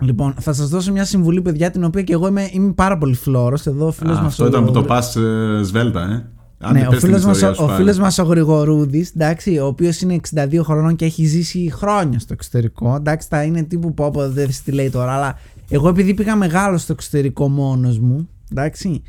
Λοιπόν, 0.00 0.34
θα 0.40 0.52
σας 0.52 0.68
δώσω 0.68 0.92
μια 0.92 1.04
συμβουλή, 1.04 1.42
παιδιά, 1.42 1.70
την 1.70 1.84
οποία 1.84 2.02
και 2.02 2.12
εγώ 2.12 2.26
είμαι, 2.28 2.48
είμαι 2.52 2.72
πάρα 2.72 2.98
πολύ 2.98 3.14
φλόρος. 3.14 3.66
Εδώ 3.66 3.86
ο 3.86 3.90
φίλος 3.92 4.16
Α, 4.18 4.22
μας 4.22 4.32
αυτό 4.32 4.44
ο- 4.44 4.46
ήταν 4.48 4.64
που 4.64 4.70
το 4.72 4.82
πας 4.82 5.16
σβέλτα, 5.62 6.00
ε. 6.10 6.30
Άντε, 6.58 6.78
ναι, 6.78 6.86
ο 6.86 6.90
πες 6.90 6.98
την 7.00 7.08
φίλος, 7.08 7.24
μας, 7.24 7.34
ιστορία 7.36 7.50
ο, 7.50 7.54
σου 7.54 7.62
ο 7.62 7.66
πάλι. 7.66 7.78
φίλος 7.78 7.98
μας 7.98 8.18
ο 8.18 8.22
Γρηγορούδης, 8.22 9.10
εντάξει, 9.14 9.58
ο 9.58 9.66
οποίος 9.66 10.00
είναι 10.00 10.14
62 10.14 10.62
χρονών 10.62 10.96
και 10.96 11.04
έχει 11.04 11.24
ζήσει 11.24 11.70
χρόνια 11.72 12.18
στο 12.18 12.32
εξωτερικό. 12.32 12.94
Εντάξει, 12.94 13.26
θα 13.30 13.42
είναι 13.42 13.62
τύπου 13.62 13.94
πω, 13.94 14.10
πω 14.10 14.28
δεν 14.30 14.50
τι 14.64 14.72
λέει 14.72 14.90
τώρα, 14.90 15.12
αλλά 15.12 15.38
εγώ 15.68 15.88
επειδή 15.88 16.14
πήγα 16.14 16.36
μεγάλο 16.36 16.78
στο 16.78 16.92
εξωτερικό 16.92 17.48
μόνος 17.48 17.98
μου, 17.98 18.28
εντάξει, 18.50 19.02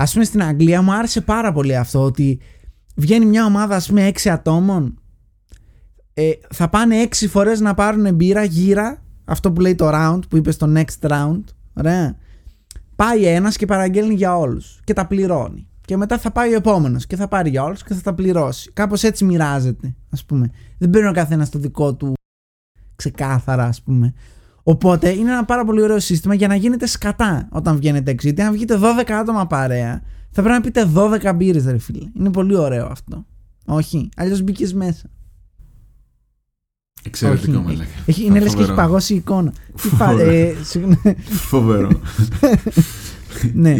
ας 0.00 0.12
πούμε 0.12 0.24
στην 0.24 0.42
Αγγλία 0.42 0.82
μου 0.82 0.92
άρεσε 0.92 1.20
πάρα 1.20 1.52
πολύ 1.52 1.76
αυτό 1.76 2.02
ότι 2.02 2.40
βγαίνει 2.94 3.26
μια 3.26 3.44
ομάδα 3.44 3.76
ας 3.76 3.88
πούμε 3.88 4.06
6 4.06 4.28
ατόμων, 4.28 4.98
ε, 6.14 6.30
θα 6.50 6.68
πάνε 6.68 7.02
6 7.02 7.28
φορές 7.28 7.60
να 7.60 7.74
πάρουν 7.74 8.14
μπύρα 8.14 8.44
γύρα, 8.44 9.02
αυτό 9.24 9.52
που 9.52 9.60
λέει 9.60 9.74
το 9.74 9.90
round, 9.92 10.20
που 10.28 10.36
είπες 10.36 10.54
στο 10.54 10.72
next 10.74 11.08
round, 11.10 11.42
ωραία. 11.72 12.16
Πάει 12.96 13.24
ένας 13.24 13.56
και 13.56 13.66
παραγγέλνει 13.66 14.14
για 14.14 14.36
όλους 14.36 14.80
και 14.84 14.92
τα 14.92 15.06
πληρώνει. 15.06 15.68
Και 15.80 15.96
μετά 15.96 16.18
θα 16.18 16.30
πάει 16.30 16.52
ο 16.52 16.56
επόμενος 16.56 17.06
και 17.06 17.16
θα 17.16 17.28
πάρει 17.28 17.50
για 17.50 17.62
όλους 17.62 17.82
και 17.82 17.94
θα 17.94 18.00
τα 18.00 18.14
πληρώσει. 18.14 18.70
Κάπως 18.72 19.02
έτσι 19.02 19.24
μοιράζεται, 19.24 19.94
ας 20.10 20.24
πούμε. 20.24 20.50
Δεν 20.78 20.90
παίρνει 20.90 21.08
ο 21.08 21.12
καθένας 21.12 21.50
το 21.50 21.58
δικό 21.58 21.94
του 21.94 22.12
ξεκάθαρα, 22.96 23.64
ας 23.64 23.82
πούμε. 23.82 24.14
Οπότε 24.70 25.08
είναι 25.10 25.30
ένα 25.30 25.44
πάρα 25.44 25.64
πολύ 25.64 25.82
ωραίο 25.82 25.98
σύστημα 26.00 26.34
για 26.34 26.48
να 26.48 26.54
γίνετε 26.54 26.86
σκατά 26.86 27.48
όταν 27.52 27.76
βγαίνετε 27.76 28.10
έξω. 28.10 28.26
Γιατί 28.28 28.42
αν 28.42 28.52
βγείτε 28.52 28.78
12 28.78 29.10
άτομα 29.12 29.46
παρέα, 29.46 30.02
θα 30.30 30.42
πρέπει 30.42 30.48
να 30.54 30.60
πείτε 30.60 30.90
12 31.30 31.34
μπύρες, 31.36 31.64
ρε 31.64 31.78
φίλε. 31.78 31.98
Είναι 32.18 32.30
πολύ 32.30 32.56
ωραίο 32.56 32.86
αυτό. 32.86 33.26
Όχι, 33.64 34.08
αλλιώς 34.16 34.42
μπήκε 34.42 34.68
μέσα. 34.74 35.08
Εξαιρετικό, 37.02 37.52
Όχι. 37.58 37.66
μαλάκα. 37.66 37.90
Έχει, 38.06 38.24
είναι 38.24 38.38
λες 38.40 38.42
και 38.54 38.60
έχει 38.60 38.68
Φοβερό. 38.68 38.74
παγώσει 38.74 39.12
η 39.12 39.16
εικόνα. 39.16 39.50
Τι 39.82 39.88
πα- 39.98 40.06
Φοβερό. 40.08 40.30
ε, 40.30 40.54
συγγνώμη. 40.62 40.96
Φοβερό. 41.28 41.90
ναι. 43.54 43.74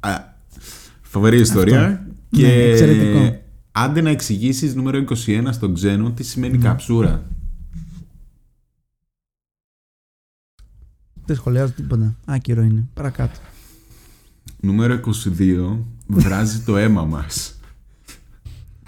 Α, 0.00 0.10
Φοβερή 1.02 1.40
ιστορία. 1.40 2.06
Και 2.30 2.42
Ναι, 2.46 2.52
εξαιρετικό. 2.52 3.36
άντε 3.72 4.00
να 4.00 4.10
εξηγήσεις 4.10 4.74
νούμερο 4.74 4.98
21 4.98 5.48
στον 5.50 5.74
ξένο 5.74 6.10
τι 6.10 6.22
σημαίνει 6.22 6.56
Ναι. 6.58 6.64
καψούρα. 6.64 7.22
Δεν 11.32 11.40
σχολιάζω 11.40 11.72
τίποτα; 11.72 12.14
Άκυρο 12.24 12.62
είναι. 12.62 12.84
Παρακάτω. 12.94 13.38
Νούμερο 14.60 15.00
22 15.38 15.78
βράζει 16.06 16.60
το 16.60 16.76
αίμα 16.76 17.04
μας. 17.04 17.60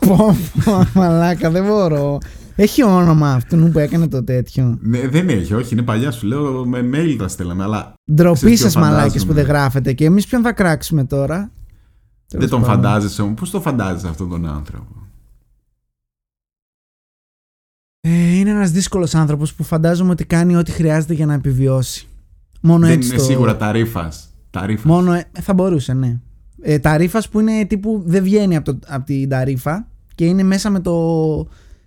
Πω, 0.06 0.36
πω, 0.64 0.86
μαλάκα, 0.94 1.50
δεν 1.50 1.64
μπορώ. 1.64 2.18
Έχει 2.56 2.82
όνομα 2.84 3.32
αυτού 3.32 3.70
που 3.72 3.78
έκανε 3.78 4.08
το 4.08 4.24
τέτοιο; 4.24 4.78
Ναι, 4.82 5.08
δεν 5.08 5.28
έχει, 5.28 5.54
όχι, 5.54 5.74
είναι 5.74 5.82
παλιά 5.82 6.10
σου 6.10 6.26
λέω. 6.26 6.64
Με 6.66 6.90
mail 6.92 7.14
τα 7.18 7.28
στέλναμε, 7.28 7.62
αλλά 7.62 7.94
Ντροπή 8.14 8.38
Ξέρεις 8.38 8.60
ποιο 8.60 8.68
σα, 8.70 8.80
μαλάκε 8.80 9.00
φαντάζομαι. 9.02 9.26
που 9.26 9.32
δεν 9.32 9.44
γράφετε. 9.46 9.92
Και 9.92 10.04
εμείς 10.04 10.26
ποιον 10.26 10.42
θα 10.42 10.52
κράξουμε 10.52 11.04
τώρα; 11.04 11.36
δεν 11.38 11.50
Τέλος 12.28 12.50
τον 12.50 12.60
πάντων. 12.60 12.74
φαντάζεσαι 12.74 13.22
όμως. 13.22 13.38
Πώς 13.40 13.50
το 13.50 13.60
φαντάζεσαι 13.60 14.08
αυτόν 14.08 14.28
τον 14.28 14.46
άνθρωπο; 14.46 15.06
Ε, 18.00 18.36
είναι 18.38 18.50
ένας 18.50 18.70
δύσκολος 18.70 19.14
άνθρωπος 19.14 19.54
που 19.54 19.62
φαντάζομαι 19.62 20.10
ότι 20.10 20.24
κάνει 20.24 20.56
ό,τι 20.56 20.70
χρειάζεται 20.70 21.14
για 21.14 21.26
να 21.26 21.34
επιβιώσει. 21.34 22.06
Μόνο 22.66 22.86
δεν 22.86 22.96
έτσι 22.96 23.08
είναι 23.08 23.18
το... 23.18 23.24
σίγουρα 23.24 23.56
ταρίφας. 23.56 24.28
Ταρίφας. 24.50 24.84
Μόνο 24.84 25.12
ε, 25.12 25.26
θα 25.40 25.54
μπορούσε, 25.54 25.92
ναι. 25.92 26.20
Ε, 26.60 26.78
ταρίφα 26.78 27.22
που 27.30 27.40
είναι 27.40 27.64
τύπου 27.64 28.02
δεν 28.06 28.22
βγαίνει 28.22 28.56
από, 28.56 28.72
το, 28.72 28.78
από 28.86 29.04
την 29.04 29.28
ταρίφα 29.28 29.86
και 30.14 30.24
είναι 30.24 30.42
μέσα 30.42 30.70
με 30.70 30.80
το, 30.80 30.94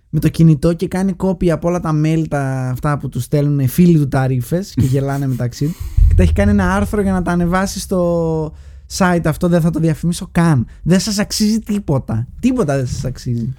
με 0.08 0.20
το 0.20 0.28
κινητό 0.28 0.72
και 0.72 0.88
κάνει 0.88 1.12
κόπια 1.12 1.54
από 1.54 1.68
όλα 1.68 1.80
τα 1.80 2.00
mail 2.04 2.24
τα, 2.28 2.68
αυτά 2.70 2.98
που 2.98 3.08
τους 3.08 3.22
στέλνουν 3.22 3.68
φίλοι 3.68 3.98
του 3.98 4.08
ταρίφε 4.08 4.64
και 4.74 4.86
γελάνε 4.92 5.26
μεταξύ 5.26 5.66
τους. 5.66 5.76
Και 6.08 6.14
τα 6.14 6.22
έχει 6.22 6.32
κάνει 6.32 6.50
ένα 6.50 6.74
άρθρο 6.74 7.02
για 7.02 7.12
να 7.12 7.22
τα 7.22 7.32
ανεβάσει 7.32 7.80
στο 7.80 8.54
site 8.96 9.24
αυτό. 9.24 9.48
Δεν 9.48 9.60
θα 9.60 9.70
το 9.70 9.80
διαφημίσω 9.80 10.28
καν. 10.32 10.66
Δεν 10.82 11.00
σας 11.00 11.18
αξίζει 11.18 11.58
τίποτα. 11.58 12.26
Τίποτα 12.40 12.76
δεν 12.76 12.86
σας 12.86 13.04
αξίζει. 13.04 13.54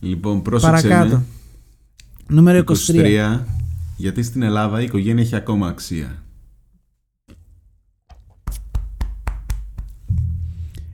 Λοιπόν, 0.00 0.42
πρόσεξε 0.42 0.88
Παρακάτω. 0.88 1.16
με. 1.16 1.24
Νούμερο 2.28 2.64
23. 2.66 2.72
23. 3.36 3.40
Γιατί 3.96 4.22
στην 4.22 4.42
Ελλάδα 4.42 4.80
η 4.80 4.84
οικογένεια 4.84 5.22
έχει 5.22 5.36
ακόμα 5.36 5.68
αξία. 5.68 6.23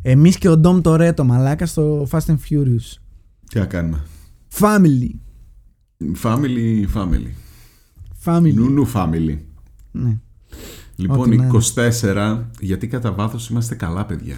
Εμείς 0.03 0.39
και 0.39 0.49
ο 0.49 0.57
Ντόμ 0.57 0.81
Τορέτο, 0.81 1.25
μαλάκα, 1.25 1.67
στο 1.67 2.07
Fast 2.11 2.25
and 2.27 2.37
Furious. 2.51 2.97
Τι 3.49 3.59
να 3.59 3.67
κάνουμε; 3.67 4.03
Family. 4.59 5.11
Family, 6.23 6.85
family. 6.95 7.31
Family. 8.25 8.55
Νουνού 8.55 8.91
family. 8.95 9.39
Ναι. 9.91 10.19
Λοιπόν, 10.97 11.21
Ό,τι 11.21 11.37
να 11.37 11.47
είναι. 11.47 11.59
24, 11.75 12.45
γιατί 12.61 12.87
κατά 12.89 13.13
βάθος 13.13 13.49
είμαστε 13.49 13.75
καλά 13.75 14.07
παιδιά; 14.07 14.37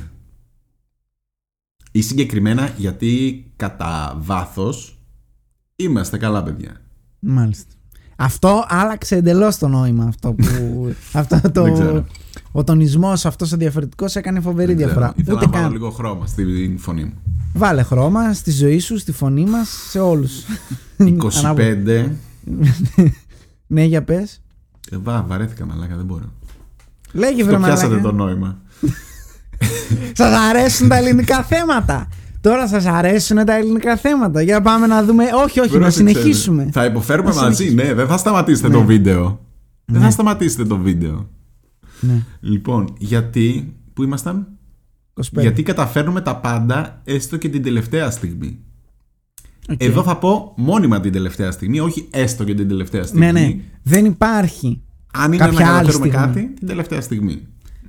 Ή 1.92 2.02
συγκεκριμένα 2.02 2.66
γιατί 2.76 3.44
κατά 3.56 4.16
βάθος 4.20 5.00
είμαστε 5.76 6.18
καλά 6.18 6.42
παιδιά; 6.42 6.80
Μάλιστα. 7.18 7.74
Αυτό 8.16 8.64
άλλαξε 8.68 9.16
εντελώς 9.16 9.58
το 9.58 9.68
νόημα 9.68 10.04
αυτό 10.04 10.32
που. 10.32 10.44
αυτό 11.12 11.38
Δεν 11.42 11.52
το. 11.52 11.72
ξέρω. 11.72 12.06
Ο 12.52 12.64
τονισμός 12.64 13.24
αυτός 13.26 13.52
ο 13.52 13.56
διαφορετικός 13.56 14.16
έκανε 14.16 14.40
φοβερή 14.40 14.66
Δεν 14.66 14.76
ξέρω. 14.76 14.90
διαφορά. 14.90 15.12
Ήθελα 15.16 15.36
Ούτε 15.36 15.46
να 15.46 15.50
βάλω 15.52 15.62
καν. 15.64 15.72
λίγο 15.72 15.90
χρώμα 15.90 16.26
στη 16.26 16.74
φωνή 16.78 17.04
μου. 17.04 17.12
Βάλε 17.54 17.82
χρώμα 17.82 18.32
στη 18.32 18.50
ζωή 18.50 18.78
σου, 18.78 18.98
στη 18.98 19.12
φωνή 19.12 19.44
μας, 19.44 19.68
σε 19.90 19.98
όλους. 20.00 20.32
25. 20.98 22.10
ναι, 23.66 23.84
για 23.84 24.02
πες. 24.02 24.40
Ε, 24.90 24.96
βα, 24.96 25.24
βαρέθηκα 25.28 25.66
μαλάκα, 25.66 25.96
δεν 25.96 26.04
μπορώ. 26.04 26.32
Λέγε 27.12 27.44
βρε 27.44 27.52
Το 27.52 27.58
πιάσατε 27.62 27.88
μαλάκα. 27.88 28.08
το 28.08 28.14
νόημα. 28.14 28.58
Σας 30.12 30.34
αρέσουν 30.50 30.88
τα 30.88 30.96
ελληνικά 30.96 31.42
θέματα. 31.42 32.08
Τώρα 32.40 32.68
σας 32.68 32.86
αρέσουν 32.86 33.44
τα 33.44 33.56
ελληνικά 33.56 33.96
θέματα. 33.96 34.42
Για 34.42 34.60
πάμε 34.60 34.86
να 34.86 35.04
δούμε. 35.04 35.24
Όχι, 35.44 35.60
όχι, 35.60 35.72
να 35.72 35.78
Πρόσεξε, 35.78 35.98
συνεχίσουμε. 35.98 36.68
Θα 36.72 36.84
υποφέρουμε 36.84 37.28
Να 37.28 37.34
μαζί, 37.40 37.54
συνεχίσουμε. 37.54 37.82
ναι, 37.82 37.94
δεν 37.94 38.06
θα 38.06 38.16
σταματήσετε 38.16 38.68
Ναι. 38.68 38.74
το 38.74 38.84
βίντεο. 38.84 39.40
Δεν 39.84 39.98
Ναι. 40.00 40.04
θα 40.06 40.10
σταματήσετε 40.10 40.64
το 40.64 40.76
βίντεο. 40.76 41.28
Ναι, 42.02 42.24
Λοιπόν, 42.40 42.94
γιατί. 42.98 43.76
Πού 43.92 44.02
ήμασταν; 44.02 44.48
25. 45.14 45.22
Γιατί 45.40 45.62
καταφέρνουμε 45.62 46.20
τα 46.20 46.36
πάντα 46.36 47.00
έστω 47.04 47.36
και 47.36 47.48
την 47.48 47.62
τελευταία 47.62 48.10
στιγμή. 48.10 48.58
Οκ. 49.68 49.82
Εδώ 49.82 50.02
θα 50.02 50.16
πω 50.18 50.54
μόνιμα 50.56 51.00
την 51.00 51.12
τελευταία 51.12 51.50
στιγμή, 51.50 51.80
όχι 51.80 52.08
έστω 52.10 52.44
και 52.44 52.54
την 52.54 52.68
τελευταία 52.68 53.02
στιγμή. 53.02 53.24
Ναι, 53.24 53.32
ναι. 53.32 53.56
Δεν 53.82 54.04
υπάρχει. 54.04 54.82
Αν 55.12 55.32
είναι 55.32 55.44
να 55.44 55.50
Κάποια 55.50 55.66
άλλη 55.66 55.86
καταφέρουμε 55.86 56.06
στιγμή. 56.06 56.26
κάτι, 56.26 56.54
την 56.54 56.66
τελευταία 56.66 57.00
στιγμή. 57.00 57.46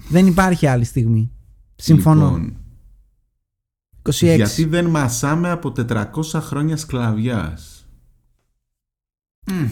Δεν 0.09 0.27
υπάρχει 0.27 0.67
άλλη 0.67 0.83
στιγμή. 0.83 1.31
Συμφωνώ. 1.75 2.25
Λοιπόν, 2.25 2.57
26. 4.09 4.11
γιατί 4.35 4.65
δεν 4.65 4.85
μασάμε 4.85 5.49
από 5.49 5.73
400 5.87 6.05
χρόνια 6.33 6.77
σκλαβιάς. 6.77 7.87
Μμ. 9.51 9.67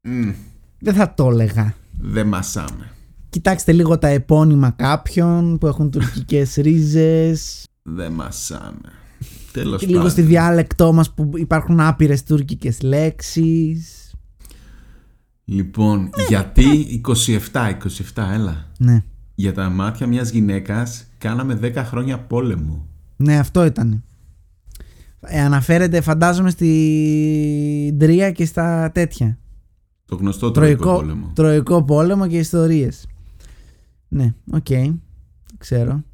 Μμ. 0.00 0.30
Δεν 0.78 0.94
θα 0.94 1.14
το 1.14 1.30
έλεγα. 1.30 1.74
Δεν 2.00 2.26
μασάμε. 2.26 2.90
Κοιτάξτε 3.36 3.72
λίγο 3.72 3.98
τα 3.98 4.08
επώνυμα 4.08 4.70
κάποιων 4.70 5.58
που 5.58 5.66
έχουν 5.66 5.90
τουρκικές 5.90 6.54
ρίζες 6.54 7.66
Δεν 7.82 8.12
μασάμε. 8.12 8.80
Τέλος 9.52 9.80
και 9.80 9.86
λίγο 9.86 9.96
πάντων. 9.98 10.10
στη 10.12 10.22
διάλεκτό 10.22 10.92
μας 10.92 11.14
που 11.14 11.30
υπάρχουν 11.34 11.80
άπειρες 11.80 12.22
τουρκικές 12.22 12.82
λέξεις. 12.82 14.12
Λοιπόν, 15.44 16.10
γιατί 16.28 17.00
27, 17.52 17.70
27, 18.14 18.22
έλα. 18.32 18.66
Ναι, 18.78 19.02
Για 19.34 19.52
τα 19.52 19.68
μάτια 19.70 20.06
μιας 20.06 20.30
γυναίκας 20.30 21.04
κάναμε 21.18 21.58
10 21.62 21.72
χρόνια 21.76 22.18
πόλεμο. 22.18 22.86
ναι 23.16 23.38
αυτό 23.38 23.64
ήταν. 23.64 24.04
Ε, 25.20 25.40
αναφέρεται 25.40 26.00
φαντάζομαι 26.00 26.50
στην 26.50 27.96
Τροία 27.98 28.30
και 28.30 28.44
στα 28.44 28.90
τέτοια. 28.94 29.38
Το 30.06 30.16
γνωστό 30.16 30.50
τροϊκό 30.50 30.82
Τροϊκό, 30.84 31.00
πόλεμο. 31.00 31.30
τροϊκό 31.34 31.84
πόλεμο 31.84 32.26
και 32.26 32.38
ιστορίες. 32.38 33.06
Ναι, 34.16 34.34
οκ. 34.52 34.66
Ξέρω. 35.58 36.04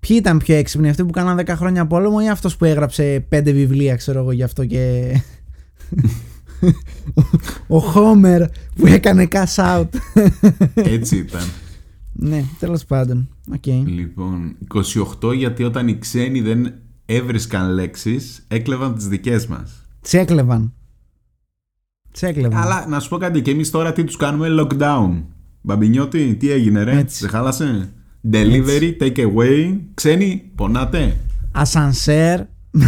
Ποιοι 0.00 0.16
ήταν 0.20 0.38
πιο 0.38 0.54
έξυπνοι, 0.54 0.88
αυτοί 0.88 1.04
που 1.04 1.10
κάναν 1.10 1.38
10 1.40 1.48
χρόνια 1.48 1.86
πόλεμο 1.86 2.18
ή 2.22 2.28
αυτός 2.28 2.56
που 2.56 2.64
έγραψε 2.64 3.26
5 3.32 3.42
βιβλία, 3.44 3.96
ξέρω 3.96 4.18
εγώ, 4.18 4.32
γι' 4.32 4.42
αυτό 4.42 4.66
και... 4.66 5.12
ο 7.66 7.78
Homer 7.78 8.42
που 8.76 8.86
έκανε 8.86 9.28
cash 9.30 9.54
out. 9.54 9.88
Έτσι 10.74 11.16
ήταν. 11.16 11.42
ναι, 12.12 12.44
τέλος 12.58 12.84
πάντων. 12.84 13.28
Οκ. 13.52 13.66
λοιπόν, 13.66 14.56
28 15.22 15.34
γιατί 15.36 15.64
όταν 15.64 15.88
οι 15.88 15.98
ξένοι 15.98 16.40
δεν 16.40 16.74
έβρισκαν 17.06 17.70
λέξεις, 17.70 18.44
έκλεβαν 18.48 18.94
τις 18.94 19.06
δικές 19.06 19.46
μας. 19.46 19.86
Τις 20.00 20.20
έκλεβαν. 20.20 20.72
Τις 22.12 22.26
έκλεβαν. 22.26 22.62
Αλλά 22.62 22.86
να 22.88 23.00
σου 23.00 23.08
πω 23.08 23.16
κάτι, 23.16 23.42
και 23.42 23.50
εμείς 23.50 23.70
τώρα 23.70 23.92
τι 23.92 24.04
τους 24.04 24.16
κάνουμε 24.16 24.48
lockdown. 24.60 25.22
Μπαμπινιώτη, 25.62 26.34
τι 26.34 26.50
έγινε 26.50 26.82
ρε, 26.82 26.98
Έτσι. 26.98 27.16
σε 27.16 27.28
χάλασε; 27.28 27.92
Delivery, 28.32 28.92
take 29.00 29.16
away, 29.16 29.78
ξένοι, 29.94 30.50
πονάτε; 30.54 31.16
Ασανσέρ. 31.52 32.40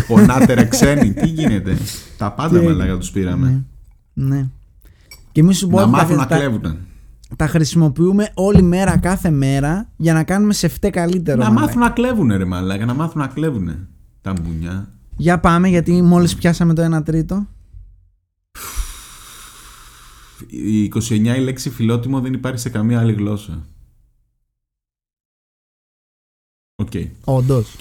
Πονάτε 0.09 0.55
ρε 0.55 0.65
ξένοι, 0.75 1.13
τι 1.13 1.27
γίνεται; 1.27 1.77
Τα 2.19 2.33
πάντα 2.33 2.59
Τι 2.59 2.65
μαλάκα 2.67 2.99
τους 2.99 3.11
πήραμε. 3.11 3.65
Ναι. 4.15 4.27
ναι. 4.37 4.47
Και 5.33 5.43
μη 5.43 5.55
σου 5.55 5.69
πω 5.69 5.77
Να 5.77 5.83
ότι 5.83 5.91
τα- 5.93 5.97
μάθουν 5.99 6.17
να 6.17 6.27
τα- 6.27 6.37
κλέβουν. 6.37 6.77
τα 7.37 7.47
χρησιμοποιούμε 7.47 8.29
όλη 8.35 8.63
μέρα, 8.63 8.99
κάθε 8.99 9.31
μέρα, 9.31 9.89
για 9.97 10.13
να 10.13 10.23
κάνουμε 10.25 10.53
σε 10.53 10.69
φταί 10.69 10.91
καλύτερο. 10.91 11.37
Να 11.39 11.45
μαλάκα. 11.45 11.61
μάθουν 11.67 11.81
να 11.81 11.91
κλέβουνε 11.91 12.37
ρε 12.37 12.45
μαλάκα, 12.45 12.85
να 12.85 12.95
μάθουν 12.95 13.21
να 13.21 13.27
κλέβουνε 13.27 13.79
τα 14.21 14.33
μπουνιά. 14.43 14.89
Για 15.17 15.39
πάμε, 15.41 15.69
γιατί 15.69 16.03
μόλις 16.03 16.35
πιάσαμε 16.35 16.75
το 16.75 16.97
1 16.97 17.03
τρίτο. 17.05 17.47
Η 20.49 20.93
29 20.95 21.11
η 21.37 21.41
λέξη 21.41 21.71
φιλότιμο 21.71 22.21
δεν 22.21 22.33
υπάρχει 22.33 22.59
σε 22.61 22.69
καμία 22.69 23.01
άλλη 23.01 23.13
γλώσσα. 23.13 23.67
Οκ. 26.77 26.91
Όντως. 27.25 27.77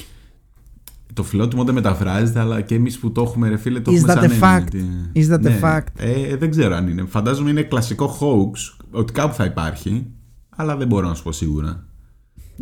Το 1.14 1.24
φιλότιμο 1.24 1.64
δεν 1.64 1.74
μεταφράζεται, 1.74 2.40
αλλά 2.40 2.62
και 2.62 2.76
εμείς 2.76 3.00
που 3.00 3.12
το 3.12 3.22
έχουμε, 3.22 3.50
ρε 3.50 3.58
φίλε, 3.58 3.80
το 3.80 3.92
Is 3.92 3.96
έχουμε 3.96 4.14
that 4.14 4.16
σαν 4.16 4.30
a 4.30 4.32
έννοια, 4.34 4.64
fact? 4.64 4.70
τι- 5.14 5.22
Is 5.26 5.30
that 5.34 5.38
a 5.40 5.42
Ναι. 5.42 5.60
fact? 5.64 5.88
Ε, 5.96 6.36
δεν 6.38 6.50
ξέρω 6.50 6.76
αν 6.76 6.88
είναι. 6.88 7.06
Φαντάζομαι 7.06 7.50
είναι 7.50 7.64
κλασικό 7.64 8.18
hoax, 8.20 8.86
ότι 8.92 9.14
κάπου 9.14 9.34
θα 9.34 9.46
υπάρχει, 9.46 10.06
αλλά 10.50 10.78
δεν 10.78 10.88
μπορώ 10.88 11.08
να 11.08 11.14
σου 11.14 11.24
πω 11.24 11.32
σίγουρα. 11.32 11.86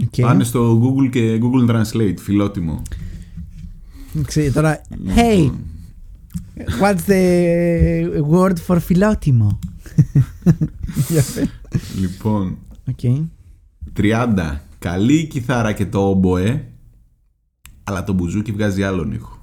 Okay. 0.01 0.21
Πάνε 0.21 0.43
στο 0.43 0.81
Google 0.83 1.09
και 1.09 1.39
Google 1.41 1.69
Translate, 1.69 2.13
φιλότιμο. 2.19 2.81
Ξέρει, 4.25 4.51
τώρα, 4.51 4.81
hey, 5.15 5.51
what's 6.81 6.99
the 7.07 8.23
word 8.31 8.53
for 8.67 8.77
φιλότιμο; 8.79 9.59
Για 11.09 11.23
πες. 11.35 11.49
Λοιπόν, 11.99 12.57
Οκ. 12.87 12.99
30. 13.97 14.59
Καλή 14.79 15.13
η 15.13 15.27
κιθάρα 15.27 15.73
και 15.73 15.85
το 15.85 16.09
όμποε, 16.09 16.65
αλλά 17.83 18.03
το 18.03 18.13
μπουζούκι 18.13 18.51
βγάζει 18.51 18.83
άλλον 18.83 19.11
ήχο. 19.11 19.39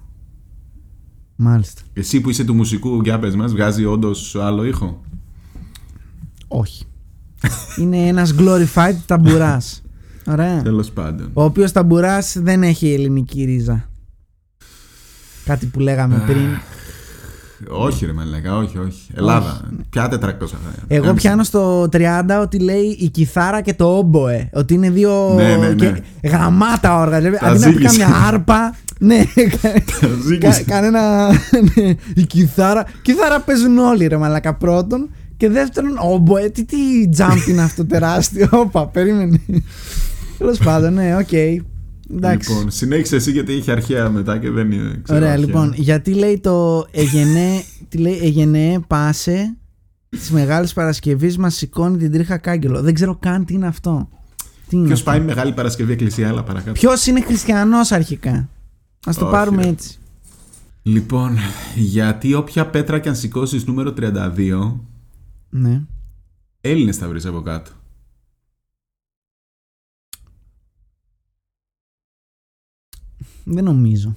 Μάλιστα. 1.36 1.82
Εσύ 1.92 2.20
που 2.20 2.30
είσαι 2.30 2.44
του 2.44 2.54
μουσικού, 2.54 3.00
για 3.00 3.18
πες 3.18 3.36
μας, 3.36 3.52
βγάζει 3.52 3.84
όντως 3.84 4.36
άλλο 4.36 4.64
ήχο; 4.64 5.00
Όχι. 6.48 6.84
Είναι 7.78 8.06
ένας 8.06 8.34
glorified 8.38 8.96
ταμπουράς. 9.06 9.82
Ωραία. 10.26 10.62
Τέλος 10.62 10.90
πάντων. 10.90 11.30
Ο 11.32 11.42
οποίος 11.44 11.72
ταμπουράς 11.72 12.36
δεν 12.38 12.62
έχει 12.62 12.92
ελληνική 12.92 13.44
ρίζα. 13.44 13.90
Κάτι 15.44 15.66
που 15.66 15.80
λέγαμε 15.80 16.22
πριν. 16.26 16.46
Όχι 17.68 18.06
ρε 18.06 18.12
μαλάκα, 18.12 18.56
όχι, 18.56 18.78
όχι. 18.78 19.00
Ελλάδα. 19.14 19.61
Ποια 19.90 20.09
400 20.12 20.18
θα 20.18 20.56
Εγώ 20.88 21.04
Κάμψε. 21.04 21.26
πιάνω 21.26 21.42
στο 21.44 21.88
30 21.92 21.98
ότι 22.42 22.59
λέει 22.59 22.96
η 23.00 23.09
κιθάρα 23.09 23.61
και 23.61 23.74
το 23.74 23.96
όμποε. 23.98 24.50
Ότι 24.52 24.74
είναι 24.74 24.90
δύο 24.90 25.32
Ναι, 25.36 25.56
ναι, 25.56 25.68
ναι. 25.68 25.74
και 25.74 26.28
γαμάτα 26.28 27.00
όργα. 27.00 27.16
Δηλαδή, 27.18 27.38
Τα 27.38 27.46
αντί 27.46 27.59
να 27.59 27.66
πει 27.66 27.72
ζήγησε. 27.72 27.98
καμιά 27.98 28.16
άρπα. 28.26 28.74
ναι, 28.98 29.22
ζήγησε. 30.26 30.62
κα- 30.66 30.74
κανένα. 30.74 31.28
ναι, 31.74 31.94
η 32.14 32.22
κιθάρα. 32.22 32.84
Κιθάρα 33.02 33.40
παίζουν 33.40 33.78
όλοι 33.78 34.06
ρε 34.06 34.16
μαλακα 34.16 34.54
πρώτον. 34.54 35.09
Και 35.36 35.48
δεύτερον, 35.48 35.96
όμποε. 36.00 36.48
Τι, 36.48 36.64
τι 36.64 36.76
jump 37.16 37.48
είναι 37.48 37.62
αυτό 37.62 37.86
τεράστιο. 37.86 38.48
Όπα, 38.64 38.86
περίμενε. 38.86 39.40
Τέλος 40.38 40.59
πάντων, 40.59 40.94
ναι, 40.94 41.16
οκ. 41.16 41.62
Εντάξει. 42.11 42.50
Λοιπόν, 42.52 42.70
συνέχισε 42.70 43.16
εσύ 43.16 43.30
γιατί 43.30 43.52
είχε 43.52 43.72
αρχαία 43.72 44.11
μετά 44.11 44.38
και 44.38 44.50
δεν 44.50 44.70
είναι. 44.72 45.00
ξέρω, 45.02 45.18
Ωραία, 45.18 45.32
αρχαία. 45.32 45.46
λοιπόν, 45.46 45.72
γιατί 45.76 46.14
λέει 46.14 46.38
το 46.38 46.86
εγενέ, 46.90 47.62
τι 47.88 47.98
λέει, 47.98 48.18
εγενέ 48.22 48.80
πάσε 48.86 49.56
τη 50.09 50.32
Μεγάλη 50.32 50.68
Παρασκευής 50.74 51.38
μας 51.38 51.54
σηκώνει 51.54 51.96
την 51.98 52.12
τρίχα 52.12 52.38
κάγκελο. 52.38 52.82
Δεν 52.82 52.94
ξέρω 52.94 53.16
καν 53.20 53.44
τι 53.44 53.54
είναι 53.54 53.66
αυτό. 53.66 54.09
Τι 54.68 54.76
είναι 54.76 54.86
Ποιος 54.86 54.98
αυτό; 54.98 55.11
πάει 55.11 55.20
Μεγάλη 55.20 55.52
Παρασκευή 55.52 55.92
Εκκλησία, 55.92 56.28
αλλά 56.28 56.42
παρακάτω. 56.42 56.72
Ποιος 56.72 57.06
είναι 57.06 57.20
χριστιανός 57.20 57.92
αρχικά; 57.92 58.30
Α 59.06 59.12
το 59.18 59.24
Όχι, 59.24 59.30
πάρουμε 59.30 59.62
ρε. 59.62 59.68
έτσι. 59.68 59.98
Λοιπόν, 60.82 61.36
γιατί 61.74 62.34
όποια 62.34 62.66
πέτρα 62.66 62.98
και 62.98 63.09
αν 63.09 63.16
σηκώσεις 63.16 63.66
νούμερο 63.66 63.92
32, 64.00 64.80
Ναι. 65.50 65.82
Έλληνες 66.61 66.96
θα 66.96 67.09
βρεις 67.09 67.26
από 67.26 67.40
κάτω. 67.40 67.70
Δεν 73.49 73.64
νομίζω. 73.64 74.16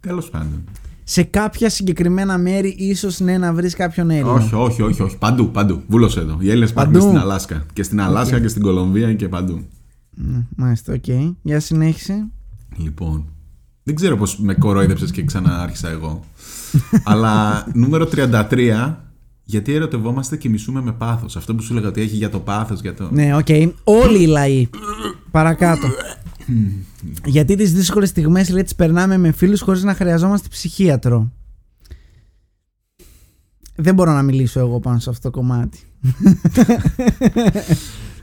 Τέλος 0.00 0.30
πάντων. 0.30 0.64
Σε 1.04 1.22
κάποια 1.22 1.70
συγκεκριμένα 1.70 2.38
μέρη 2.38 2.68
ίσως 2.78 3.20
ναι 3.20 3.38
να 3.38 3.52
βρεις 3.52 3.74
κάποιον 3.74 4.10
Έλληνα. 4.10 4.30
Όχι, 4.32 4.54
όχι, 4.54 4.82
όχι, 4.82 5.02
όχι. 5.02 5.18
Παντού, 5.18 5.50
παντού. 5.50 5.82
Βούλωσε 5.86 6.20
εδώ. 6.20 6.36
Οι 6.40 6.50
Έλληνες 6.50 6.70
υπάρχουν 6.70 6.92
Παντού. 6.92 7.06
στην 7.06 7.18
Αλάσκα. 7.18 7.66
Και 7.72 7.82
στην 7.82 8.00
Αλάσκα 8.00 8.40
και 8.40 8.48
στην 8.48 8.62
Κολομβία 8.62 9.14
και 9.14 9.28
παντού. 9.28 9.64
Ναι, 10.10 10.46
μάλιστα, 10.56 10.92
οκ. 10.92 11.04
Για 11.42 11.60
συνέχισε. 11.60 12.28
Λοιπόν. 12.76 13.24
Δεν 13.82 13.94
ξέρω 13.94 14.16
πώς 14.16 14.38
με 14.38 14.54
κορόιδεψε 14.54 15.06
και 15.06 15.24
ξανάρχισα 15.24 15.88
εγώ. 15.88 16.24
Αλλά 17.04 17.66
νούμερο 17.74 18.08
33. 18.50 18.94
Γιατί 19.44 19.74
ερωτευόμαστε 19.74 20.36
και 20.36 20.48
μισούμε 20.48 20.82
με 20.82 20.92
πάθος. 20.92 21.36
Αυτό 21.36 21.54
που 21.54 21.62
σου 21.62 21.72
έλεγα 21.72 21.88
ότι 21.88 22.00
έχει 22.00 22.16
για 22.16 22.30
το 22.30 22.40
πάθος, 22.40 22.80
για 22.80 22.94
το. 22.94 23.08
Ναι, 23.12 23.36
οκ. 23.36 23.46
Όλοι 23.84 24.22
οι 24.22 24.26
λαοί. 24.26 24.68
Παρακάτω. 25.30 25.88
Γιατί 27.24 27.56
τις 27.56 27.72
δύσκολες 27.72 28.08
στιγμές 28.08 28.50
λέει 28.50 28.62
τις 28.62 28.74
περνάμε 28.74 29.16
με 29.18 29.32
φίλους 29.32 29.60
χωρίς 29.60 29.82
να 29.82 29.94
χρειαζόμαστε 29.94 30.48
ψυχίατρο. 30.50 31.32
Δεν 33.74 33.94
μπορώ 33.94 34.12
να 34.12 34.22
μιλήσω 34.22 34.60
εγώ 34.60 34.80
πάνω 34.80 34.98
σε 34.98 35.10
αυτό 35.10 35.30
το 35.30 35.38
κομμάτι. 35.38 35.78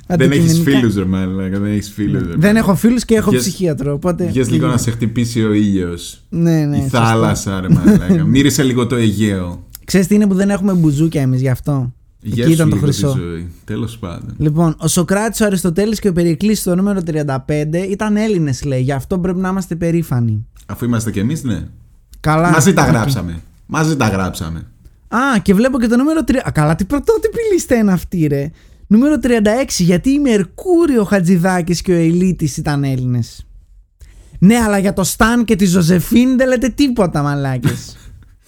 δεν 0.07 0.31
έχεις 0.31 0.51
Αντικειμενικά- 0.51 0.77
φίλους, 0.79 0.95
ρε 0.95 1.05
μαλάκα, 1.05 1.59
Δεν 1.59 1.71
έχεις 1.71 1.89
φίλους. 1.91 2.35
Δεν 2.37 2.55
έχω 2.55 2.75
φίλους 2.75 3.05
και 3.05 3.15
έχω 3.15 3.29
Βγες- 3.29 3.41
ψυχίατρο. 3.41 3.93
Οπότε... 3.93 4.25
Βγες 4.27 4.49
λίγο 4.49 4.67
να 4.67 4.77
σε 4.77 4.91
χτυπήσει 4.91 5.43
ο 5.43 5.53
ήλιος. 5.53 6.23
Ναι, 6.29 6.65
ναι. 6.65 6.77
Η 6.77 6.81
σωστό. 6.81 6.97
θάλασσα, 6.97 7.61
ρε 7.61 7.69
μαλάκα. 7.69 8.23
Μύρισε 8.33 8.63
λίγο 8.63 8.87
το 8.87 8.95
Αιγαίο. 8.95 9.65
Ξέρεις 9.85 10.07
τι 10.07 10.15
είναι 10.15 10.27
που 10.27 10.33
δεν 10.33 10.49
έχουμε 10.49 10.73
μπουζούκια 10.73 11.21
εμείς 11.21 11.41
γι' 11.41 11.49
αυτό; 11.49 11.93
Γεια 12.21 12.43
Εκεί 12.45 12.53
ήταν 12.53 12.65
σου 12.65 12.71
το 12.71 12.75
λίγο 12.75 12.87
τη 12.89 12.93
χρυσό. 12.97 13.15
ζωή. 13.17 13.51
Τέλος 13.65 13.97
πάντων. 13.97 14.33
Λοιπόν, 14.37 14.75
ο 14.79 14.87
Σοκράτης, 14.87 15.41
ο 15.41 15.45
Αριστοτέλης 15.45 15.99
και 15.99 16.07
ο 16.07 16.13
Περικλής 16.13 16.59
στο 16.59 16.75
νούμερο 16.75 17.01
35 17.05 17.87
ήταν 17.89 18.17
Έλληνες 18.17 18.63
λέει. 18.63 18.81
Γι' 18.81 18.91
αυτό 18.91 19.19
πρέπει 19.19 19.39
να 19.39 19.49
είμαστε 19.49 19.75
περήφανοι. 19.75 20.45
Αφού 20.65 20.85
είμαστε 20.85 21.11
κι 21.11 21.19
εμείς, 21.19 21.43
ναι. 21.43 21.67
Καλά. 22.19 22.49
Μαζί 22.51 22.73
τα 22.73 22.81
οκ. 22.83 22.87
γράψαμε. 22.89 23.41
Μαζί 23.65 23.95
τα 23.95 24.07
γράψαμε. 24.07 24.67
Α, 25.07 25.39
και 25.41 25.53
βλέπω 25.53 25.79
και 25.79 25.87
το 25.87 25.97
νούμερο 25.97 26.19
3. 26.27 26.35
Α, 26.47 26.51
καλά, 26.51 26.75
τι 26.75 26.85
πρωτότυπη 26.85 27.37
λίστα 27.53 27.75
είναι 27.75 27.91
αυτή, 27.91 28.27
ρε. 28.27 28.51
Νούμερο 28.87 29.15
36, 29.23 29.27
γιατί 29.77 30.09
η 30.09 30.19
Μερκούρη, 30.19 30.87
ο, 30.87 31.01
ο 31.01 31.03
Χατζηδάκης 31.03 31.81
και 31.81 31.91
ο 31.91 31.95
Ελύτης 31.95 32.57
ήταν 32.57 32.83
Έλληνες. 32.83 33.45
Ναι, 34.39 34.55
αλλά 34.55 34.77
για 34.77 34.93
το 34.93 35.03
Σταν 35.03 35.45
και 35.45 35.55
τη 35.55 35.65
Ζωζεφίν 35.65 36.37
δεν 36.37 36.47
λέτε 36.47 36.69
τίποτα, 36.69 37.21
μαλάκες. 37.21 37.95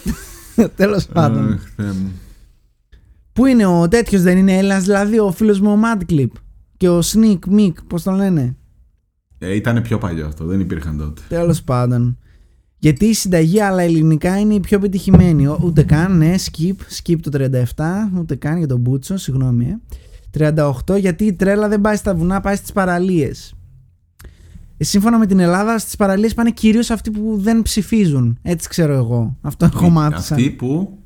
Τέλος 0.76 1.06
πάντων. 1.06 1.60
Αχ, 3.42 3.56
Θεέ 3.56 3.66
μου. 3.66 3.72
Πού 3.74 3.74
είναι 3.74 3.82
ο 3.82 3.88
τέτοιος, 3.88 4.22
δεν 4.22 4.38
είναι 4.38 4.58
Έλληνας, 4.58 4.84
δηλαδή 4.84 5.20
ο 5.20 5.32
φίλος 5.32 5.60
μου 5.60 5.72
ο 5.72 5.78
Madclip 5.84 6.28
και 6.78 6.90
ο 6.90 7.00
Sneak 7.00 7.40
Mick, 7.58 7.74
πώς 7.88 8.04
τον 8.04 8.16
λένε; 8.16 8.56
Ε, 9.38 9.56
ήταν 9.56 9.82
πιο 9.82 9.98
παλιό 9.98 10.26
αυτό, 10.26 10.46
δεν 10.46 10.60
υπήρχαν 10.60 10.98
τότε. 10.98 11.22
Τέλος 11.30 11.64
πάντων. 11.64 12.18
Γιατί 12.82 13.06
η 13.06 13.14
συνταγή 13.14 13.60
αλλά 13.62 13.82
ελληνικά 13.82 14.40
είναι 14.40 14.54
η 14.54 14.60
πιο 14.60 14.80
πετυχημένη. 14.80 15.48
Ο- 15.48 15.60
Ούτε 15.64 15.84
καν, 15.84 16.18
ναι, 16.18 16.34
skip, 16.38 16.76
skip 17.02 17.16
το 17.22 17.30
37, 17.30 18.12
ούτε 18.20 18.36
καν 18.36 18.58
για 18.58 18.68
τον 18.68 18.80
Μπούτσο, 18.80 19.18
συγγνώμη. 19.18 19.66
Ε. 19.66 19.80
38, 20.32 20.98
γιατί 21.00 21.26
η 21.26 21.34
τρέλα 21.34 21.68
δεν 21.68 21.82
πάει 21.82 21.96
στα 21.96 22.16
βουνά, 22.16 22.40
πάει 22.42 22.56
στις 22.56 22.72
παραλίες. 22.72 23.54
Ε, 24.78 24.84
σύμφωνα 24.84 25.18
με 25.18 25.26
την 25.26 25.40
Ελλάδα, 25.40 25.78
στις 25.80 25.96
παραλίες 25.96 26.34
πάνε 26.34 26.52
κυρίως 26.52 26.90
αυτοί 26.90 27.12
που 27.12 27.38
δεν 27.40 27.62
ψηφίζουν. 27.62 28.38
Έτσι 28.42 28.70
ξέρω 28.70 28.94
εγώ. 28.94 29.38
Αυτό 29.42 29.66
έχω 29.66 29.90
μάθει. 29.90 30.22
σαν- 30.24 30.38
Αυτοί 30.38 30.50
που. 30.50 30.98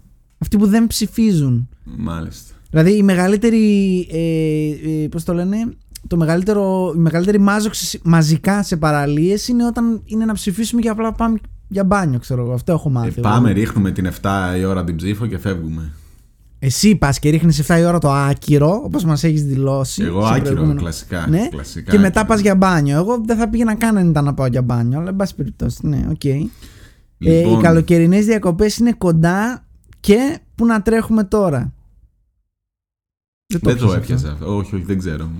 Αυτοί 0.43 0.57
που 0.57 0.67
δεν 0.67 0.87
ψηφίζουν. 0.87 1.69
Μάλιστα. 1.97 2.53
Δηλαδή 2.69 2.97
η 2.97 3.03
μεγαλύτερη, 3.03 3.99
ε, 4.11 5.03
ε, 5.03 5.07
πώς 5.07 5.23
το 5.23 5.33
λένε, 5.33 5.57
το 6.07 6.17
μεγαλύτερο, 6.17 6.93
η 6.95 6.99
μεγαλύτερη 6.99 7.39
μάζοξη 7.39 7.99
μαζικά 8.03 8.63
σε 8.63 8.77
παραλίες 8.77 9.47
είναι 9.47 9.65
όταν 9.65 10.01
είναι 10.05 10.25
να 10.25 10.33
ψηφίσουμε 10.33 10.81
και 10.81 10.89
απλά 10.89 11.11
πάμε 11.11 11.39
για 11.67 11.83
μπάνιο, 11.83 12.19
ξέρω 12.19 12.41
εγώ. 12.41 12.53
Αυτό 12.53 12.71
έχω 12.71 12.89
Ε, 12.89 12.91
μάθει. 12.91 13.21
πάμε, 13.21 13.49
εγώ. 13.49 13.59
ρίχνουμε 13.59 13.91
την 13.91 14.05
7 14.21 14.55
η 14.59 14.63
ώρα 14.65 14.83
την 14.83 14.95
ψήφο 14.95 15.25
και 15.25 15.37
φεύγουμε. 15.37 15.91
Εσύ 16.59 16.95
πας 16.95 17.19
και 17.19 17.29
ρίχνεις 17.29 17.59
7 17.67 17.77
η 17.79 17.83
ώρα 17.85 17.99
το 17.99 18.11
άκυρο, 18.11 18.81
όπως 18.85 19.03
μας 19.05 19.23
έχεις 19.23 19.43
δηλώσει. 19.45 20.03
Εγώ 20.03 20.21
στο 20.21 20.29
άκυρο, 20.33 20.43
προηγούμενο. 20.51 20.79
κλασικά. 20.79 21.25
Ναι, 21.29 21.47
κλασικά 21.51 21.91
και 21.91 21.97
μετά 21.97 22.07
άκυρο. 22.19 22.25
πας 22.33 22.39
για 22.41 22.55
μπάνιο. 22.55 22.97
Εγώ 22.97 23.21
δεν 23.25 23.37
θα 23.37 23.49
πήγαινα 23.49 23.75
καν 23.75 23.97
αν 23.97 24.09
ήταν 24.09 24.23
να 24.23 24.33
πάω 24.33 24.47
για 24.47 24.61
μπάνιο, 24.61 24.99
αλλά 24.99 25.09
εν 25.09 25.15
πάση 25.15 25.35
περιπτώσει, 25.35 25.87
ναι, 25.87 26.05
οκ. 26.09 26.23
Ε, 26.25 26.29
οι 26.37 26.49
Λοιπόν, 27.17 27.61
καλοκαιρινές 27.61 28.25
διακοπές 28.25 28.77
είναι 28.77 28.91
κοντά 28.91 29.62
και 30.03 30.39
που 30.55 30.65
να 30.65 30.81
τρέχουμε 30.81 31.23
τώρα; 31.23 31.73
δεν 33.45 33.59
το 33.61 33.69
έπιασα 33.69 33.85
αυτό. 33.85 33.97
έπιασα 33.97 34.31
αυτό. 34.31 34.55
Όχι, 34.55 34.75
όχι, 34.75 34.83
δεν 34.83 34.97
ξέρω. 34.97 35.31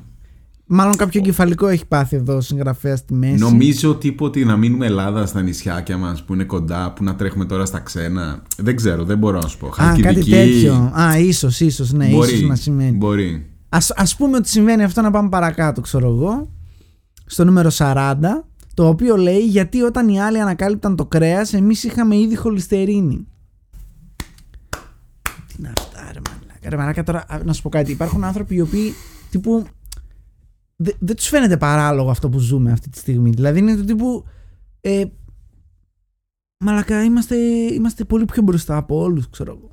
Μάλλον 0.66 0.96
κάποιο 0.96 1.22
κεφαλικό 1.22 1.68
έχει 1.68 1.86
πάθει 1.86 2.16
εδώ 2.16 2.36
ο 2.36 2.42
συγγραφέα 2.42 2.96
στη 2.96 3.14
μέση. 3.14 3.38
Νομίζω 3.38 3.90
ότι 3.90 4.08
είπε 4.08 4.24
ότι 4.24 4.46
να 4.46 4.58
μείνουμε 4.58 4.86
Ελλάδα 4.86 5.26
στα 5.26 5.42
νησιάκια 5.42 5.98
μας 5.98 6.24
που 6.24 6.34
είναι 6.34 6.44
κοντά, 6.44 6.94
που 6.94 7.04
να 7.04 7.16
τρέχουμε 7.16 7.46
τώρα 7.46 7.66
στα 7.66 7.80
ξένα. 7.80 8.42
Δεν 8.58 8.76
ξέρω, 8.76 9.04
δεν 9.04 9.18
μπορώ 9.18 9.40
να 9.40 9.48
σου 9.48 9.58
πω. 9.58 9.68
Α, 9.68 9.72
κάτι 9.76 10.02
Χαλκιδική, 10.02 10.32
τέτοιο. 10.32 10.74
Α, 11.00 11.18
ίσως, 11.20 11.60
ίσως, 11.60 11.92
ναι, 11.92 12.08
Μπορεί, 12.08 12.34
ίσως 12.34 12.48
να 12.48 12.56
σημαίνει. 12.56 12.98
Μπορεί. 12.98 13.50
Ας, 13.70 13.92
ας 13.92 14.16
πούμε 14.16 14.38
ότι 14.38 14.50
συμβαίνει 14.50 14.84
αυτό 14.84 15.02
να 15.02 15.12
πάμε 15.12 15.30
παρακάτω, 15.30 15.82
ξέρω 15.82 16.10
εγώ. 16.10 16.52
Στο 17.26 17.46
νούμερο 17.46 17.70
40, 17.78 18.16
το 18.74 18.88
οποίο 18.88 19.16
λέει 19.16 19.46
γιατί 19.46 19.82
όταν 19.82 20.08
οι 20.08 20.22
άλλοι 20.22 20.42
ανακάλυπταν 20.42 20.96
το 20.96 21.06
κρέας, 21.06 21.54
εμείς 21.54 21.84
είχαμε 21.84 22.18
ήδη 22.18 22.36
χολυστερίνη. 22.36 23.28
Τι 25.56 25.62
να 25.62 25.74
αυτά, 25.78 26.00
ρε 26.14 26.20
μαλάκα. 26.30 26.70
Ρε 26.70 26.78
μαλάκα 26.78 27.04
τώρα, 27.04 27.26
α, 27.28 27.44
να 27.44 27.54
σου 27.54 27.62
πω 27.62 27.70
κάτι. 27.70 27.92
Υπάρχουν 27.92 28.24
άνθρωποι 28.24 28.56
οι 28.56 28.62
οποίοι 28.62 28.94
τύπου. 29.30 29.66
δε- 30.76 30.92
δεν 31.00 31.16
τους 31.16 31.28
φαίνεται 31.28 31.58
παράλογο 31.58 32.10
αυτό 32.10 32.30
που 32.30 32.40
ζούμε 32.40 32.72
αυτή 32.72 32.90
τη 32.90 32.98
στιγμή. 32.98 33.30
Δηλαδή 33.30 33.60
είναι 33.60 33.76
το 33.76 33.84
τύπου. 33.84 34.24
Ε, 34.82 35.04
μαλάκα, 36.58 37.04
είμαστε, 37.04 37.36
είμαστε 37.74 38.04
πολύ 38.04 38.26
πιο 38.26 38.42
μπροστά 38.42 38.78
από 38.78 38.98
όλους, 39.02 39.30
ξέρω 39.30 39.52
εγώ. 39.58 39.70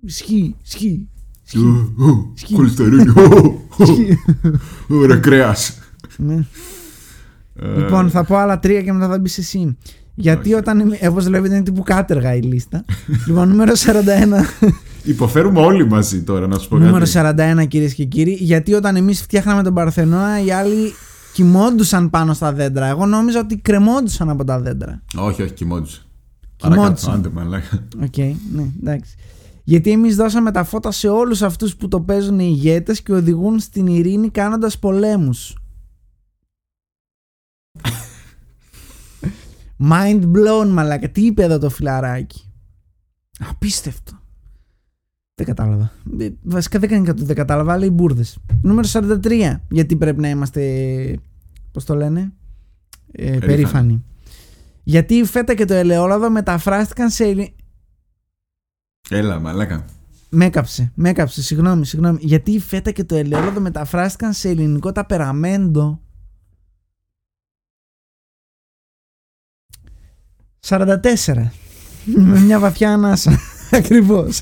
Ισχύει, 0.00 0.56
ισχύει. 0.64 1.08
Ισχύει. 1.44 1.92
Ισχύει. 2.34 2.54
Κολυστερίνη. 2.54 3.12
ισχύει. 3.78 4.18
Ωραία, 4.88 5.16
κρέας. 5.16 5.78
Ναι. 6.16 6.46
Ε, 7.54 7.76
Λοιπόν, 7.78 8.10
θα 8.10 8.24
πω 8.24 8.36
άλλα 8.36 8.58
τρία 8.58 8.82
και 8.82 8.92
μετά 8.92 9.08
θα 9.08 9.18
μπεις 9.18 9.38
εσύ. 9.38 9.76
Γιατί 10.20 10.48
Όχι. 10.48 10.54
όταν. 10.58 10.78
είμαι- 10.78 10.98
Όπως 11.08 11.24
βλέπετε, 11.24 11.54
είναι 11.54 11.62
τύπου 11.64 11.82
κάτεργα 11.82 12.34
η 12.34 12.40
λίστα. 12.40 12.84
λοιπόν, 13.26 13.48
νούμερο 13.48 13.72
41. 13.74 14.70
Υποφέρουμε 15.02 15.60
όλοι 15.60 15.86
μαζί 15.86 16.22
τώρα, 16.22 16.46
να 16.46 16.58
σου 16.58 16.68
πω 16.68 16.78
Νούμερο 16.78 17.06
κάτι. 17.12 17.62
41 17.62 17.66
κυρίες 17.68 17.94
και 17.94 18.04
κύριοι, 18.04 18.32
γιατί 18.40 18.74
όταν 18.74 18.96
εμείς 18.96 19.20
φτιάχναμε 19.22 19.62
τον 19.62 19.74
Παρθενώνα, 19.74 20.44
οι 20.44 20.50
άλλοι 20.50 20.92
κοιμόντουσαν 21.32 22.10
πάνω 22.10 22.32
στα 22.34 22.52
δέντρα. 22.52 22.86
Εγώ 22.86 23.06
νόμιζα 23.06 23.40
ότι 23.40 23.56
κρεμόντουσαν 23.56 24.30
από 24.30 24.44
τα 24.44 24.60
δέντρα. 24.60 25.02
Όχι, 25.16 25.42
όχι, 25.42 25.52
κοιμόντουσε. 25.52 26.02
Κοιμόντουσαν. 26.56 27.14
Άντε, 27.14 27.28
μαλάκα. 27.28 27.86
Οκ, 28.02 28.16
ναι, 28.16 28.64
εντάξει. 28.80 29.14
Γιατί 29.64 29.90
εμείς 29.90 30.16
δώσαμε 30.16 30.50
τα 30.50 30.64
φώτα 30.64 30.90
σε 30.90 31.08
όλους 31.08 31.42
αυτούς 31.42 31.76
που 31.76 31.88
το 31.88 32.00
παίζουν 32.00 32.38
οι 32.38 32.46
ηγέτες 32.50 33.02
και 33.02 33.12
οδηγούν 33.12 33.58
στην 33.58 33.86
ειρήνη 33.86 34.30
κάνοντας 34.30 34.78
πολέμους. 34.78 35.56
Mind 39.78 40.22
blown, 40.32 40.68
μαλάκα. 40.68 41.08
Τι 41.10 41.26
είπε 41.26 41.42
εδώ 41.42 41.58
το 41.58 41.70
φιλαράκι; 41.70 42.50
Απίστευτο. 43.48 44.12
Δεν 45.34 45.46
κατάλαβα. 45.46 45.92
Ε, 46.18 46.28
Βασικά 46.42 46.78
δεν 46.78 46.88
κάνει 46.88 47.06
κάτι, 47.06 47.24
δεν 47.24 47.36
κατάλαβα, 47.36 47.72
αλλά 47.72 47.84
οι 47.84 47.90
μπούρδες. 47.90 48.38
Νούμερο 48.62 48.88
43. 48.92 49.60
Γιατί 49.70 49.96
πρέπει 49.96 50.20
να 50.20 50.28
είμαστε. 50.28 50.62
Πώς 51.72 51.84
το 51.84 51.94
λένε, 51.94 52.32
ε, 53.12 53.38
περήφανοι. 53.38 54.04
Γιατί 54.82 55.14
η 55.14 55.24
φέτα 55.24 55.54
και 55.54 55.64
το 55.64 55.74
ελαιόλαδο 55.74 56.30
μεταφράστηκαν 56.30 57.10
σε, 57.10 57.24
ελλη- 57.24 57.54
Έλα, 59.10 59.38
μαλάκα. 59.40 59.84
με 60.30 60.44
έκαψε, 60.44 60.92
με 60.94 61.08
έκαψε, 61.08 61.42
συγγνώμη, 61.42 61.86
συγγνώμη. 61.86 62.18
Γιατί 62.22 62.50
η 62.50 62.58
φέτα 62.60 62.90
και 62.90 63.04
το 63.04 63.14
ελαιόλαδο 63.14 63.60
μεταφράστηκαν 63.60 64.32
σε 64.32 64.48
ελληνικό 64.48 64.92
ταπεραμέντο. 64.92 66.00
44. 70.68 71.50
με 72.04 72.40
μια 72.40 72.58
βαθιά 72.58 72.92
ανάσα. 72.92 73.38
Ακριβώς. 73.70 74.40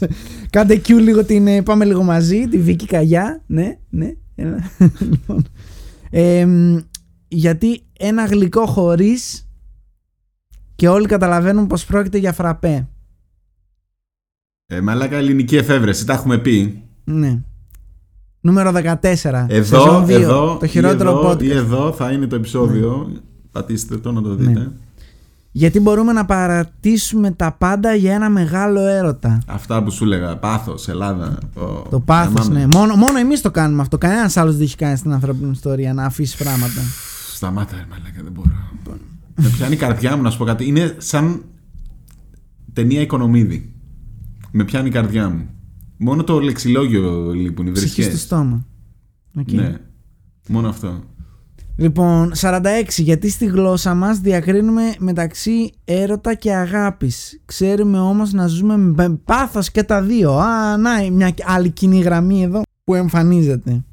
Κάντε 0.50 0.80
Q 0.86 0.88
λίγο 0.88 1.24
την. 1.24 1.46
ε, 1.46 1.62
Πάμε 1.62 1.84
λίγο 1.84 2.02
μαζί. 2.02 2.48
Τη 2.48 2.58
Βίκη 2.58 2.86
Καγιά. 2.86 3.42
Ναι, 3.46 3.78
ναι. 3.90 4.12
Έλα. 4.34 4.70
λοιπόν. 5.10 5.46
Εμ, 6.10 6.78
γιατί 7.28 7.82
ένα 7.98 8.24
γλυκό 8.24 8.66
χωρίς 8.66 9.48
και 10.74 10.88
όλοι 10.88 11.06
καταλαβαίνουν 11.06 11.66
πως 11.66 11.84
πρόκειται 11.84 12.18
για 12.18 12.32
φραπέ. 12.32 12.88
Ε, 14.66 14.80
μαλάκα, 14.80 15.16
ελληνική 15.16 15.56
εφεύρεση, 15.56 16.06
τα 16.06 16.12
έχουμε 16.12 16.38
πει. 16.38 16.82
Ναι. 17.04 17.38
Νούμερο 18.40 18.72
14. 18.74 18.94
Εδώ, 19.48 19.80
σεζόν 19.80 20.04
2, 20.04 20.08
εδώ, 20.10 20.56
το 20.60 20.64
ή 20.66 20.68
χειρότερο 20.68 21.10
εδώ, 21.10 21.30
podcast. 21.30 21.38
Ναι. 21.38 21.44
ή 21.44 21.50
εδώ 21.50 21.92
θα 21.92 22.10
είναι 22.12 22.26
το 22.26 22.36
επεισόδιο. 22.36 23.12
Πατήστε 23.50 23.96
το 23.96 24.12
να 24.12 24.22
το 24.22 24.34
δείτε. 24.34 24.72
Γιατί 25.56 25.80
μπορούμε 25.80 26.12
να 26.12 26.24
παρατήσουμε 26.24 27.30
τα 27.30 27.52
πάντα 27.52 27.94
για 27.94 28.14
ένα 28.14 28.30
μεγάλο 28.30 28.80
έρωτα. 28.86 29.38
Αυτά 29.46 29.82
που 29.82 29.90
σου 29.90 30.04
έλεγα, 30.04 30.36
πάθος, 30.36 30.88
Ελλάδα. 30.88 31.38
Το, 31.54 31.86
Το 31.90 32.00
πάθος, 32.00 32.44
θυμάμαι. 32.44 32.58
ναι. 32.66 32.66
Μόνο, 32.76 32.94
μόνο 32.94 33.18
εμείς 33.18 33.40
το 33.40 33.50
κάνουμε 33.50 33.82
αυτό. 33.82 33.98
Κανένας 33.98 34.36
άλλος 34.36 34.54
δεν 34.54 34.62
έχει 34.64 34.76
κάνει 34.76 34.96
στην 34.96 35.12
ανθρώπινη 35.12 35.50
ιστορία 35.50 35.94
να 35.94 36.04
αφήσει 36.04 36.36
πράγματα. 36.36 36.80
Σταμάτα, 37.34 37.76
ρε 37.76 37.84
μαλάκα, 37.90 38.22
δεν 38.22 38.32
μπορώ. 38.32 38.50
Με 39.34 39.48
πιάνει 39.48 39.74
η 39.74 39.76
καρδιά 39.76 40.16
μου 40.16 40.22
να 40.22 40.30
σου 40.30 40.38
πω 40.38 40.44
κάτι. 40.44 40.66
Είναι 40.66 40.94
σαν 40.98 41.42
ταινία 42.72 43.00
Οικονομίδη. 43.00 43.74
Με 44.50 44.64
πιάνει 44.64 44.88
η 44.88 44.90
καρδιά 44.90 45.28
μου. 45.28 45.46
Μόνο 45.96 46.24
το 46.24 46.40
λεξιλόγιο 46.40 47.30
λείπουν, 47.32 47.66
οι 47.66 47.70
Ψυχή 47.72 47.88
στο 47.92 48.02
βρισιές. 48.02 48.22
στόμα. 48.22 48.66
Οκ. 49.38 49.52
Ναι. 49.52 49.74
Μόνο 50.48 50.68
αυτό. 50.68 51.02
Λοιπόν, 51.78 52.32
46. 52.34 52.62
Γιατί 52.88 53.30
στη 53.30 53.46
γλώσσα 53.46 53.94
μας 53.94 54.18
διακρίνουμε 54.18 54.82
μεταξύ 54.98 55.72
έρωτα 55.84 56.34
και 56.34 56.54
αγάπης. 56.54 57.40
Ξέρουμε 57.44 57.98
όμως 57.98 58.32
να 58.32 58.46
ζούμε 58.46 58.76
με 58.76 59.20
πάθος 59.24 59.70
και 59.70 59.82
τα 59.82 60.02
δύο. 60.02 60.32
Α, 60.32 60.76
να, 60.76 60.90
μια 61.12 61.34
άλλη 61.44 61.70
κοινή 61.70 61.98
γραμμή 61.98 62.42
εδώ 62.42 62.62
που 62.84 62.94
εμφανίζεται. 62.94 63.84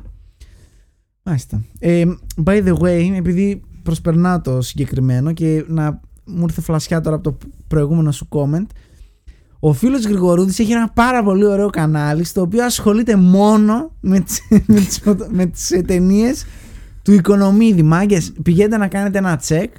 Μάλιστα. 1.23 1.61
Ε, 1.79 2.03
by 2.45 2.63
the 2.67 2.77
way, 2.77 3.11
επειδή 3.15 3.61
προσπερνάω 3.83 4.41
το 4.41 4.61
συγκεκριμένο 4.61 5.31
και 5.33 5.65
να 5.67 5.99
μου 6.25 6.43
ήρθε 6.43 6.61
φλασιά 6.61 7.01
τώρα 7.01 7.15
από 7.15 7.31
το 7.31 7.37
προηγούμενο 7.67 8.11
σου 8.11 8.27
comment, 8.29 8.65
ο 9.59 9.73
φίλος 9.73 10.05
Γρηγορούδης 10.05 10.59
έχει 10.59 10.71
ένα 10.71 10.89
πάρα 10.89 11.23
πολύ 11.23 11.45
ωραίο 11.45 11.69
κανάλι 11.69 12.23
στο 12.23 12.41
οποίο 12.41 12.65
ασχολείται 12.65 13.15
μόνο 13.15 13.91
με 13.99 14.19
τις, 14.19 14.39
με 14.73 14.79
τις, 14.79 14.99
φωτο- 14.99 15.27
με 15.29 15.45
τις 15.45 15.71
ε, 15.71 15.81
ταινίες 15.81 16.45
του 17.03 17.11
Οικονομίδη. 17.13 17.83
Μάγκες, 17.83 18.31
πηγαίνετε 18.43 18.77
να 18.77 18.87
κάνετε 18.87 19.17
ένα 19.17 19.37
τσεκ 19.37 19.73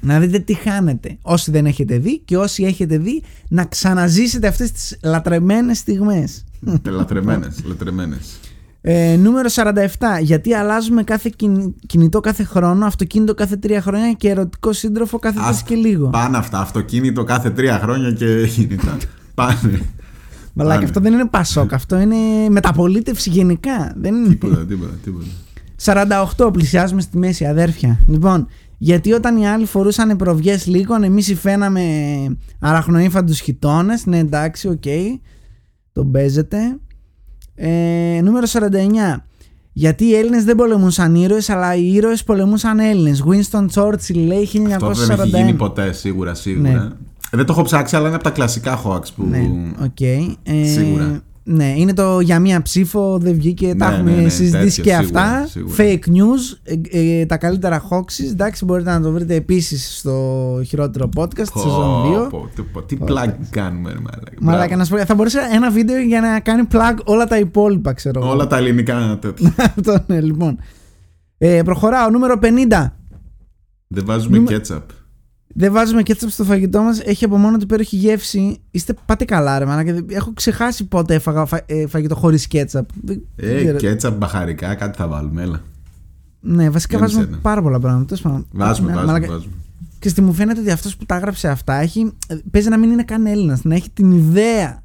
να 0.00 0.20
δείτε 0.20 0.38
τι 0.38 0.54
χάνετε. 0.54 1.18
Όσοι 1.22 1.50
δεν 1.50 1.66
έχετε 1.66 1.98
δει 1.98 2.18
και 2.20 2.36
όσοι 2.36 2.64
έχετε 2.64 2.98
δει 2.98 3.22
να 3.48 3.64
ξαναζήσετε 3.64 4.46
αυτές 4.46 4.72
τις 4.72 4.96
λατρεμένες 5.02 5.78
στιγμές. 5.78 6.44
λατρεμένες, 6.90 7.62
λατρεμένες. 7.64 8.38
Ε, 8.80 9.16
νούμερο 9.16 9.48
47. 9.48 10.18
Γιατί 10.20 10.54
αλλάζουμε 10.54 11.02
κάθε 11.02 11.30
κιν- 11.36 11.74
κινητό 11.86 12.20
κάθε 12.20 12.44
χρόνο, 12.44 12.86
αυτοκίνητο 12.86 13.34
κάθε 13.34 13.56
τρία 13.56 13.82
χρόνια 13.82 14.12
και 14.12 14.28
ερωτικό 14.28 14.72
σύντροφο 14.72 15.18
κάθε 15.18 15.38
Ας- 15.38 15.46
τέσσερις 15.46 15.62
και 15.82 15.88
λίγο. 15.88 16.08
Πάνε 16.08 16.36
αυτά. 16.36 16.58
Αυτοκίνητο 16.60 17.24
κάθε 17.24 17.50
τρία 17.50 17.78
χρόνια 17.78 18.12
και 18.12 18.46
κινητά. 18.46 18.96
Πάνε. 19.34 19.80
Μαλάκα, 20.52 20.74
πάνε. 20.74 20.84
αυτό 20.88 21.00
δεν 21.00 21.12
είναι 21.12 21.26
πασόκ, 21.26 21.72
αυτό 21.72 21.98
είναι 22.00 22.16
μεταπολίτευση 22.48 23.30
γενικά. 23.30 23.92
Δεν 23.96 24.14
είναι. 24.14 24.28
τίποτα, 24.28 24.66
τίποτα, 24.66 24.92
τίποτα. 25.04 25.26
48 25.82 26.52
πλησιάζουμε 26.52 27.00
στη 27.00 27.18
μέση, 27.18 27.46
αδέρφια. 27.46 28.00
Λοιπόν, 28.06 28.46
γιατί 28.78 29.12
όταν 29.12 29.36
οι 29.36 29.48
άλλοι 29.48 29.64
φορούσαν 29.66 30.16
προβιές 30.16 30.66
λίγων, 30.66 31.02
εμείς 31.02 31.28
υφαίναμε 31.28 31.82
αραχνοΰφαντους 32.60 33.32
χιτώνες. 33.32 34.06
Ναι, 34.06 34.18
εντάξει, 34.18 34.68
οκ. 34.68 34.82
Τον 35.92 36.10
παίζετε. 36.10 36.58
Ε, 37.54 38.20
νούμερο 38.22 38.46
49. 38.46 39.24
Γιατί 39.72 40.04
οι 40.04 40.14
Έλληνες 40.14 40.44
δεν 40.44 40.56
πολεμούσαν 40.56 41.14
ήρωες, 41.14 41.50
αλλά 41.50 41.74
οι 41.74 41.92
ήρωες 41.92 42.24
πολεμούσαν 42.24 42.78
Έλληνες. 42.78 43.24
Winston 43.26 43.66
Churchill 43.74 44.14
λέει 44.26 44.48
1941. 44.52 44.70
Αυτό 44.70 44.92
δεν 44.92 45.10
έχει 45.20 45.28
γίνει 45.28 45.54
ποτέ, 45.54 45.92
σίγουρα, 45.92 46.34
σίγουρα. 46.34 46.70
Ναι. 46.70 46.78
Ε, 47.30 47.36
Δεν 47.36 47.46
το 47.46 47.52
έχω 47.52 47.62
ψάξει, 47.62 47.96
αλλά 47.96 48.06
είναι 48.06 48.14
από 48.14 48.24
τα 48.24 48.30
κλασικά 48.30 48.82
hoax 48.84 49.02
που. 49.16 49.24
Ναι, 49.24 49.50
οκ. 49.84 50.00
Ε, 50.00 50.64
Σίγουρα. 50.64 51.22
Ναι, 51.50 51.74
είναι 51.76 51.92
το 51.94 52.20
για 52.20 52.40
μία 52.40 52.62
ψήφο 52.62 53.18
δεν 53.18 53.34
βγήκε. 53.34 53.74
τα 53.74 53.88
Ναι, 53.88 53.94
έχουμε 53.94 54.10
ναι, 54.10 54.22
ναι, 54.22 54.28
συζητήσει 54.28 54.82
τέτοιο, 54.82 54.92
και 54.98 55.04
σίγουρα, 55.04 55.22
αυτά. 55.22 55.46
σίγουρα. 55.46 55.74
Fake 55.78 56.08
news. 56.08 56.58
ε, 56.90 57.20
ε, 57.20 57.26
τα 57.26 57.36
καλύτερα 57.36 57.82
hoaxes. 57.90 58.30
Εντάξει, 58.30 58.64
μπορείτε 58.64 58.90
να 58.90 59.00
το 59.00 59.10
βρείτε 59.12 59.34
επίσης 59.34 59.98
στο 59.98 60.60
χειρότερο 60.66 61.08
podcast, 61.16 61.52
Πω, 61.52 61.60
σεζόν 61.60 62.02
2. 62.26 62.28
πω, 62.30 62.48
τι- 62.54 62.62
πω, 62.62 62.82
Τι 62.82 62.96
plug 63.00 63.32
κάνουμε, 63.50 63.92
ρε 63.92 63.98
μαλάκα. 63.98 64.32
Μαλάκα, 64.40 64.64
Μπράβο. 64.66 64.76
να 64.76 64.84
σου 64.84 64.94
πω, 64.96 65.04
θα 65.04 65.14
μπορούσε 65.14 65.38
ένα 65.52 65.70
βίντεο 65.70 65.98
για 66.00 66.20
να 66.20 66.40
κάνει 66.40 66.62
plug 66.72 66.94
όλα 67.04 67.26
τα 67.26 67.38
υπόλοιπα, 67.38 67.92
ξέρω 67.92 68.20
εγώ. 68.22 68.30
Όλα 68.30 68.46
τα 68.46 68.56
ελληνικά 68.56 69.18
τέτοια. 69.20 69.54
Αυτό 69.76 70.04
ναι, 70.06 70.20
λοιπόν. 70.20 70.58
Ε, 71.38 71.60
προχωράω, 71.64 72.10
νούμερο 72.10 72.38
50. 72.42 72.92
Δεν 73.88 74.04
βάζουμε 74.06 74.36
Νούμε- 74.36 74.52
κέτσαπ. 74.52 74.82
Δεν 75.60 75.72
βάζουμε 75.72 76.02
κέτσαπ 76.02 76.30
στο 76.30 76.44
φαγητό 76.44 76.80
μας. 76.82 77.00
Έχει 77.00 77.24
από 77.24 77.36
μόνο 77.36 77.56
του 77.56 77.62
υπέροχη 77.64 77.96
γεύση. 77.96 78.58
Είστε 78.70 78.94
πάτε 79.06 79.24
καλά, 79.24 79.58
ρε 79.58 79.64
μαλάκα. 79.64 79.96
Έχω 80.08 80.32
ξεχάσει 80.34 80.84
πότε 80.84 81.14
έφαγα 81.14 81.46
φα- 81.46 81.62
ε, 81.66 81.86
φαγητό 81.86 82.14
χωρίς 82.14 82.46
κέτσαπ. 82.46 82.88
Δεν 83.04 83.20
Ε, 83.36 83.56
ξέρω. 83.62 83.78
κέτσαπ, 83.78 84.16
μπαχαρικά, 84.16 84.74
κάτι 84.74 84.96
θα 84.96 85.06
βάλουμε, 85.06 85.42
έλα. 85.42 85.60
Ναι, 86.40 86.70
βασικά 86.70 86.98
Δεν 86.98 87.06
βάζουμε 87.06 87.24
ξέρω. 87.26 87.38
πάρα 87.42 87.62
πολλά 87.62 87.78
πράγματα. 87.80 88.04
Τέλος 88.06 88.22
πάντων. 88.22 88.46
Βάζουμε, 88.52 88.88
Ναι, 88.88 88.94
βάζουμε, 88.94 89.12
μαλάκα. 89.12 89.32
βάζουμε. 89.32 89.52
Και 89.98 90.08
στη 90.08 90.20
μου 90.20 90.32
φαίνεται 90.32 90.60
ότι 90.60 90.70
αυτός 90.70 90.96
που 90.96 91.04
τα 91.06 91.14
έγραψε 91.16 91.48
αυτά 91.48 91.74
έχει, 91.74 92.12
ε, 92.26 92.36
παίζει 92.50 92.68
να 92.68 92.78
μην 92.78 92.90
είναι 92.90 93.02
καν 93.02 93.26
Έλληνας, 93.26 93.64
να 93.64 93.74
έχει 93.74 93.90
την 93.90 94.10
ιδέα. 94.10 94.82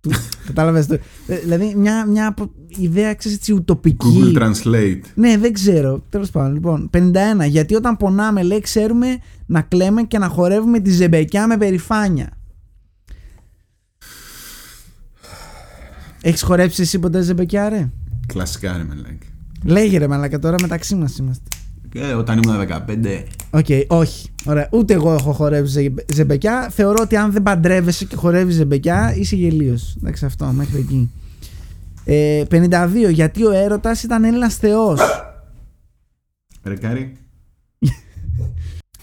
Του. 0.00 0.10
Κατάλαβες 0.46 0.86
το. 0.86 0.94
Ε, 1.26 1.36
Δηλαδή 1.38 1.74
μια, 1.76 2.06
μια 2.06 2.26
απο- 2.26 2.50
ιδέα, 2.68 3.14
ξέρεις 3.14 3.36
έτσι, 3.36 3.52
ουτοπική. 3.52 4.06
Google 4.34 4.38
Translate. 4.42 5.00
Ναι, 5.14 5.36
δεν 5.38 5.52
ξέρω. 5.52 6.04
Τέλος 6.08 6.30
πάντων, 6.30 6.52
λοιπόν. 6.52 6.90
51. 6.92 7.48
Γιατί 7.48 7.74
όταν 7.74 7.96
πονάμε, 7.96 8.42
λέει, 8.42 8.60
ξέρουμε 8.60 9.18
να 9.46 9.60
κλαίμε 9.62 10.02
και 10.02 10.18
να 10.18 10.28
χορεύουμε 10.28 10.80
τη 10.80 10.90
ζεμπεκιά 10.90 11.46
με 11.46 11.56
περηφάνεια. 11.56 12.28
Έχεις 16.22 16.42
χορέψει 16.42 16.82
εσύ 16.82 16.98
ποτέ 16.98 17.20
ζεμπεκιά, 17.22 17.68
ρε; 17.68 17.90
Κλασικά, 18.26 18.76
ρε 18.76 18.84
μαλάκα. 18.84 19.14
Λέγε 19.64 19.98
ρε 19.98 20.08
μαλάκα 20.08 20.38
τώρα 20.38 20.56
μεταξύ 20.60 20.94
μας 20.94 21.16
είμαστε. 21.18 21.44
Ε, 21.94 22.12
όταν 22.12 22.40
ήμουν 22.44 22.56
15. 22.60 23.24
Οκ, 23.50 23.66
όχι. 23.88 24.28
Ωραία. 24.44 24.68
Ούτε 24.72 24.94
εγώ 24.94 25.12
έχω 25.12 25.32
χορεύει 25.32 25.68
ζε- 25.68 26.12
ζεμπεκιά. 26.12 26.68
Θεωρώ 26.70 26.98
ότι 27.02 27.16
αν 27.16 27.32
δεν 27.32 27.42
παντρεύεσαι 27.42 28.04
και 28.04 28.16
χορεύεις 28.16 28.54
ζεμπεκιά, 28.54 29.16
είσαι 29.16 29.36
γελοίος. 29.36 29.96
Εντάξει, 29.96 30.24
αυτό 30.24 30.46
μέχρι 30.46 30.78
εκεί. 30.78 31.10
Ε, 32.04 32.44
52. 32.50 33.10
Γιατί 33.10 33.44
ο 33.46 33.50
έρωτας 33.50 34.02
ήταν 34.02 34.24
Έλληνας 34.24 34.56
Θεός; 34.56 35.00
Ρε 36.64 36.74
Κάρη, 36.74 37.16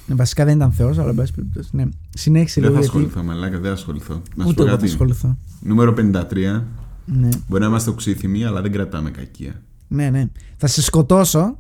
Ναι, 0.06 0.16
βασικά 0.16 0.46
δεν 0.46 0.56
ήταν 0.56 0.72
Θεός, 0.72 0.98
αλλά 0.98 1.10
εν 1.10 1.16
πάση 1.16 1.34
περιπτώσει. 1.34 1.70
Ναι. 1.72 1.84
Συνέχισε 2.10 2.62
δεν 2.62 2.70
λίγο 2.70 2.82
θα 2.84 2.90
γιατί. 2.92 2.98
ασχοληθώ, 3.06 3.28
μαλάκα, 3.34 3.54
δεν 3.60 3.64
θα 3.68 3.72
ασχοληθώ. 3.72 4.22
Να 4.36 4.44
σου 4.44 4.50
Ούτε 4.50 4.54
πω 4.54 4.62
εγώ 4.62 4.72
θα 4.72 4.78
κάτι. 4.78 4.90
ασχοληθώ. 4.92 5.38
Νούμερο 5.62 5.94
53. 5.98 6.64
Ναι. 7.06 7.30
Μπορεί 7.48 7.62
να 7.62 7.68
είμαστε 7.68 7.90
οξύθυμοι, 7.90 8.46
αλλά 8.46 8.62
δεν 8.62 8.72
κρατάμε 8.72 9.10
κακία. 9.12 9.62
ναι, 9.88 10.10
ναι. 10.10 10.26
Θα 10.58 10.68
σε 10.68 10.82
σκοτώσω. 10.82 11.58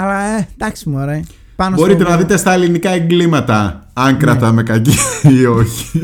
Αλλά 0.00 0.20
ε, 0.20 0.48
εντάξει, 0.54 0.88
μου 0.88 0.98
ωραία. 0.98 1.22
Πάνω 1.56 1.76
Μπορείτε 1.76 2.02
στο... 2.02 2.10
να 2.10 2.16
δείτε 2.16 2.36
στα 2.36 2.52
ελληνικά 2.52 2.90
εγκλήματα 2.90 3.88
αν 3.92 4.16
κρατάμε 4.16 4.62
κακία 4.70 4.94
ή 5.22 5.46
όχι. 5.46 6.00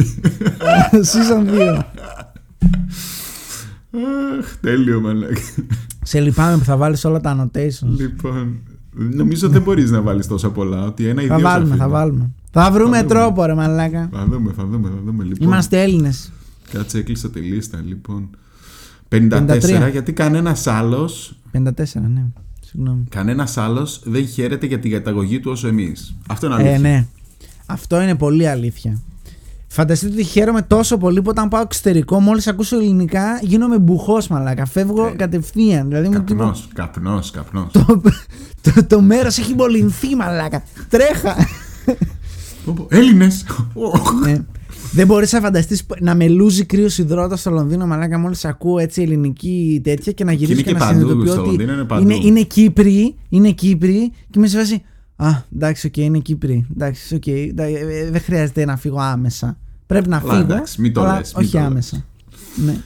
Season 0.92 1.78
2. 1.78 1.82
Αχ, 4.38 4.57
τέλειο, 4.61 5.01
μαλάκα. 5.01 5.40
σε 6.03 6.20
λυπάμαι 6.20 6.57
που 6.59 6.64
θα 6.64 6.76
βάλεις 6.76 7.05
όλα 7.05 7.20
τα 7.20 7.36
annotations. 7.36 7.97
Λοιπόν, 7.99 8.61
νομίζω 8.92 9.49
δεν 9.49 9.62
μπορείς 9.62 9.90
να 9.90 10.01
βάλεις 10.01 10.26
τόσα 10.26 10.51
πολλά. 10.51 10.84
Ότι 10.84 11.07
ένα 11.07 11.22
ή 11.22 11.26
θα 11.26 11.36
δύο 11.36 11.45
βάλουμε, 11.45 11.70
αφήνω. 11.70 11.84
θα 11.84 11.88
βάλουμε. 11.88 12.30
Θα 12.51 12.70
βρούμε 12.70 12.97
δούμε. 12.97 13.09
τρόπο, 13.09 13.45
ρε 13.45 13.55
μαλάκα. 13.55 14.09
Θα 14.12 14.26
δούμε, 14.30 14.53
θα 14.57 14.64
δούμε, 14.66 14.88
θα 14.88 15.01
δούμε. 15.05 15.24
Λοιπόν, 15.24 15.47
Είμαστε 15.47 15.82
Έλληνες. 15.82 16.32
Κάτσε, 16.72 16.99
έκλεισα 16.99 17.30
τη 17.30 17.40
λίστα. 17.40 17.80
Λοιπόν, 17.86 18.30
54, 19.09 19.47
53. 19.88 19.90
γιατί 19.90 20.12
κανένας 20.12 20.66
άλλο 20.66 21.11
54, 21.53 21.68
ναι. 22.14 22.24
Συγγνώμη. 22.75 23.05
κανένας 23.09 23.57
άλλος 23.57 24.01
δεν 24.05 24.27
χαίρεται 24.27 24.66
για 24.66 24.79
την 24.79 24.91
καταγωγή 24.91 25.41
του 25.41 25.51
όσο 25.51 25.68
εμείς. 25.68 26.16
Αυτό 26.29 26.47
είναι 26.47 26.55
αλήθεια. 26.55 26.75
Ε, 26.75 26.79
ναι. 26.79 27.07
Αυτό 27.66 28.01
είναι 28.01 28.14
πολύ 28.14 28.49
αλήθεια. 28.49 29.01
Φανταστείτε 29.66 30.12
ότι 30.12 30.25
χαίρομαι 30.25 30.62
τόσο 30.62 30.99
πολύ 30.99 31.22
που 31.22 31.29
όταν 31.29 31.49
πάω 31.49 31.61
εξωτερικό, 31.61 32.20
μόλις 32.20 32.47
ακούσω 32.47 32.77
ελληνικά, 32.77 33.39
γίνομαι 33.43 33.79
μπουχός 33.79 34.29
μαλάκα. 34.29 34.66
Φεύγω 34.66 35.07
Ε, 35.07 35.11
κατευθείαν. 35.11 35.89
Δηλαδή 35.89 36.09
μου 36.09 36.22
τύπο. 36.22 36.39
Καπνός, 36.39 36.68
καπνός, 36.75 37.31
καπνός. 37.31 37.72
Το, 37.72 38.01
το, 38.61 38.87
το 38.87 39.01
μέρος 39.01 39.39
έχει 39.39 39.55
μολυνθεί 39.55 40.16
μαλάκα. 40.16 40.62
Τρέχα. 40.89 41.37
Πω, 42.64 42.72
πω, 42.72 42.87
Έλληνες! 42.91 43.45
ναι. 44.22 44.45
Δεν 44.95 45.07
μπορείς 45.07 45.32
να 45.32 45.40
φανταστείς 45.40 45.86
να 46.01 46.14
με 46.14 46.28
λούζει 46.28 46.64
κρύο 46.64 46.88
ιδρώτας 46.99 47.40
στο 47.40 47.51
Λονδίνο, 47.51 47.86
μαλάκα, 47.86 48.18
μόλις 48.18 48.45
ακούω 48.45 48.78
έτσι 48.78 49.03
ελληνική 49.03 49.80
τέτοια 49.84 50.12
και 50.12 50.24
να 50.24 50.32
γυρίσω 50.32 50.53
είναι 50.53 50.62
και, 50.62 50.72
και 50.72 50.78
να 50.78 50.84
παντού, 50.86 50.99
συνειδητοποιώ 50.99 51.32
στο 51.32 51.40
ότι 51.40 51.49
Λονδίνο 51.49 51.72
είναι 51.72 51.84
παντού. 51.84 52.03
είναι, 52.11 52.14
είναι 52.26 52.42
Κύπριοι, 52.42 53.14
είναι 53.28 53.51
Κύπριοι 53.51 54.09
και 54.11 54.38
είμαι 54.38 54.47
σε 54.47 54.59
φάση. 54.59 54.82
Α, 55.16 55.28
εντάξει, 55.55 55.86
οκ, 55.86 55.97
είναι 55.97 56.18
Κύπριοι. 56.18 56.66
Εντάξει, 56.74 57.14
οκ, 57.14 57.26
εντά- 57.26 57.66
ε, 57.66 57.99
ε, 58.01 58.11
δεν 58.11 58.20
χρειάζεται 58.20 58.64
να 58.64 58.76
φύγω 58.76 58.99
άμεσα. 59.01 59.59
Πρέπει 59.86 60.09
να 60.09 60.16
Αλλά 60.16 60.30
φύγω. 60.32 60.42
εντάξει, 60.42 60.80
μην 60.80 60.92
το 60.92 61.01
αλλά 61.01 61.18
λες, 61.18 61.34
μην 61.34 61.42
όχι 61.45 61.53
το 61.53 61.59
λες. 61.59 61.66
άμεσα. 61.66 62.05
Ναι. 62.64 62.76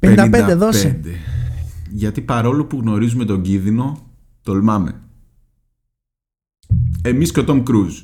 55, 0.52 0.54
δώσε. 0.56 1.00
Γιατί 1.90 2.20
παρόλο 2.20 2.64
που 2.64 2.78
γνωρίζουμε 2.80 3.24
τον 3.24 3.42
κίνδυνο, 3.42 3.98
τολμάμε. 4.42 5.00
Εμείς 7.02 7.32
και 7.32 7.40
ο 7.40 7.44
Τόμ 7.44 7.62
Κρούζ. 7.62 8.00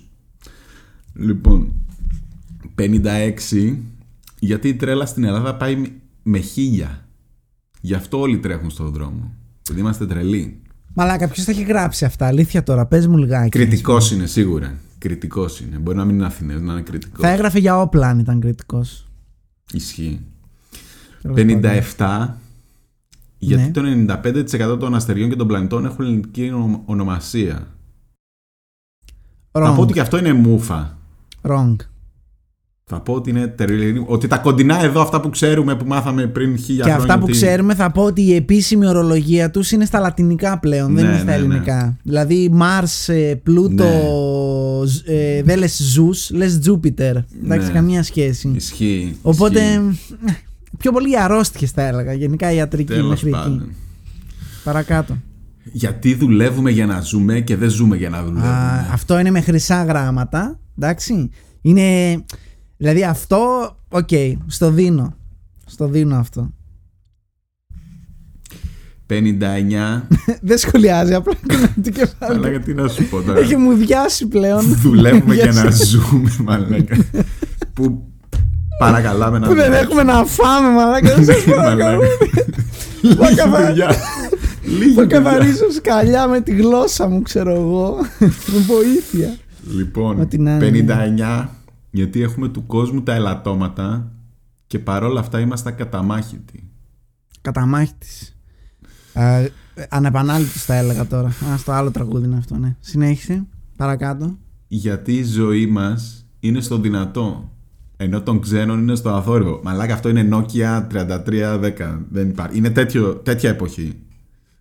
Λοιπόν, 1.15 1.73
56. 2.81 3.77
Γιατί 4.39 4.69
η 4.69 4.75
τρέλα 4.75 5.07
στην 5.07 5.25
Ελλάδα 5.25 5.55
πάει 5.55 5.77
με- 5.77 5.93
με 6.23 6.39
χίλια. 6.39 7.05
Γι' 7.81 7.95
αυτό 7.95 8.21
όλοι 8.21 8.39
τρέχουν 8.39 8.71
στον 8.71 8.93
δρόμο. 8.93 9.33
Γιατί 9.67 9.81
είμαστε 9.81 10.07
τρελοί. 10.07 10.63
Μαλάκα, 10.95 11.29
ποιος 11.29 11.45
θα 11.45 11.51
έχει 11.51 11.63
γράψει 11.63 12.05
αυτά, 12.05 12.27
αλήθεια 12.27 12.63
τώρα, 12.63 12.87
πες 12.87 13.07
μου 13.07 13.17
λιγάκι. 13.17 13.49
Κριτικός 13.49 14.11
είναι 14.11 14.27
σίγουρα. 14.27 14.75
Κριτικός 14.99 15.61
είναι. 15.61 15.77
Μπορεί 15.77 15.97
να 15.97 16.05
μην 16.05 16.15
είναι 16.15 16.27
Αθηναίος, 16.27 16.61
να 16.61 16.73
είναι 16.73 16.83
κριτικός. 16.83 17.21
Θα 17.21 17.29
έγραφε 17.29 17.59
για 17.59 17.81
όπλα 17.81 18.09
αν 18.09 18.19
ήταν 18.19 18.41
κριτικός. 18.41 19.09
Ισχύει. 19.73 20.21
57. 21.35 22.37
Γιατί 23.39 23.63
Ναι. 23.65 23.71
το 23.71 23.83
95% 23.83 24.77
των 24.79 24.95
αστεριών 24.95 25.29
και 25.29 25.37
των 25.37 25.47
πλανητών 25.47 25.85
έχουν 25.85 26.05
ελληνική 26.05 26.51
ονο- 26.51 26.83
ονομασία. 26.85 27.67
Θα 29.53 29.75
πω 29.75 29.83
ότι 29.83 29.93
και 29.93 30.01
αυτό 30.01 30.19
είναι 30.19 30.33
μούφα. 30.33 30.99
Wrong. 31.43 31.77
Θα 32.93 33.01
πω 33.01 33.13
ότι 33.13 33.31
είναι 33.31 33.47
τερλινή. 33.47 34.05
Ότι 34.07 34.27
τα 34.27 34.39
κοντινά 34.39 34.85
εδώ, 34.85 35.01
αυτά 35.01 35.21
που 35.21 35.31
ξέρουμε 35.31 35.77
που 35.77 35.85
μάθαμε 35.87 36.27
πριν 36.27 36.59
χίλια 36.59 36.85
Και 36.85 36.91
χρόνια. 36.91 36.97
αυτά 36.97 37.15
που 37.19 37.23
ότι- 37.23 37.33
ξέρουμε 37.33 37.75
θα 37.75 37.91
πω 37.91 38.03
ότι 38.03 38.23
η 38.23 38.35
επίσημη 38.35 38.87
ορολογία 38.87 39.51
τους 39.51 39.71
είναι 39.71 39.85
στα 39.85 39.99
λατινικά 40.01 40.59
πλέον, 40.59 40.95
δεν 40.95 41.05
Ναι, 41.05 41.11
είναι 41.11 41.19
στα 41.21 41.31
ναι, 41.31 41.37
ναι. 41.37 41.37
ελληνικά. 41.45 41.97
Δηλαδή 42.03 42.53
Mars, 42.61 43.13
ε, 43.15 43.35
Πλούτο, 43.43 43.85
Ναι. 43.85 44.87
ζ- 44.87 45.09
ε, 45.09 45.43
δεν 45.43 45.59
λες 45.59 45.97
Zeus, 45.97 46.35
λες 46.37 46.61
Jupiter. 46.67 47.15
Εντάξει, 47.45 47.67
Ναι. 47.67 47.73
καμία 47.73 48.03
σχέση. 48.03 48.53
Ισχύει. 48.57 49.17
Οπότε 49.23 49.61
ισχύει. 49.61 50.17
ε, 50.29 50.33
πιο 50.79 50.93
πολύ 50.93 51.21
αρρώστιες 51.21 51.71
θα 51.71 51.83
έλεγα, 51.87 52.13
γενικά 52.13 52.53
ιατρική 52.53 52.93
Τέλος 52.93 53.09
μέχρι 53.09 53.29
εκεί. 53.29 53.39
πάντων. 53.39 53.69
Παρακάτω. 54.65 55.17
Γιατί 55.73 56.15
δουλεύουμε 56.15 56.71
για 56.71 56.87
να 56.87 57.01
ζούμε 57.01 57.41
και 57.41 57.57
δεν 57.57 57.69
ζούμε 57.71 57.97
για 57.97 58.09
να 58.09 58.23
δουλεύουμε. 58.23 58.47
Α, 58.53 58.87
αυτό 58.93 59.19
είναι 59.19 59.31
με 59.31 59.41
χρυσά 59.41 59.85
γράμματα, 59.85 60.59
εντάξει. 60.79 61.31
Είναι, 61.63 61.85
δηλαδή 62.81 63.05
αυτό, 63.05 63.77
οκ, 63.89 64.09
στο 64.47 64.71
δίνω. 64.71 65.15
Στο 65.67 65.87
δίνω 65.89 66.17
αυτό. 66.17 66.51
59. 69.09 70.03
δεν 70.49 70.59
σχολιάζει, 70.59 71.15
απλά 71.15 71.35
κουνάει 71.49 71.75
το 71.83 71.91
κεφάλι. 71.91 72.35
Αλλά 72.35 72.49
γιατί 72.49 72.75
να 72.75 72.89
σου 72.89 73.05
πω 73.09 73.23
τώρα; 73.23 73.39
Έχει 73.39 73.57
μου 73.57 73.73
διάσει 73.73 74.27
πλέον. 74.27 74.61
Δουλεύουμε 74.65 75.35
για 75.35 75.43
Διάσει. 75.51 75.65
να 75.65 75.71
ζούμε, 75.85 76.35
μαλάκα. 76.45 76.97
που 77.75 78.03
παρακαλάμε 78.79 79.39
να 79.39 79.47
Που 79.49 79.55
δεν 79.55 79.65
δουλέψουμε. 79.65 80.01
έχουμε 80.01 80.13
να 80.13 80.25
φάμε, 80.25 80.69
μαλάκα. 80.75 81.15
Δεν 81.15 81.25
σας 81.25 81.45
παρακαλώ. 81.45 82.01
Μαλάκα. 83.03 83.27
Λίγη 83.27 83.35
καθα- 83.37 83.67
δουλειά. 83.67 83.95
Λίγη 84.65 84.95
Θα 84.95 85.03
δουλειά. 85.03 85.21
καθαρίσω 85.21 85.71
σκαλιά 85.71 86.27
με 86.29 86.41
τη 86.41 86.53
γλώσσα 86.55 87.09
μου, 87.09 87.23
ξέρω 87.23 87.55
εγώ. 87.55 87.97
Με 88.21 88.59
βοήθεια. 88.67 89.37
Λοιπόν, 89.77 90.21
Ό,τι 90.21 90.39
να 90.39 90.51
είναι, 90.55 90.85
59. 91.17 91.49
Γιατί 91.91 92.23
έχουμε 92.23 92.49
του 92.49 92.67
κόσμου 92.67 93.03
τα 93.03 93.15
ελαττώματα 93.15 94.13
και 94.67 94.79
παρόλα 94.79 95.21
αυτά 95.21 95.41
είμαστε 95.41 95.69
ακαταμάχητοι. 95.69 96.71
Καταμάχη 97.41 97.93
τη. 97.99 98.09
Ανεπανάληπτος 99.89 100.65
θα 100.65 100.75
έλεγα 100.75 101.07
τώρα. 101.07 101.29
Α, 101.29 101.57
στο 101.57 101.73
άλλο 101.73 101.91
τραγούδι 101.91 102.27
είναι 102.27 102.37
αυτό, 102.37 102.57
ναι. 102.57 102.77
Συνέχισε. 102.81 103.47
Παρακάτω. 103.77 104.39
Γιατί 104.69 105.17
η 105.17 105.25
ζωή 105.25 105.67
μας 105.67 106.27
είναι 106.41 106.61
στο 106.61 106.79
δυνατό. 106.79 107.53
Ενώ 107.97 108.23
των 108.23 108.41
ξένων 108.41 108.79
είναι 108.79 108.95
στο 108.95 109.11
αθόρυβο. 109.11 109.61
Μαλάκα 109.63 109.95
αυτό 109.95 110.09
είναι 110.09 110.29
Nokia 110.33 110.87
3310. 110.89 111.99
Δεν 112.11 112.29
υπάρχει. 112.29 112.57
Είναι 112.57 112.71
τέτοιο, 112.71 113.15
τέτοια 113.15 113.51
εποχή. 113.51 113.99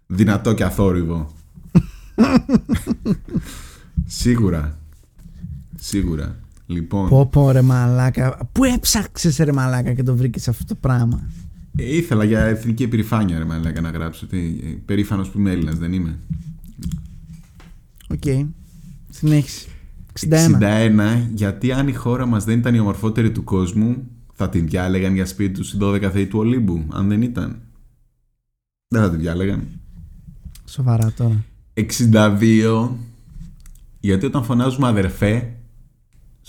Δυνατό 0.07 0.53
και 0.53 0.63
αθόρυβο. 0.63 1.33
Σίγουρα. 4.05 4.77
Σίγουρα. 5.75 6.39
Λοιπόν, 6.71 7.09
Πω 7.09 7.25
πω 7.25 7.51
ρε 7.51 7.61
μαλάκα. 7.61 8.49
Πού 8.51 8.63
έψαξες 8.63 9.37
ρε 9.37 9.51
μαλάκα 9.51 9.93
και 9.93 10.03
το 10.03 10.15
βρήκες 10.15 10.47
αυτό 10.47 10.65
το 10.65 10.75
πράγμα; 10.75 11.29
ε, 11.77 11.95
ήθελα 11.95 12.23
για 12.23 12.39
εθνική 12.39 12.83
επιρρηφάνεια 12.83 13.37
ρε 13.37 13.45
μαλάκα 13.45 13.81
να 13.81 13.89
γράψω 13.89 14.25
ότι 14.25 14.59
ε, 14.63 14.67
περήφανος 14.85 15.29
που 15.29 15.39
είμαι 15.39 15.51
Έλληνας, 15.51 15.77
δεν 15.77 15.93
είμαι. 15.93 16.17
Οκ. 18.09 18.47
Συνέχισε. 19.09 19.67
61. 20.29 20.59
61. 20.59 21.27
Γιατί 21.33 21.71
αν 21.71 21.87
η 21.87 21.93
χώρα 21.93 22.25
μας 22.25 22.43
δεν 22.43 22.59
ήταν 22.59 22.75
η 22.75 22.79
ομορφότερη 22.79 23.31
του 23.31 23.43
κόσμου, 23.43 24.07
θα 24.33 24.49
την 24.49 24.67
διάλεγαν 24.67 25.13
για 25.13 25.25
σπίτι 25.25 25.53
τους 25.53 25.73
οι 25.73 25.77
12 25.81 26.09
θεοί 26.11 26.27
του 26.27 26.39
Ολύμπου, 26.39 26.85
αν 26.91 27.07
δεν 27.07 27.21
ήταν. 27.21 27.61
Δεν 28.87 29.01
θα 29.01 29.09
την 29.09 29.19
διάλεγαν. 29.19 29.67
Σοβαρά 30.65 31.11
τώρα. 31.11 31.43
62. 31.73 32.89
Γιατί 33.99 34.25
όταν 34.25 34.43
φωνάζουμε 34.43 34.87
αδερφέ 34.87 35.53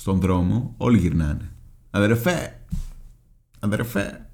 στον 0.00 0.20
δρόμο, 0.20 0.74
όλοι 0.76 0.98
γυρνάνε. 0.98 1.50
Αδερφέ! 1.90 2.58
Αδερφέ! 3.60 4.26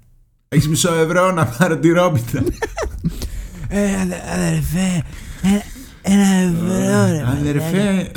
Έχεις 0.47 0.67
μισό 0.67 0.93
ευρώ 0.93 1.31
να 1.31 1.45
πάρω 1.45 1.79
τυρόπιτα; 1.79 2.43
Ε, 3.67 4.01
αδε- 4.01 4.23
αδερφέ. 4.33 5.03
ε, 5.41 5.59
Ένα 6.01 6.25
ευρώ 6.27 6.67
ρε. 7.11 7.23
μαλάκα. 7.23 7.27
Αδερφέ! 7.27 8.11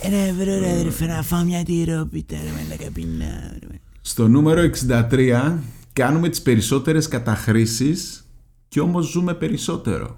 Ένα 0.00 0.16
ευρώ 0.16 0.58
ρε 0.58 0.70
αδερφέ 0.70 1.06
να 1.06 1.22
φάω 1.22 1.44
μια 1.44 1.62
τυρόπιτα 1.64 2.36
ρε 2.36 2.50
μαλάκα 2.62 2.90
πεινάω 2.92 3.28
ρε. 3.70 3.78
Στο 4.00 4.28
νούμερο 4.28 4.60
63 4.60 5.58
κάνουμε 5.92 6.28
τις 6.28 6.42
περισσότερες 6.42 7.08
καταχρήσεις 7.08 8.26
και 8.68 8.80
όμως 8.80 9.06
ζούμε 9.10 9.34
περισσότερο. 9.34 10.16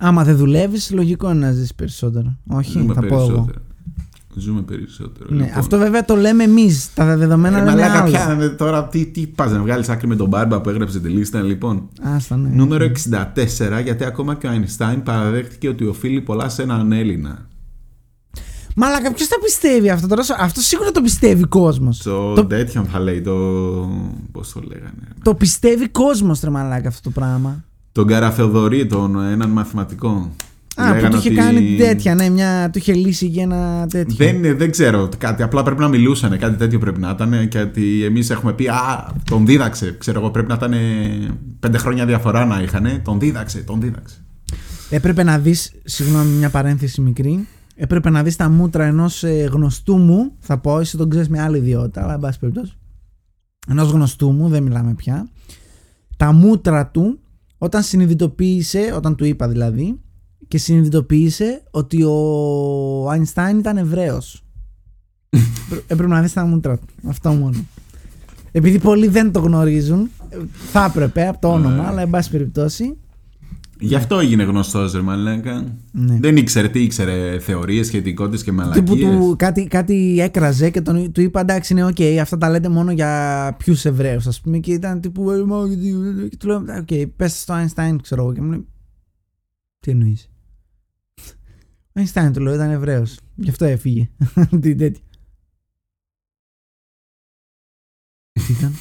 Άμα 0.00 0.24
δεν 0.24 0.36
δουλεύεις, 0.36 0.90
λογικό 0.90 1.30
είναι 1.30 1.46
να 1.46 1.52
ζεις 1.52 1.74
περισσότερο. 1.74 2.36
Όχι, 2.46 2.70
Ζούμε 2.70 2.94
θα 2.94 3.00
πω 3.06 3.20
εγώ. 3.20 3.48
Περισσότερο. 4.36 4.40
Ζούμε 4.40 4.62
περισσότερο. 4.62 5.26
Ναι, 5.34 5.44
λοιπόν. 5.44 5.58
Αυτό 5.58 5.78
βέβαια 5.78 6.04
το 6.04 6.16
λέμε 6.16 6.44
εμείς. 6.44 6.94
Τα 6.94 7.16
δεδομένα 7.16 7.58
Ε, 7.58 7.64
λένε 7.64 7.70
μαλάκα, 7.80 8.00
άλλο. 8.00 8.10
πια, 8.10 8.36
ε, 8.40 8.48
τώρα 8.48 8.84
τι, 8.88 9.06
τι 9.06 9.26
πας 9.26 9.52
να 9.52 9.58
βγάλεις 9.60 9.88
άκρη 9.88 10.06
με 10.06 10.16
τον 10.16 10.28
Μπάρμπα 10.28 10.60
που 10.60 10.68
έγραψε 10.70 11.00
τη 11.00 11.08
λίστα 11.08 11.42
λοιπόν. 11.42 11.88
Άστα, 12.02 12.36
ναι. 12.36 12.48
Νούμερο 12.48 12.84
64 12.84 13.82
γιατί 13.82 14.04
ακόμα 14.04 14.34
και 14.34 14.46
ο 14.46 14.50
Αϊνστάιν 14.50 15.02
παραδέχτηκε 15.02 15.68
ότι 15.68 15.86
οφείλει 15.86 16.20
πολλά 16.20 16.48
σε 16.48 16.62
έναν 16.62 16.92
Έλληνα. 16.92 17.46
Μαλάκα, 18.78 19.12
ποιος 19.12 19.28
τα 19.28 19.36
πιστεύει 19.44 19.90
αυτό 19.90 20.06
τώρα. 20.06 20.22
Αυτό 20.38 20.60
σίγουρα 20.60 20.90
το 20.90 21.00
πιστεύει 21.00 21.44
κόσμος. 21.44 21.98
Το, 22.02 22.32
Το- 22.34 22.44
τέτοιον 22.44 22.84
θα 22.84 23.00
λέει 23.00 23.20
το... 23.20 23.34
Πώς 24.32 24.52
το 24.52 24.60
λέγανε. 24.66 25.08
Το 25.22 25.34
πιστεύει 25.34 25.88
κόσμος, 25.88 26.40
τρε 26.40 26.50
μαλάκα 26.50 26.88
αυτό 26.88 27.00
το 27.02 27.10
πράγμα. 27.20 27.64
Τον 27.92 28.06
Καραθεοδωρή, 28.06 28.86
τον 28.86 29.22
έναν 29.24 29.50
μαθηματικό. 29.50 30.30
Α, 30.78 30.86
που 30.88 30.94
Λέγανε 30.94 31.08
του 31.08 31.16
είχε 31.16 31.28
ότι- 31.28 31.36
κάνει 31.38 31.60
την 31.60 31.78
τέτοια, 31.78 32.14
ναι, 32.14 32.28
μια, 32.28 32.70
του 32.72 32.78
είχε 32.78 32.92
λύσει 32.94 33.30
και 33.30 33.40
ένα 33.40 33.86
τέτοιο. 33.90 34.16
Δεν, 34.16 34.56
δεν 34.58 34.70
ξέρω 34.70 35.08
κάτι. 35.18 35.42
Απλά 35.42 35.62
πρέπει 35.62 35.80
να 35.80 35.88
μιλούσαν. 35.88 36.38
Κάτι 36.38 36.56
τέτοιο 36.56 36.78
πρέπει 36.78 37.00
να 37.00 37.10
ήταν. 37.10 37.48
Και 37.48 37.58
ότι 37.60 38.04
εμείς 38.04 38.30
έχουμε 38.30 38.52
πει 38.52 38.66
Α, 38.68 39.12
τον 39.30 39.46
δίδαξε. 39.46 39.96
Ξέρω 39.98 40.20
εγώ, 40.20 40.30
πρέπει 40.30 40.48
να 40.48 40.54
ήταν 40.54 40.74
πέντε 41.60 41.78
χρόνια 41.78 42.06
διαφορά 42.06 42.44
να 42.44 42.62
είχαν. 42.62 43.02
Τον 43.04 43.18
δίδαξε, 43.18 43.58
τον 43.58 43.80
δίδαξε. 43.80 44.16
Έπρεπε 44.90 45.22
να 45.22 45.38
δεις, 45.38 45.72
συγγνώμη, 45.84 46.30
μια 46.30 46.50
παρένθεση 46.50 47.00
μικρή. 47.00 47.46
Έπρεπε 47.74 48.10
να 48.10 48.22
δεις 48.22 48.36
τα 48.36 48.48
μούτρα 48.48 48.84
ενός 48.84 49.24
γνωστού 49.50 49.96
μου. 49.96 50.32
Θα 50.38 50.58
πω, 50.58 50.78
εσύ 50.78 50.96
τον 50.96 51.08
ξέρεις 51.10 51.28
με 51.28 51.40
άλλη 51.40 51.56
ιδιότητα, 51.58 52.02
αλλά 52.02 52.12
εν 52.14 52.20
πάση 52.20 52.38
περιπτώσει. 52.38 52.72
Ενός 53.68 53.90
γνωστού 53.90 54.30
μου, 54.30 54.48
δεν 54.48 54.62
μιλάμε 54.62 54.94
πια. 54.94 55.28
Τα 56.16 56.32
μούτρα 56.32 56.86
του, 56.86 57.18
όταν 57.58 57.82
συνειδητοποίησε, 57.82 58.92
όταν 58.96 59.16
του 59.16 59.24
είπα 59.24 59.48
δηλαδή, 59.48 60.00
και 60.48 60.58
συνειδητοποίησε 60.58 61.62
ότι 61.70 62.02
ο 62.02 63.10
Αϊνστάιν 63.10 63.58
ήταν 63.58 63.76
Εβραίος. 63.76 64.40
Έπρεπε 65.86 66.06
να 66.12 66.22
δεις 66.22 66.32
τα 66.32 66.44
μούτρα 66.46 66.76
του. 66.78 66.86
Αυτό 67.08 67.30
μόνο. 67.32 67.64
Επειδή 68.52 68.78
πολλοί 68.78 69.08
δεν 69.08 69.32
το 69.32 69.40
γνωρίζουν, 69.40 70.10
ε, 70.28 70.36
θα 70.72 70.84
έπρεπε 70.84 71.26
από 71.28 71.40
το 71.40 71.48
όνομα, 71.52 71.74
Ναι. 71.74 71.86
αλλά 71.86 72.00
εν 72.02 72.10
πάση 72.10 72.30
περιπτώσει. 72.30 72.96
Γι' 73.80 73.94
αυτό 73.94 74.18
έγινε 74.18 74.42
γνωστός, 74.42 74.92
ρε 74.92 75.00
μαλάκα. 75.00 75.76
Ναι. 75.92 76.16
Δεν 76.20 76.36
ήξερε 76.36 76.68
τι 76.68 76.82
ήξερε, 76.82 77.38
θεωρίες, 77.38 77.86
σχετικότητες 77.86 78.42
και 78.44 78.50
Τύπου 78.50 78.62
μαλακίε. 78.62 79.06
του 79.08 79.34
κάτι, 79.38 79.66
κάτι 79.66 80.16
έκραζε 80.20 80.70
και 80.70 80.80
τον, 80.80 81.12
του 81.12 81.20
είπα 81.20 81.40
εντάξει, 81.40 81.74
ναι, 81.74 81.84
οκ, 81.84 81.96
αυτά 82.20 82.38
τα 82.38 82.50
λέτε 82.50 82.68
μόνο 82.68 82.90
για 82.92 83.54
ποιους 83.58 83.84
Εβραίους, 83.84 84.26
ας 84.26 84.40
πούμε. 84.40 84.58
Και 84.58 84.72
ήταν 84.72 85.00
τύπου. 85.00 85.30
«Ε, 85.30 85.44
μα, 85.44 85.66
γιατί-» 85.66 86.28
Και 86.28 86.36
του 86.36 86.46
λέω, 86.46 86.56
οκ, 86.78 87.08
πες 87.16 87.40
στο 87.40 87.54
Einstein, 87.54 87.96
ξέρω 88.02 88.22
εγώ. 88.22 88.32
Και 88.32 88.40
μου 88.40 88.50
λέει, 88.50 88.66
Τι 89.80 89.90
εννοείς. 89.90 90.30
Ο 91.96 92.00
Einstein 92.00 92.30
του 92.32 92.40
λέω, 92.40 92.54
ήταν 92.54 92.70
Εβραίος. 92.70 93.18
Γι' 93.34 93.50
αυτό 93.50 93.64
έφυγε. 93.64 94.08
Τι 94.60 94.74
τέτοιο. 94.74 95.02
Τι 98.32 98.52
ήταν; 98.58 98.74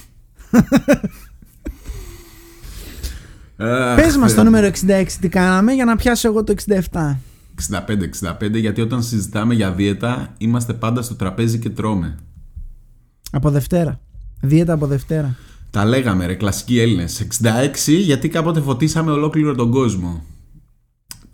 Αχ, 3.57 3.95
Πες 3.95 4.17
μας 4.17 4.33
Θεέ 4.33 4.43
το 4.43 4.49
μου. 4.49 4.57
νούμερο 4.57 4.71
66 4.87 5.05
τι 5.19 5.29
κάναμε 5.29 5.73
για 5.73 5.85
να 5.85 5.95
πιάσω 5.95 6.27
εγώ 6.27 6.43
το 6.43 6.53
67. 6.91 7.15
65-65, 7.69 8.53
γιατί 8.53 8.81
όταν 8.81 9.03
συζητάμε 9.03 9.53
για 9.53 9.71
δίαιτα, 9.71 10.33
είμαστε 10.37 10.73
πάντα 10.73 11.01
στο 11.01 11.15
τραπέζι 11.15 11.59
και 11.59 11.69
τρώμε. 11.69 12.17
Από 13.31 13.49
Δευτέρα. 13.49 13.99
Δίαιτα 14.41 14.73
από 14.73 14.87
Δευτέρα. 14.87 15.35
Τα 15.71 15.85
λέγαμε, 15.85 16.25
ρε, 16.25 16.33
κλασικοί 16.35 16.79
Έλληνες. 16.79 17.27
66, 17.41 18.01
γιατί 18.01 18.29
κάποτε 18.29 18.61
φωτίσαμε 18.61 19.11
ολόκληρο 19.11 19.55
τον 19.55 19.71
κόσμο. 19.71 20.23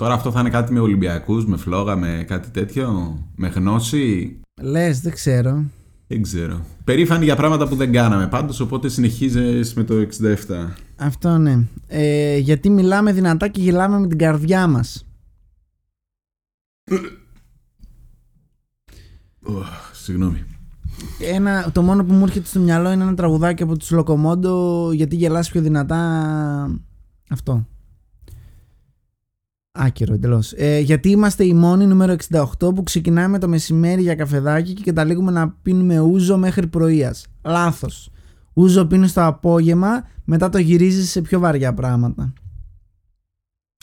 Τώρα 0.02 0.14
αυτό 0.14 0.32
θα 0.32 0.40
είναι 0.40 0.50
κάτι 0.50 0.74
με 0.74 0.80
Ολυμπιακούς, 0.80 1.46
με 1.46 1.58
φλόγα, 1.58 1.96
με 1.96 2.26
κάτι 2.28 2.50
τέτοιο, 2.50 3.18
με 3.36 3.48
γνώση; 3.48 4.40
Λες, 4.62 5.02
δεν 5.02 5.12
ξέρω. 5.12 5.66
Δεν 6.08 6.22
ξέρω. 6.22 6.66
Περήφανοι 6.84 7.24
για 7.24 7.36
πράγματα 7.36 7.68
που 7.68 7.76
δεν 7.76 7.92
κάναμε 7.92 8.28
πάντως, 8.28 8.60
οπότε 8.60 8.90
συνεχίζεις 8.90 9.74
με 9.74 9.84
το 9.84 9.94
67. 9.94 10.76
Αυτό 10.96 11.38
ναι. 11.38 11.68
Ε, 11.88 12.38
γιατί 12.38 12.70
μιλάμε 12.70 13.14
δυνατά 13.14 13.48
και 13.48 13.62
γελάμε 13.62 14.00
με 14.00 14.08
την 14.08 14.18
καρδιά 14.18 14.68
μας. 14.68 15.06
Οχ, 19.44 19.92
Συγγνώμη. 19.94 20.44
Ένα, 21.34 21.72
το 21.72 21.82
μόνο 21.82 22.04
που 22.04 22.14
μου 22.14 22.24
έρχεται 22.24 22.48
στο 22.48 22.60
μυαλό 22.60 22.92
είναι 22.92 23.04
ένα 23.04 23.16
τραγουδάκι 23.16 23.64
από 23.64 23.78
τους 23.78 23.92
Λοκομόντο 23.92 24.92
γιατί 24.92 25.16
γελάς 25.16 25.52
πιο 25.52 25.62
δυνατά 25.62 26.00
αυτό. 27.30 27.66
Άκυρο 29.74 30.14
εντελώς. 30.14 30.54
Ε, 30.58 30.80
γιατί 30.80 31.10
είμαστε 31.10 31.44
οι 31.46 31.54
μόνοι 31.54 31.86
νούμερο 31.88 32.16
68 32.30 32.46
που 32.76 32.84
ξεκινάμε 32.84 33.40
το 33.40 33.48
μεσημέρι 33.48 34.02
για 34.02 34.16
καφεδάκι 34.16 34.74
και 34.74 34.84
καταλήγουμε 34.84 35.32
να 35.32 35.50
πίνουμε 35.62 36.00
ούζο 36.00 36.38
μέχρι 36.38 36.68
πρωίας. 36.68 37.26
Λάθος. 37.44 38.10
Ούζο 38.54 38.86
πίνεις 38.86 39.14
το 39.14 39.26
απόγευμα, 39.26 40.08
μετά 40.24 40.50
το 40.50 40.58
γυρίζεις 40.58 41.10
σε 41.10 41.22
πιο 41.22 41.40
βαριά 41.40 41.74
πράγματα. 41.74 42.34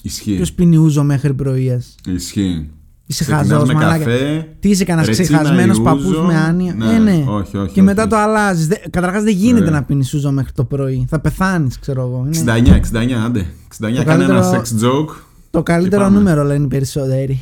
Ισχύει. 0.02 0.34
Ποιος 0.36 0.52
πίνει 0.52 0.76
ούζο 0.76 1.02
μέχρι 1.02 1.34
πρωίας; 1.34 1.94
Ισχύει. 2.06 2.70
Είσαι 3.06 3.24
Ξεκινάς 3.24 3.48
χαζός 3.48 3.68
με 3.68 3.74
μαλάκα. 3.74 3.98
καφέ. 4.04 4.56
Τι 4.60 4.68
είσαι 4.70 4.84
κανένας 4.84 5.06
ρετσίνα 5.16 5.38
ξεχασμένος 5.38 5.78
ή 5.78 5.80
παππούς 5.80 6.04
ούζο; 6.04 6.22
με 6.22 6.34
άνοια; 6.36 6.74
Ναι, 6.74 6.94
ε, 6.94 6.98
ναι. 6.98 7.24
όχι, 7.28 7.30
όχι, 7.32 7.50
και 7.50 7.58
όχι, 7.58 7.82
μετά 7.82 8.00
όχι. 8.02 8.10
το 8.10 8.16
αλλάζεις. 8.16 8.68
Καταρχάς 8.90 9.22
δεν 9.22 9.34
γίνεται 9.34 9.64
Ναι. 9.64 9.70
να 9.70 9.82
πίνεις 9.82 10.14
ούζο 10.14 10.30
μέχρι 10.32 10.52
το 10.52 10.64
πρωί. 10.64 11.06
Θα 11.08 11.20
πεθάνεις, 11.20 11.78
ξέρω 11.78 12.00
εγώ. 12.02 12.22
Είναι 12.26 12.36
69, 12.36 12.74
69, 12.76 13.24
άντε. 13.24 13.46
69, 13.68 13.98
Το 13.98 14.04
κάνε 14.04 14.24
ένα 14.24 14.40
καλύτερο- 14.40 14.62
sex 14.62 14.84
joke. 14.84 15.14
Το 15.50 15.62
καλύτερο 15.62 16.02
πάμε. 16.02 16.16
νούμερο 16.16 16.42
λένε 16.44 16.64
οι 16.64 16.68
περισσότεροι. 16.68 17.40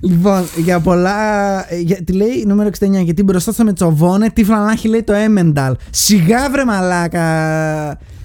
λοιπόν, 0.00 0.42
για 0.56 0.80
πολλά. 0.80 1.18
ε, 1.72 1.78
Για, 1.78 1.96
τι 2.04 2.12
λέει 2.12 2.44
νούμερο 2.46 2.70
69, 2.78 2.88
γιατί 3.02 3.22
μπροστά 3.22 3.52
στο 3.52 3.64
Μετσοβόνε, 3.64 4.30
τι 4.30 4.44
φλανάχι 4.44 4.88
λέει 4.88 5.02
το 5.02 5.12
Έμενταλ. 5.12 5.74
Σιγά 5.90 6.50
βρε 6.50 6.64
μαλάκα. 6.64 7.26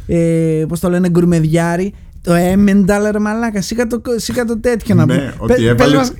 Ε, 0.07 0.65
Πώς 0.67 0.79
το 0.79 0.89
λένε, 0.89 1.09
γκουρμεδιάρι. 1.09 1.93
Το 2.21 2.33
Έμενταλ, 2.33 3.11
ρε 3.11 3.19
μαλάκα. 3.19 3.61
Σίγα 3.61 3.87
το, 3.87 4.01
σίγα 4.15 4.45
το 4.45 4.59
τέτοιο 4.59 4.95
να 4.95 5.05
Ναι, 5.05 5.13
πούμε. 5.13 5.33
ότι 5.37 5.53
Πε- 5.53 5.61
πες 5.61 5.69
έβαλε 5.69 5.95
μας- 5.95 6.13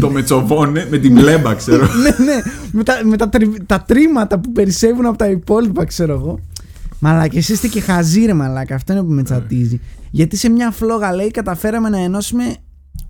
το 0.00 0.10
μετσοβόνε 0.10 0.86
με 0.90 0.98
την 0.98 1.12
μπλέμπα, 1.12 1.54
ξέρω. 1.54 1.82
ναι, 2.02 2.24
ναι. 2.24 2.40
Με, 2.72 2.82
τα, 2.82 3.00
με 3.04 3.16
τα, 3.16 3.28
τρι- 3.28 3.62
τα 3.66 3.84
τρίματα 3.86 4.38
που 4.38 4.52
περισσεύουν 4.52 5.06
από 5.06 5.18
τα 5.18 5.26
υπόλοιπα, 5.28 5.84
ξέρω 5.84 6.12
εγώ. 6.12 6.38
Μαλάκα, 6.98 7.38
εσύ 7.38 7.52
είστε 7.52 7.68
και 7.68 7.80
χαζοί, 7.80 8.24
ρε 8.24 8.32
μαλάκα. 8.34 8.74
Αυτό 8.74 8.92
είναι 8.92 9.02
που 9.02 9.10
με 9.12 9.22
τσατίζει. 9.22 9.80
Γιατί 10.10 10.36
σε 10.36 10.48
μια 10.48 10.70
φλόγα 10.70 11.14
λέει 11.14 11.30
καταφέραμε 11.30 11.88
να 11.88 11.98
ενώσουμε 11.98 12.56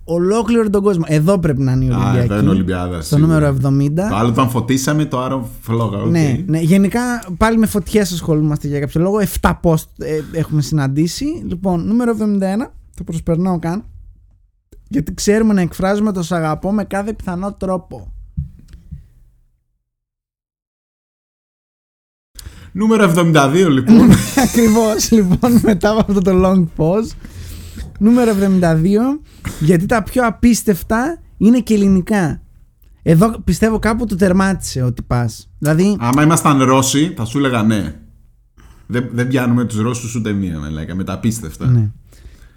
ολόκληρο 0.03 0.69
τον 0.69 0.83
κόσμο. 0.83 1.03
Εδώ 1.07 1.39
πρέπει 1.39 1.61
να 1.61 1.71
είναι 1.71 1.85
η 1.85 1.89
Α, 1.89 1.95
Ολυμπιακή. 1.97 2.31
εδώ 2.33 2.39
είναι 2.41 2.49
Ολυμπιάδα. 2.49 3.01
Στο 3.01 3.15
σίγουρα. 3.15 3.51
νούμερο 3.51 3.57
70. 4.05 4.09
Το 4.09 4.15
άλλο 4.15 4.29
όταν 4.29 4.49
φωτίσαμε, 4.49 5.05
το 5.05 5.19
άλλο 5.21 5.49
φλόγα. 5.61 5.97
οκ. 6.01 6.09
Ναι, 6.09 6.43
ναι, 6.47 6.59
γενικά 6.59 7.01
πάλι 7.37 7.57
με 7.57 7.65
φωτιές 7.65 8.01
ασχολούμαστε 8.01 8.67
για 8.67 8.79
κάποιο 8.79 9.01
λόγο. 9.01 9.17
7 9.41 9.51
post 9.63 9.83
ε, 9.97 10.19
έχουμε 10.31 10.61
συναντήσει. 10.61 11.25
Λοιπόν, 11.47 11.85
νούμερο 11.87 12.15
71, 12.19 12.21
το 12.95 13.03
προσπερνάω 13.03 13.59
καν. 13.59 13.83
Γιατί 14.87 15.13
ξέρουμε 15.13 15.53
να 15.53 15.61
εκφράζουμε 15.61 16.11
το 16.11 16.23
σ' 16.23 16.31
αγαπώ 16.31 16.71
με 16.71 16.83
κάθε 16.83 17.13
πιθανό 17.13 17.53
τρόπο. 17.53 18.13
Νούμερο 22.71 23.13
72, 23.15 23.67
λοιπόν. 23.69 24.09
Ακριβώς 24.47 25.11
λοιπόν 25.11 25.59
μετά 25.63 25.89
από 25.89 25.99
αυτό 25.99 26.21
το 26.21 26.31
long 26.45 26.65
pause. 26.77 27.11
Νούμερο 27.99 28.31
72. 28.61 28.65
Γιατί 29.59 29.85
τα 29.85 30.03
πιο 30.03 30.27
απίστευτα 30.27 31.19
είναι 31.37 31.59
και 31.59 31.73
ελληνικά. 31.73 32.41
Εδώ 33.03 33.39
πιστεύω 33.43 33.79
κάπου 33.79 34.05
το 34.05 34.15
τερμάτισε 34.15 34.81
ότι 34.81 35.01
πας. 35.01 35.49
Δηλαδή. 35.59 35.97
Άμα 35.99 36.23
ήμασταν 36.23 36.63
Ρώσοι, 36.63 37.13
θα 37.17 37.25
σου 37.25 37.37
έλεγα 37.37 37.63
ναι. 37.63 37.95
Δεν, 38.87 39.09
δεν 39.11 39.27
πιάνουμε 39.27 39.65
τους 39.65 39.79
Ρώσους 39.79 40.15
ούτε 40.15 40.31
μία, 40.31 40.59
με 40.59 40.69
λέγα, 40.69 40.95
με 40.95 41.03
τα 41.03 41.13
απίστευτα. 41.13 41.65
Ναι. 41.65 41.91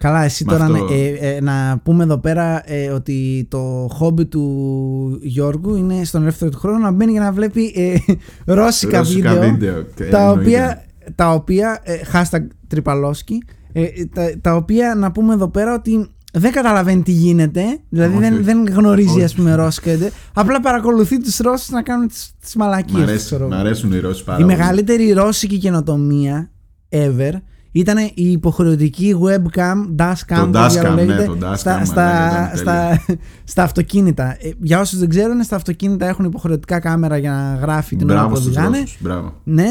Καλά, 0.03 0.23
εσύ 0.25 0.45
Με 0.45 0.53
τώρα 0.53 0.65
αυτό- 0.65 0.85
ναι, 0.89 0.95
ε, 0.95 1.35
ε, 1.37 1.41
να 1.41 1.79
πούμε 1.85 2.03
εδώ 2.05 2.19
πέρα 2.19 2.63
ε, 2.73 2.89
ότι 2.89 3.47
το 3.51 3.89
χόμπι 3.93 4.27
του 4.27 5.19
Γιώργου 5.23 5.75
είναι 5.77 6.05
στον 6.05 6.23
ελεύθερο 6.23 6.51
του 6.51 6.59
χρόνο 6.59 6.79
να 6.79 6.91
μπαίνει 6.91 7.11
για 7.13 7.21
να 7.21 7.33
βλέπει 7.33 7.73
ε, 7.77 7.95
ρώσικα, 8.55 8.99
Ρώσικα 8.99 9.33
βίντεο, 9.35 9.51
βίντεο, 9.51 9.79
ε, 9.79 10.05
τα, 10.11 10.19
εννοείται. 10.19 10.41
οποία, 10.41 10.85
τα 11.15 11.31
οποία 11.33 11.81
ε, 11.83 11.95
hashtag 12.13 12.47
τριπαλόσκι 12.67 13.43
ε, 13.73 13.85
τα, 14.15 14.31
τα 14.41 14.55
οποία 14.57 14.95
να 14.95 15.13
πούμε 15.13 15.35
εδώ 15.35 15.49
πέρα 15.49 15.75
ότι 15.75 16.09
δεν 16.33 16.53
καταλαβαίνει 16.53 17.03
τι 17.03 17.13
γίνεται 17.13 17.63
δηλαδή 17.89 18.13
Όχι, 18.13 18.23
δεν, 18.23 18.33
όχι. 18.33 18.43
δεν 18.43 18.67
γνωρίζει 18.69 19.09
Όχι. 19.11 19.25
ας 19.25 19.35
πούμε 19.35 19.55
ρώσικα 19.55 19.91
ε, 19.91 20.11
απλά 20.33 20.61
παρακολουθεί 20.61 21.21
τους 21.21 21.37
Ρώσους 21.39 21.69
να 21.69 21.83
κάνουν 21.83 22.09
τις, 22.09 22.33
τις 22.41 22.55
Μ' 22.55 22.59
μαλακίες 22.59 23.03
αρέσει- 23.03 23.25
ξέρω 23.25 23.49
μ' 23.49 23.53
εγώ. 23.53 23.61
αρέσουν 23.61 23.93
οι 23.93 23.99
Ρώσοι 23.99 24.25
πάρα 24.25 24.39
Η 24.39 24.43
πολύ. 24.43 24.57
μεγαλύτερη 24.57 25.13
ρώσικη 25.13 25.59
καινοτομία 25.59 26.51
ever 26.91 27.33
ήταν 27.73 27.97
η 28.15 28.31
υποχρεωτική 28.31 29.17
webcam, 29.23 30.03
dashcam, 30.03 30.37
Το 30.37 30.51
το 30.51 30.65
dashcam, 30.65 30.71
διάλογο 30.71 30.95
ναι, 30.95 31.05
λέγεται, 31.05 31.25
το 31.25 31.37
dashcam, 31.41 31.57
στα, 31.57 31.71
μαλάκα, 31.71 31.87
στα, 31.87 32.53
ήταν 32.53 32.57
στα, 32.57 33.01
στα 33.45 33.63
αυτοκίνητα. 33.63 34.37
Ε, 34.41 34.51
για 34.61 34.81
όσους 34.81 34.99
δεν 34.99 35.09
ξέρουν, 35.09 35.43
στα 35.43 35.57
αυτοκίνητα 35.57 36.07
έχουν 36.07 36.25
υποχρεωτικά 36.25 36.79
κάμερα 36.79 37.17
για 37.17 37.31
να 37.31 37.59
γράφει 37.61 37.97
την 37.97 38.11
ώρα 38.11 38.19
που 38.21 38.27
Μπράβο 38.27 38.41
στους 38.43 38.57
οδηγάνε. 38.57 38.79
Ρώσους, 38.79 38.97
μπράβο. 39.01 39.35
Ναι, 39.45 39.69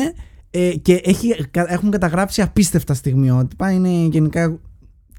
ε, 0.52 0.70
και 0.82 1.02
έχει, 1.04 1.36
κα- 1.52 1.74
έχουν 1.74 1.90
καταγράψει 1.92 2.42
απίστευτα 2.42 2.94
στιγμιότυπα. 2.94 3.72
Είναι 3.72 3.90
γενικά 3.90 4.60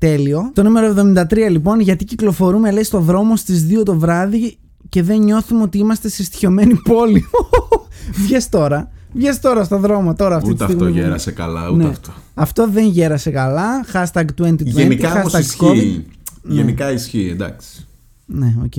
Τέλειο. 0.00 0.50
Το 0.54 0.62
νούμερο 0.62 0.94
73 1.30 1.50
λοιπόν, 1.50 1.80
γιατί 1.80 2.04
κυκλοφορούμε 2.04 2.70
λέει 2.70 2.82
στο 2.82 2.98
δρόμο 2.98 3.36
στις 3.36 3.66
2 3.70 3.82
το 3.84 3.98
βράδυ 3.98 4.58
και 4.88 5.02
δεν 5.02 5.22
νιώθουμε 5.22 5.62
ότι 5.62 5.78
είμαστε 5.78 6.08
σε 6.08 6.24
στοιχειωμένη 6.24 6.74
πόλη. 6.84 7.24
Βγες 8.24 8.48
τώρα. 8.48 8.90
Βγες 9.12 9.40
τώρα 9.40 9.64
στο 9.64 9.78
δρόμο 9.78 10.14
τώρα 10.14 10.36
αυτή 10.36 10.48
Ούτε 10.50 10.64
τη 10.64 10.72
στιγμή. 10.72 10.88
αυτό 10.88 11.00
γέρασε 11.00 11.30
καλά, 11.30 11.68
ούτε 11.70 11.82
Ναι. 11.82 11.88
αυτό. 11.88 12.12
Αυτό 12.34 12.68
δεν 12.70 12.86
γέρασε 12.86 13.30
καλά. 13.30 13.84
Hashtag 13.92 14.24
2020. 14.40 14.54
Γενικά 14.64 15.12
όμως 15.20 15.32
hashtag 15.34 15.64
COVID. 15.66 15.74
ισχύει. 15.74 16.04
Γενικά 16.42 16.92
ισχύει, 16.92 17.28
εντάξει. 17.32 17.86
Ναι, 18.26 18.54
οκ. 18.64 18.76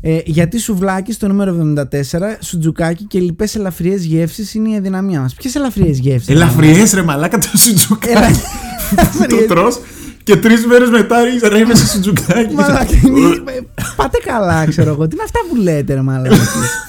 Ε, 0.00 0.18
γιατί 0.24 0.58
σουβλάκι 0.58 1.12
στο 1.12 1.28
νούμερο 1.28 1.50
74, 1.50 2.36
σουτζουκάκι 2.40 3.04
και 3.04 3.20
λοιπές 3.20 3.54
ελαφριές 3.54 4.04
γεύσεις 4.04 4.54
είναι 4.54 4.70
η 4.70 4.76
αδυναμία 4.76 5.20
μας. 5.20 5.34
Ποιες 5.34 5.54
ελαφριές 5.54 5.98
γεύσεις. 5.98 6.28
Ελαφριές 6.28 6.92
ρε 6.92 7.02
μαλάκα 7.02 7.38
το 7.38 7.48
σουτζουκάκι. 7.56 8.40
το 9.28 9.36
τρως 9.48 9.78
και 10.22 10.36
τρεις 10.36 10.66
μέρες 10.66 10.90
μετά 10.90 11.16
ρεύεσαι 11.48 11.86
σουτζουκάκι. 11.86 12.54
Μαλάκα, 12.54 12.84
είναι- 13.06 13.42
Πάτε 13.96 14.18
καλά, 14.24 14.66
ξέρω 14.66 14.90
εγώ. 14.90 15.08
Τι 15.08 15.14
είναι 15.14 15.24
αυτά 15.24 15.38
που 15.48 15.56
λέτε, 15.56 15.94
ρε 15.94 16.02
μαλάκα. 16.02 16.36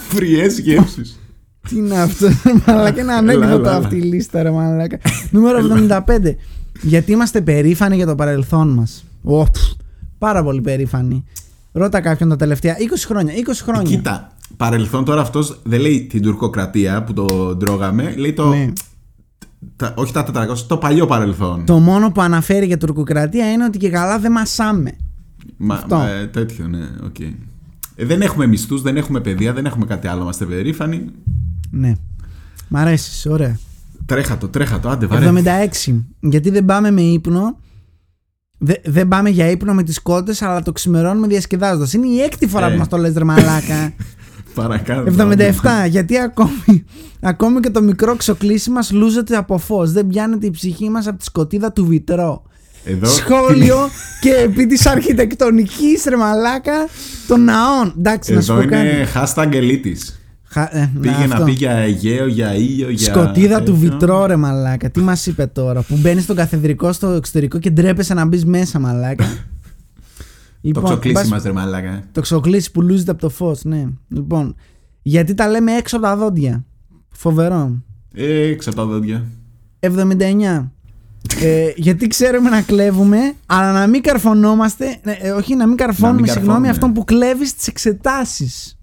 Ελαφριές 0.10 0.46
γεύσεις. 0.48 1.19
Τι 1.70 1.76
είναι 1.78 2.02
αυτό, 2.02 2.28
ρε 2.28 2.54
μαλάκα. 2.68 3.02
Είναι 3.02 3.12
Έλα, 3.12 3.16
ανέκδοτο 3.18 3.70
έλα, 3.70 3.76
αυτή 3.76 3.96
η 3.98 4.02
λίστα, 4.02 4.44
ρε 4.44 4.52
μαλάκα. 4.52 5.00
Νούμερο 5.32 5.60
75. 5.88 6.36
Γιατί 6.82 7.12
είμαστε 7.12 7.42
περήφανοι 7.42 7.96
για 7.96 8.06
το 8.06 8.16
παρελθόν 8.16 8.70
μας. 8.70 9.06
Πάρα 10.18 10.44
πολύ 10.44 10.62
περήφανοι. 10.62 11.24
Ρώτα 11.72 12.02
κάποιον 12.02 12.30
τα 12.30 12.36
τελευταία 12.36 12.76
20 12.78 12.82
χρόνια. 13.08 13.34
20 13.34 13.38
χρόνια. 13.64 13.96
Κοίτα, 13.96 14.32
παρελθόν 14.58 15.06
τώρα 15.06 15.22
αυτός 15.22 15.60
δεν 15.64 15.80
λέει 15.80 16.08
την 16.10 16.22
τουρκοκρατία 16.22 17.04
που 17.04 17.14
το 17.14 17.56
τρώγαμε, 17.58 18.14
λέει 18.18 18.34
το. 18.34 18.48
Ναι. 18.50 18.72
τα- 19.76 19.94
όχι 19.98 20.14
τα 20.14 20.24
400, 20.24 20.58
το 20.68 20.78
παλιό 20.78 21.06
παρελθόν. 21.06 21.66
Το 21.66 21.80
μόνο 21.80 22.12
που 22.12 22.22
αναφέρει 22.22 22.66
για 22.66 22.78
τουρκοκρατία 22.78 23.52
είναι 23.52 23.64
ότι 23.64 23.78
και 23.78 23.90
καλά 23.90 24.20
δεν 24.20 24.32
μασάμε. 24.32 24.92
Μα, 25.58 25.76
αυτό. 25.76 25.96
μα, 25.96 26.10
ε, 26.10 26.28
τέτοιο, 26.28 26.68
ναι, 26.68 26.90
οκ. 27.06 27.20
Ε, 27.96 28.06
δεν 28.06 28.22
έχουμε 28.22 28.48
μισθούς, 28.48 28.82
δεν 28.82 28.98
έχουμε 28.98 29.20
παιδεία, 29.22 29.54
δεν 29.54 29.66
έχουμε 29.66 29.86
κάτι 29.86 30.08
άλλο. 30.08 30.22
Είμαστε 30.22 30.46
περήφανοι. 30.46 31.06
Ναι. 31.72 31.94
Μ' 32.68 32.76
αρέσει, 32.78 33.30
ωραία. 33.30 33.60
Τρέχα 34.06 34.38
το, 34.38 34.48
τρέχα 34.48 34.80
το, 34.80 34.90
άντε 34.90 35.06
βαρέ. 35.06 35.32
76. 35.88 35.96
Γιατί 36.20 36.50
δεν 36.50 36.66
πάμε 36.66 36.92
με 36.92 37.02
ύπνο. 37.02 37.58
Δε, 38.58 38.74
δεν 38.86 39.08
πάμε 39.08 39.30
για 39.30 39.50
ύπνο 39.50 39.74
με 39.74 39.84
τις 39.84 40.02
κότες, 40.02 40.42
αλλά 40.42 40.62
το 40.62 40.72
ξημερώνουμε 40.72 41.28
διασκεδάζοντας. 41.28 41.94
Είναι 41.94 42.08
η 42.08 42.20
έκτη 42.20 42.48
φορά 42.48 42.68
Ε. 42.68 42.72
που 42.72 42.78
μας 42.78 42.88
το 42.88 42.98
λες, 42.98 43.14
ρε 43.14 43.24
μαλάκα. 43.24 43.94
Παρακάτω. 44.56 45.12
77. 45.18 45.88
γιατί 45.90 46.18
ακόμη, 46.18 46.86
ακόμη 47.22 47.60
και 47.60 47.70
το 47.70 47.82
μικρό 47.82 48.16
ξοκλήσι 48.16 48.70
μας 48.70 48.92
λούζεται 48.92 49.36
από 49.36 49.58
φως. 49.58 49.92
Δεν 49.92 50.08
πιάνεται 50.08 50.46
η 50.46 50.52
ψυχή 50.52 50.90
μας 50.90 51.08
από 51.08 51.18
τη 51.18 51.24
σκοτίδα 51.24 51.72
του 51.72 51.86
βιτρό. 51.86 52.44
Εδώ. 52.84 53.08
Σχόλιο 53.08 53.78
και 54.22 54.30
επί 54.34 54.66
της 54.68 54.86
αρχιτεκτονικής 54.86 56.04
ρε 56.08 56.16
μαλάκα 56.16 56.88
των 57.28 57.44
ναών. 57.44 57.94
Εντάξει, 57.98 58.34
να 58.34 58.42
σου 58.42 58.52
Εδώ 58.52 58.62
πω 58.62 58.68
κάτι. 58.68 58.82
είναι 58.88 59.08
hashtag 59.16 59.50
ελίτης. 59.54 60.19
Χα- 60.52 60.76
ε, 60.78 60.92
ναι, 60.94 61.00
Πήγε 61.00 61.26
να 61.26 61.34
αυτό. 61.34 61.46
πει 61.46 61.52
για 61.52 61.72
Αιγαίο, 61.72 62.28
για 62.28 62.56
ήλιο, 62.56 62.90
για. 62.90 63.14
Σκοτίδα 63.14 63.58
του 63.64 63.72
τέτοιο. 63.72 63.76
Βιτρό, 63.90 64.26
ρε 64.26 64.36
μαλάκα. 64.36 64.90
Τι 64.90 65.00
μας 65.00 65.26
είπε 65.26 65.46
τώρα, 65.46 65.82
που 65.82 65.98
μπαίνει 65.98 66.22
στον 66.22 66.36
καθεδρικό 66.36 66.92
στο 66.92 67.08
εξωτερικό 67.08 67.60
και 67.60 67.70
ντρέπεσαι 67.70 68.14
να 68.14 68.26
μπεις 68.26 68.46
μέσα, 68.46 68.80
μαλάκα. 68.80 69.26
Το 70.62 70.80
εν 70.80 70.84
ξοκλήσι 70.84 71.14
πάση- 71.16 71.30
μας 71.32 71.44
ρε 71.44 71.52
μαλάκα. 71.52 72.04
Το 72.12 72.22
ξοκλήσι 72.22 72.72
που 72.72 72.82
λούζεται 72.82 73.12
από 73.12 73.22
το 73.22 73.30
φως, 73.30 73.64
ναι. 73.64 73.86
Λοιπόν, 74.08 74.56
γιατί 75.02 75.34
τα 75.34 75.48
λέμε 75.50 75.72
έξω 75.72 75.98
από 75.98 76.06
τα 76.06 76.16
δόντια; 76.16 76.66
Φοβερό. 77.12 77.82
Ε, 78.14 78.42
Έξω 78.48 78.70
από 78.70 78.80
τα 78.80 78.86
δόντια. 78.86 79.24
79. 79.80 80.72
ε, 81.42 81.72
γιατί 81.76 82.08
ξέρουμε 82.08 82.50
να 82.50 82.62
κλέβουμε, 82.62 83.18
αλλά 83.46 83.72
να 83.72 83.88
μην 83.88 84.02
καρφωνόμαστε. 84.02 84.86
ε, 85.04 85.12
ε, 85.28 85.32
όχι, 85.32 85.56
να 85.56 85.68
μην 85.68 85.78
καρφώνουμε, 85.78 86.18
συγγνώμη, 86.18 86.44
καρφώνουμε. 86.46 86.70
αυτόν 86.70 86.94
που 86.94 87.04
κλέβεις 87.04 87.50
στι 87.50 87.66
εξετάσεις. 87.68 88.79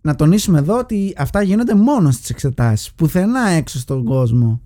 Να 0.00 0.14
τονίσουμε 0.14 0.58
εδώ 0.58 0.78
ότι 0.78 1.14
αυτά 1.18 1.42
γίνονται 1.42 1.74
μόνο 1.74 2.10
στις 2.10 2.30
εξετάσεις. 2.30 2.92
Πουθενά 2.96 3.48
έξω 3.48 3.78
στον 3.78 4.04
κόσμο. 4.04 4.60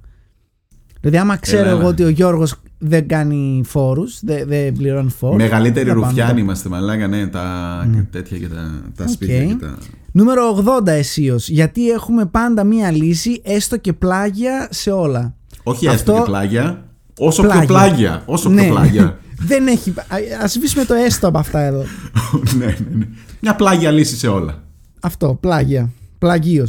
Δηλαδή, 1.01 1.19
άμα 1.19 1.37
ξέρω 1.37 1.61
Έλα, 1.63 1.71
εγώ 1.71 1.79
έλα. 1.79 1.89
ότι 1.89 2.03
ο 2.05 2.09
Γιώργος 2.09 2.55
δεν 2.79 3.09
κάνει 3.09 3.63
φόρους, 3.65 4.19
δεν, 4.23 4.49
δεν 4.49 4.73
πληρώνει 4.73 5.11
φόρους. 5.11 5.37
Μεγαλύτεροι 5.37 5.89
θα 5.89 5.95
πάμε 5.95 6.07
ρουφιάνοι 6.07 6.31
τώρα. 6.31 6.41
είμαστε 6.43 6.69
μαλάκα, 6.69 7.07
ναι, 7.07 7.27
τα 7.27 7.87
τέτοια 8.11 8.39
και 8.39 8.49
τα, 8.49 8.83
τα 8.97 9.09
σπίτια 9.09 9.45
και 9.45 9.55
τα. 9.55 9.79
Νούμερο 10.13 10.65
80 10.81 10.87
αισίως. 10.87 11.49
Γιατί 11.49 11.91
έχουμε 11.91 12.27
πάντα 12.27 12.65
μία 12.65 12.91
λύση, 12.91 13.41
έστω 13.45 13.77
και 13.77 13.93
πλάγια 13.93 14.69
σε 14.71 14.91
όλα. 14.91 15.35
Όχι 15.63 15.89
Αυτό- 15.89 16.13
έστω 16.13 16.25
και 16.25 16.31
πλάγια, 16.31 16.85
όσο 17.19 17.43
Πλάγια. 17.43 17.59
πιο 17.65 17.75
πλάγια. 17.75 18.23
Όσο 18.27 18.49
Ναι. 18.49 18.63
πιο 18.63 18.71
πλάγια. 18.73 19.19
δεν 19.51 19.67
έχει. 19.67 19.95
Α 20.43 20.49
σβήσουμε 20.49 20.85
το 20.85 20.95
έστω 20.95 21.29
από 21.29 21.39
αυτά 21.39 21.61
εδώ. 21.61 21.83
ναι, 22.59 22.65
ναι, 22.67 22.77
ναι. 22.97 23.07
Μια 23.41 23.55
πλάγια 23.55 23.91
λύση 23.91 24.17
σε 24.17 24.29
όλα. 24.29 24.63
Αυτό, 25.03 25.39
πλάγια. 25.41 25.91
Πλαγίω. 26.19 26.67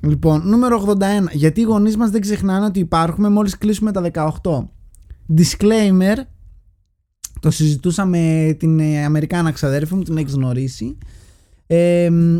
Λοιπόν, 0.00 0.48
νούμερο 0.48 0.96
81. 0.98 1.30
Γιατί 1.32 1.60
οι 1.60 1.64
γονείς 1.64 1.96
μας 1.96 2.10
δεν 2.10 2.20
ξεχνάνε 2.20 2.66
ότι 2.66 2.78
υπάρχουμε 2.78 3.28
μόλις 3.28 3.58
κλείσουμε 3.58 3.92
τα 3.92 4.10
18. 4.40 4.68
Disclaimer. 5.36 6.16
Το 7.40 7.50
συζητούσα 7.50 8.04
με 8.04 8.56
την 8.58 8.80
ε, 8.80 9.04
Αμερικάνα 9.04 9.50
ξαδέρφη 9.50 9.94
μου, 9.94 10.02
την 10.02 10.16
έχεις 10.16 10.32
γνωρίσει. 10.32 10.98
Ε, 11.66 12.10
μ, 12.10 12.38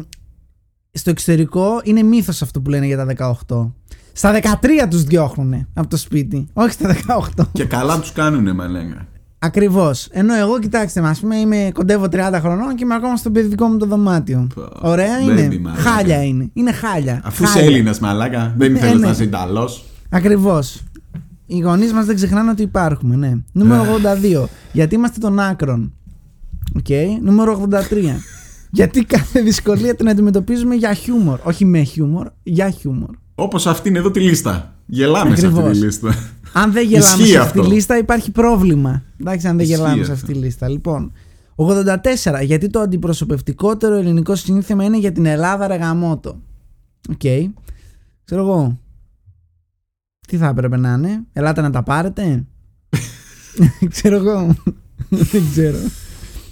στο 0.93 1.11
εξωτερικό 1.11 1.81
είναι 1.85 2.03
μύθος 2.03 2.43
αυτό 2.43 2.61
που 2.61 2.71
λένε 2.71 2.87
για 2.87 3.05
τα 3.05 3.37
18. 3.49 3.71
Στα 4.13 4.41
13 4.41 4.87
τους 4.91 5.05
διώχνουν 5.05 5.67
από 5.75 5.89
το 5.89 5.97
σπίτι. 5.97 6.49
Όχι 6.53 6.71
στα 6.71 6.97
18. 7.37 7.45
Και 7.53 7.65
καλά 7.65 8.01
τους 8.01 8.13
κάνουνε, 8.13 8.53
μαλάκα. 8.53 9.07
Ακριβώς. 9.39 10.09
Ενώ 10.11 10.35
εγώ, 10.35 10.59
κοιτάξτε, 10.59 11.01
με, 11.01 11.09
ας 11.09 11.21
πούμε, 11.21 11.37
είμαι 11.37 11.71
κοντεύω 11.75 12.05
30 12.13 12.39
χρονών 12.41 12.75
και 12.75 12.85
είμαι 12.85 12.95
ακόμα 12.95 13.17
στο 13.17 13.31
παιδικό 13.31 13.67
μου 13.67 13.77
το 13.77 13.87
δωμάτιο. 13.87 14.47
Πω, 14.55 14.69
Ωραία 14.81 15.19
baby, 15.21 15.23
είναι. 15.31 15.59
μαλάκα. 15.63 15.81
Χάλια 15.83 16.25
είναι. 16.25 16.51
Είναι 16.53 16.73
χάλια. 16.73 17.21
Αφού 17.25 17.43
είσαι 17.45 17.53
Χάλια. 17.53 17.69
Έλληνας, 17.69 17.99
μαλάκα, 17.99 18.55
δεν 18.57 18.73
Ναι, 18.73 18.79
ήθελε 18.79 18.95
ναι. 18.95 19.07
να 19.07 19.11
είσαι 19.11 19.23
Ιταλός. 19.25 19.85
Ακριβώς. 20.11 20.83
Οι 21.47 21.59
γονείς 21.59 21.93
μας 21.93 22.05
δεν 22.07 22.15
ξεχνάνε 22.15 22.51
ότι 22.51 22.63
υπάρχουμε, 22.63 23.17
ναι. 23.17 23.33
Νούμερο 23.53 23.83
82. 23.83 24.45
Γιατί 24.73 24.95
είμαστε 24.95 25.21
των 25.21 25.39
άκρων. 25.41 25.93
Οκ. 26.77 26.87
Νούμερο 27.23 27.53
83. 27.53 28.21
Γιατί 28.71 29.05
κάθε 29.05 29.41
δυσκολία 29.41 29.95
την 29.95 30.09
αντιμετωπίζουμε 30.09 30.75
για 30.75 30.93
χιούμορ. 30.95 31.39
Όχι 31.43 31.65
με 31.65 31.83
χιούμορ, 31.83 32.27
για 32.43 32.71
χιούμορ. 32.71 33.11
Όπως 33.35 33.67
αυτήν 33.67 33.97
εδώ 33.97 34.11
τη 34.11 34.21
λίστα. 34.21 34.75
Γελάμε 34.87 35.37
σε 35.37 35.47
αυτή 35.47 35.59
Ακριβώς. 35.59 35.79
τη 35.79 35.85
λίστα. 35.85 36.15
Αν 36.59 36.73
δεν 36.73 36.87
γελάμε 36.87 37.23
Ισχύει 37.23 37.33
σε 37.33 37.39
αυτή 37.39 37.53
τη 37.53 37.59
αυτό. 37.61 37.73
λίστα, 37.73 37.99
υπάρχει 37.99 38.31
πρόβλημα. 38.31 39.03
Εντάξει, 39.21 39.47
αν 39.49 39.57
δεν 39.57 39.67
Ισχύει 39.67 39.79
γελάμε 39.81 39.95
σε 39.97 40.01
αυτό. 40.01 40.13
αυτή 40.13 40.33
τη 40.33 40.39
λίστα. 40.39 40.69
Λοιπόν, 40.69 41.13
84. 41.57 42.43
Γιατί 42.45 42.69
το 42.71 42.81
αντιπροσωπευτικότερο 42.81 43.95
ελληνικό 43.95 44.35
σύνθημα 44.35 44.85
είναι 44.85 44.99
για 44.99 45.13
την 45.13 45.27
Ελλάδα, 45.27 45.67
ρε 45.67 45.77
γαμώτο. 45.77 46.41
Οκ. 47.11 47.21
Ξέρω 48.25 48.43
εγώ. 48.43 48.79
Τι 50.29 50.37
θα 50.37 50.47
έπρεπε 50.49 50.77
να 50.77 50.93
είναι, 50.93 51.21
Ελάτε 51.33 51.61
να 51.61 51.71
τα 51.71 51.83
πάρετε. 51.83 52.45
ξέρω 53.91 54.17
εγώ. 54.17 54.55
δεν 55.09 55.43
ξέρω. 55.51 55.79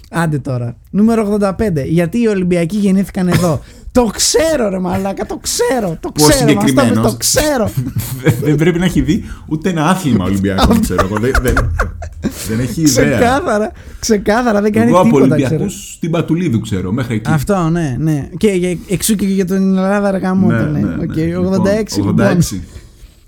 Άντε 0.09 0.39
τώρα. 0.39 0.77
Νούμερο 0.91 1.37
85. 1.41 1.85
Γιατί 1.87 2.19
οι 2.21 2.27
Ολυμπιακοί 2.27 2.77
γεννήθηκαν 2.77 3.27
εδώ; 3.27 3.61
Το 3.95 4.03
ξέρω, 4.05 4.69
ρε 4.69 4.79
Μαλάκα, 4.79 5.25
το 5.25 5.37
ξέρω. 5.41 5.97
Το 5.99 6.11
Πώς 6.11 6.27
ξέρω. 6.27 6.45
Μας 6.45 6.53
το 6.53 6.59
είπες, 6.59 6.69
συγκεκριμένος; 6.69 7.11
το 7.11 7.17
ξέρω. 7.17 7.69
Δεν- 8.23 8.33
δεν 8.47 8.55
πρέπει 8.55 8.79
να 8.79 8.85
έχει 8.85 9.01
δει 9.01 9.23
ούτε 9.47 9.69
ένα 9.69 9.85
άθλημα 9.85 10.25
Ολυμπιακός, 10.25 10.79
ξέρω 10.79 11.05
εγώ. 11.05 11.17
Δεν, 11.19 11.31
δεν, 11.41 11.53
δεν 12.47 12.59
έχει 12.59 12.81
ιδέα. 12.81 13.05
Ξεκάθαρα, 13.09 13.71
ξεκάθαρα 13.99 14.61
δεν 14.61 14.71
κάνει 14.71 14.87
Εγώ 14.89 14.97
από 14.99 15.05
τίποτα. 15.05 15.23
Ολυμπιακούς 15.25 15.57
Ξέρω. 15.57 15.69
στην 15.69 16.11
Πατουλίδου 16.11 16.59
ξέρω, 16.59 16.91
μέχρι 16.91 17.15
εκεί. 17.15 17.31
Αυτό, 17.31 17.69
ναι, 17.69 17.95
ναι. 17.99 18.29
Και 18.37 18.51
για- 18.51 18.77
εξού 18.87 19.15
και 19.15 19.25
για 19.25 19.45
την 19.45 19.55
Ελλάδα, 19.77 20.11
ρε 20.11 20.17
γαμότο, 20.17 20.63
ναι. 20.63 20.79
Οκ, 20.79 21.13
86, 21.15 21.95
Λοιπόν, 21.95 22.15
λοιπόν. 22.17 22.37
86. 22.41 22.59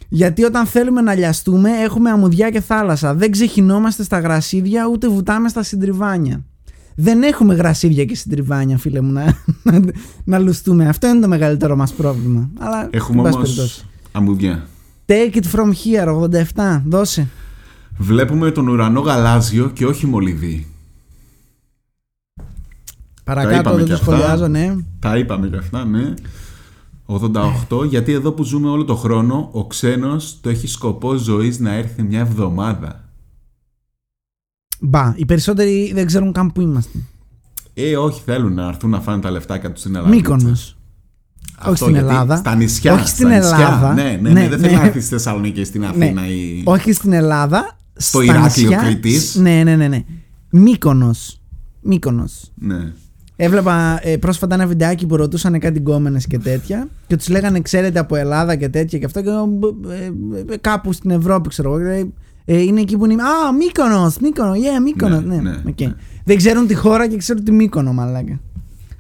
Γιατί 0.10 0.44
όταν 0.44 0.66
θέλουμε 0.66 1.02
να 1.02 1.14
λιαστούμε, 1.16 1.70
έχουμε 1.84 2.10
αμμουδιά 2.10 2.50
και 2.50 2.62
θάλασσα. 2.62 3.14
Δεν 3.14 3.32
ξεχυνόμαστε 3.32 4.04
στα 4.04 4.20
γρασίδια, 4.20 4.88
ούτε 4.92 5.08
βουτάμε 5.08 5.50
στα 5.50 5.64
συντριβάνια. 5.64 6.44
Δεν 7.00 7.24
έχουμε 7.24 7.56
γρασίδια 7.56 8.06
και 8.06 8.16
συντριβάνια, 8.16 8.78
φίλε 8.78 9.02
μου, 9.02 9.12
να, 9.12 9.38
να, 9.64 9.80
να 10.24 10.38
λουστούμε. 10.40 10.88
Αυτό 10.88 11.08
είναι 11.08 11.20
το 11.20 11.28
μεγαλύτερο 11.28 11.76
μας 11.76 11.94
πρόβλημα. 11.94 12.50
Αλλά, 12.60 12.88
Έχουμε 12.92 13.18
εν 13.18 13.24
πάση 13.24 13.36
όμως 13.38 13.50
περιπτώσει. 13.54 13.86
αμμουδιά. 14.12 14.68
Take 15.06 15.36
it 15.36 15.44
from 15.56 15.72
here, 15.84 16.08
87. 16.56 16.82
Δώσε. 16.86 17.28
Βλέπουμε 17.98 18.52
τον 18.52 18.68
ουρανό 18.68 19.00
γαλάζιο 19.00 19.70
και 19.70 19.86
όχι 19.86 20.08
μολυβί. 20.08 20.68
Παρακάτω 23.24 23.60
είπαμε 23.60 23.76
δεν 23.78 23.86
και 23.86 23.92
το 23.92 23.98
αυτά. 24.00 24.12
σχολιάζω, 24.18 24.48
ναι. 24.48 24.76
Τα 25.00 25.18
είπαμε 25.18 25.48
και 25.48 25.58
αυτά, 25.58 25.86
ναι. 25.86 26.14
88, 27.06 27.86
γιατί 27.90 28.12
εδώ 28.12 28.32
που 28.32 28.44
ζούμε 28.44 28.70
όλο 28.70 28.86
το 28.86 28.96
χρόνο, 28.96 29.50
ο 29.52 29.68
ξένος 29.68 30.38
το 30.42 30.50
έχει 30.50 30.68
σκοπό 30.68 31.16
ζωής 31.16 31.60
να 31.60 31.74
έρθει 31.74 32.04
μια 32.04 32.20
εβδομάδα. 32.20 33.07
Μπα, 34.80 35.14
οι 35.16 35.26
περισσότεροι 35.26 35.92
δεν 35.94 36.06
ξέρουν 36.06 36.32
καν 36.32 36.52
που 36.52 36.62
είμαστε. 36.62 36.98
Ε, 37.74 37.96
όχι, 37.98 38.22
θέλουν 38.26 38.54
να 38.54 38.68
έρθουν 38.68 38.90
να 38.90 39.02
φάνε 39.02 39.22
τα 39.22 39.32
λεφτάκια 39.32 39.72
του 39.72 39.80
στην 39.80 39.96
Ελλάδα. 39.96 40.16
Μύκονος. 40.16 40.78
Αυτό 41.58 41.70
όχι 41.72 41.80
στην 41.80 41.92
γιατί 41.94 42.08
Ελλάδα. 42.10 42.36
Στα 42.36 42.56
νησιά. 42.56 42.94
Όχι 42.94 43.08
στην 43.08 43.28
στα 43.28 43.38
νησιά. 43.38 43.56
Ελλάδα. 43.58 43.94
Ναι, 43.94 44.04
ναι, 44.04 44.10
ναι, 44.22 44.30
Ναι, 44.42 44.48
δεν 44.50 44.60
ναι. 44.60 44.68
θέλει 44.68 44.78
να 44.80 44.86
έρθει 44.86 45.00
στη 45.00 45.10
Θεσσαλονίκη 45.10 45.60
ή 45.60 45.64
στην 45.64 45.86
Αθήνα. 45.86 46.22
Ναι. 46.22 46.28
Ή... 46.28 46.62
Όχι 46.66 46.92
στην 46.92 47.14
Ελλάδα, 47.14 47.78
Στο 47.96 48.22
στα 48.22 48.34
Ηράκλειο 48.34 48.70
νησιά- 48.70 48.82
Κρήτης. 48.84 49.36
Ναι, 49.36 49.62
ναι, 49.64 49.76
ναι. 49.76 49.88
ναι. 49.88 50.04
Μύκονος. 50.50 51.42
Μύκονος. 51.82 52.52
Ναι. 52.56 52.92
Έβλεπα 53.36 54.00
ε, 54.08 54.18
πρόσφατα 54.18 54.56
ένα 54.56 54.68
βιντεάκι 54.68 55.06
που 55.06 55.16
ρωτούσαν 55.16 55.60
κάτι 55.60 55.80
γκόμενες 55.80 56.28
και 56.28 56.38
τέτοια 56.38 56.88
και 57.08 57.16
τους 57.16 57.30
λέγανε 57.30 57.60
ξέρετε 57.62 58.00
από 58.00 58.16
Ελλάδα 58.16 58.56
και 58.56 58.70
τέτοια 58.70 59.00
και 59.00 59.06
αυτό 59.06 59.22
και 59.22 59.30
ε, 59.30 60.54
ε, 60.54 60.58
κάπου 60.58 60.94
στην 60.94 61.10
Ευρώπη 61.10 61.50
ξέρω 61.50 61.80
εγώ. 61.80 62.10
Και, 62.48 62.54
ε, 62.54 62.62
είναι 62.62 62.82
εκεί 62.82 62.98
που 62.98 63.06
είναι. 63.06 63.24
Α, 63.24 63.54
Μύκονος, 63.58 64.18
Μύκονος, 64.18 64.58
yeah, 64.58 64.82
Μύκονος. 64.84 65.24
Ναι, 65.24 65.36
Ναι, 65.36 65.42
ναι, 65.52 65.62
οκ. 65.68 65.80
ναι. 65.82 65.96
Δεν 66.24 66.38
ξέρουν 66.38 66.68
τη 66.68 66.74
χώρα 66.76 67.08
και 67.08 67.18
ξέρουν 67.18 67.44
τη 67.44 67.52
Μύκονο, 67.52 67.94
μαλάκα. 67.94 68.40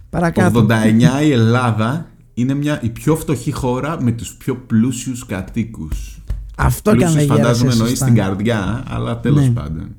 Παρακάτω. 0.09 0.59
89 0.69 1.23
η 1.25 1.31
Ελλάδα 1.31 2.07
είναι 2.33 2.53
μια, 2.53 2.79
η 2.83 2.89
πιο 2.89 3.15
φτωχή 3.15 3.51
χώρα 3.51 4.01
με 4.01 4.11
τους 4.11 4.33
πιο 4.35 4.55
πλούσιους 4.55 5.25
κατοίκους. 5.25 6.21
Αυτό 6.57 6.95
και 6.95 7.05
αν 7.05 7.11
Πλούσιους 7.11 7.27
δεν 7.27 7.35
γέρασε 7.35 7.43
φαντάζομαι 7.43 7.71
εννοείς 7.71 7.89
σωστά. 7.89 8.05
στην 8.05 8.17
καρδιά, 8.17 8.83
αλλά 8.87 9.19
τέλος 9.19 9.41
Ναι. 9.43 9.49
πάντων. 9.49 9.95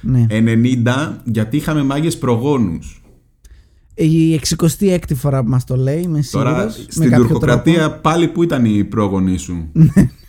Ναι. 0.00 0.26
90 0.28 1.20
γιατί 1.24 1.56
είχαμε 1.56 1.82
μάγες 1.82 2.18
προγόνους. 2.18 3.00
Η 3.94 4.34
66η 4.34 5.14
φορά 5.14 5.42
που 5.42 5.50
μας 5.50 5.64
το 5.64 5.76
λέει, 5.76 6.00
είμαι 6.02 6.22
σίγουρος. 6.22 6.52
Τώρα 6.52 6.64
με 6.64 6.72
στην 6.88 7.02
κάποιο 7.10 7.24
τουρκοκρατία 7.24 7.78
τρόπο. 7.78 8.00
πάλι 8.00 8.28
που 8.28 8.42
ήταν 8.42 8.64
οι 8.64 8.84
πρόγονοί 8.84 9.36
σου; 9.36 9.68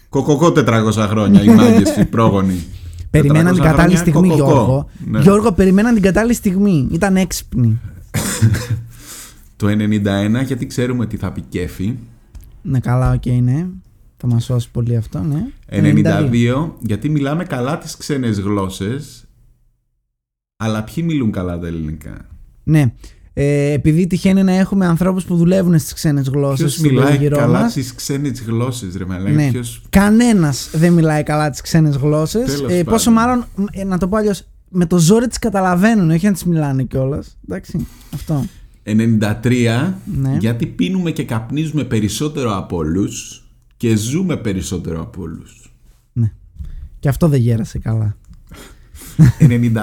Ναι. 0.10 0.22
Κοκοκό 0.22 0.54
400 0.56 0.92
χρόνια 1.10 1.44
οι 1.44 1.48
μάγκες 1.48 1.96
οι 1.96 2.06
πρόγονοι. 2.06 2.64
Περιμέναν 3.10 3.54
την 3.54 3.64
400 3.64 3.66
κατάλληλη 3.66 3.98
χρόνια 3.98 3.98
στιγμή, 3.98 4.30
κοκοκό. 4.30 4.54
Γιώργο. 4.54 4.90
Ναι. 5.06 5.20
Γιώργο, 5.20 5.52
περιμέναν 5.52 5.94
την 5.94 6.04
κατάλληλη 6.04 6.34
στιγμή. 6.34 6.88
Ήταν 6.92 7.16
έξυπνοι. 7.18 7.80
Το 9.56 9.68
91 9.68 10.46
γιατί 10.46 10.68
ξέρουμε 10.68 11.06
τι 11.06 11.18
θα 11.18 11.32
πει 11.32 11.42
κέφι. 11.42 11.98
Ναι, 12.62 12.80
καλά, 12.80 13.12
οκ, 13.12 13.26
ναι. 13.26 13.68
Θα 14.18 14.28
μας 14.28 14.44
σώσει 14.44 14.72
πολύ 14.72 14.96
αυτό, 14.96 15.20
ναι. 15.20 15.46
92 15.70 16.70
γιατί 16.80 17.10
μιλάμε 17.10 17.44
καλά 17.44 17.78
τις 17.78 17.98
ξένες 17.98 18.40
γλώσσες 18.40 19.28
αλλά 20.58 20.84
ποιοι 20.84 21.04
μιλούν 21.08 21.32
καλά 21.32 21.60
τα 21.60 21.68
ελληνικά; 21.68 22.26
Ναι. 22.64 22.94
Ε, 23.40 23.72
επειδή 23.72 24.08
τυχαίνει 24.08 24.44
να 24.44 24.52
έχουμε 24.52 24.86
ανθρώπους 24.86 25.24
που 25.26 25.36
δουλεύουν 25.36 25.80
στις 25.80 25.94
ξένες 25.94 26.28
γλώσσες 26.28 26.60
Ποιος 26.60 26.74
στο 26.74 26.90
μιλάει 26.90 27.18
γύρω 27.18 27.38
καλά 27.38 27.60
μας. 27.62 27.74
τις 27.74 27.94
ξένες 27.96 28.42
γλώσσες 28.42 28.96
ρε 28.96 29.06
μαλάκα. 29.06 29.32
Ναι. 29.36 29.50
Ποιος... 29.52 29.82
Κανένας 29.90 30.70
δεν 30.74 30.94
μιλάει 30.94 31.24
καλά 31.24 31.50
τις 31.50 31.62
ξένες 31.62 31.96
γλώσσες. 31.96 32.56
Τέλος 32.56 32.72
Ε, 32.72 32.84
πόσο 32.84 33.12
πάντων. 33.14 33.46
μάλλον, 33.56 33.70
ε, 33.72 33.84
να 33.84 33.98
το 33.98 34.08
πω 34.08 34.18
αλλιώς, 34.18 34.44
με 34.70 34.86
το 34.86 34.98
ζόρι 34.98 35.28
τις 35.28 35.40
καταλαβαίνουν, 35.40 36.10
όχι 36.10 36.26
να 36.26 36.32
τις 36.32 36.44
μιλάνε 36.44 36.84
κιόλας. 36.84 37.38
Εντάξει, 37.48 37.88
αυτό. 38.14 38.46
93 38.84 39.94
Ναι. 40.06 40.38
γιατί 40.40 40.66
πίνουμε 40.66 41.12
και 41.12 41.24
καπνίζουμε 41.24 41.84
περισσότερο 41.84 42.58
από 42.58 42.78
όλους 42.78 43.44
και 43.78 43.96
ζούμε 43.96 44.38
περισσότερο 44.38 45.02
από 45.02 45.22
όλους. 45.22 45.74
Ναι. 46.14 46.32
Και 47.00 47.10
αυτό 47.10 47.28
δεν 47.28 47.40
γέρασε 47.42 47.80
καλά. 47.80 48.18
94 49.40 49.76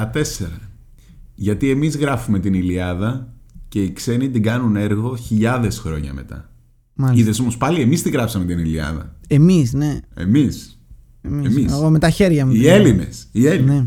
γιατί 1.35 1.71
εμείς 1.71 1.97
γράφουμε 1.97 2.39
την 2.39 2.55
Ηλιάδα 2.55 3.34
και 3.75 3.83
οι 3.83 3.93
ξένοι 3.93 4.31
την 4.31 4.43
κάνουν 4.43 4.77
έργο 4.77 5.17
χιλιάδες 5.17 5.79
χρόνια 5.79 6.13
μετά. 6.13 6.51
Μάλιστα. 6.95 7.23
Είδες 7.23 7.39
όμως 7.41 7.57
πάλι 7.57 7.81
εμείς 7.81 8.03
την 8.03 8.13
γράψαμε 8.13 8.45
την 8.45 8.59
Ηλιάδα. 8.59 9.17
Εμείς, 9.29 9.73
ναι. 9.73 10.01
Εμείς. 10.15 10.79
Εμείς. 11.23 11.47
Εμείς. 11.57 11.73
Εγώ 11.73 11.91
με 11.91 11.99
τα 11.99 12.11
χέρια 12.11 12.47
μου. 12.47 12.53
Οι 12.53 12.59
την- 12.59 12.69
Έλληνες. 12.69 13.27
Οι 13.33 13.47
Έλληνες. 13.47 13.85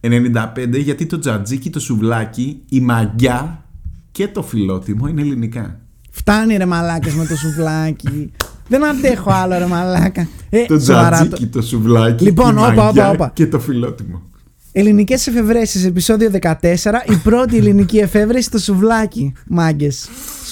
Ναι. 0.00 0.20
95 0.54 0.78
γιατί 0.78 1.06
το 1.06 1.18
τζατζίκι, 1.18 1.70
το 1.70 1.80
σουβλάκι, 1.80 2.62
η 2.68 2.80
μαγιά 2.80 3.64
και 4.12 4.28
το 4.28 4.42
φιλότιμο 4.42 5.06
είναι 5.08 5.20
ελληνικά. 5.20 5.80
Φτάνει 6.10 6.56
ρε 6.56 6.66
μαλάκες 6.66 7.14
με 7.14 7.26
το 7.26 7.36
σουβλάκι. 7.36 8.32
δεν 8.68 8.84
αντέχω 8.84 9.30
άλλο 9.30 9.58
ρε 9.58 9.66
μαλάκα. 9.66 10.28
Ε, 10.50 10.64
Το 10.66 10.78
σοβαρά 10.80 11.16
τζατζίκι, 11.16 11.46
το 11.46 11.62
σουβλάκι, 11.62 12.24
Λοιπόν, 12.24 12.56
η 12.56 12.58
όπα, 12.58 12.66
μαγιά 12.74 12.88
όπα, 12.88 13.10
όπα. 13.10 13.30
και 13.34 13.46
το 13.46 13.60
φιλότιμο. 13.60 14.22
Ελληνικές 14.78 15.26
εφευρέσεις, 15.26 15.84
επεισόδιο 15.84 16.30
14. 16.30 16.54
Η 17.08 17.16
πρώτη 17.22 17.56
ελληνική 17.56 17.98
εφεύρεση 17.98 18.50
το 18.50 18.58
σουβλάκι. 18.58 19.32
Μάγκες. 19.46 20.08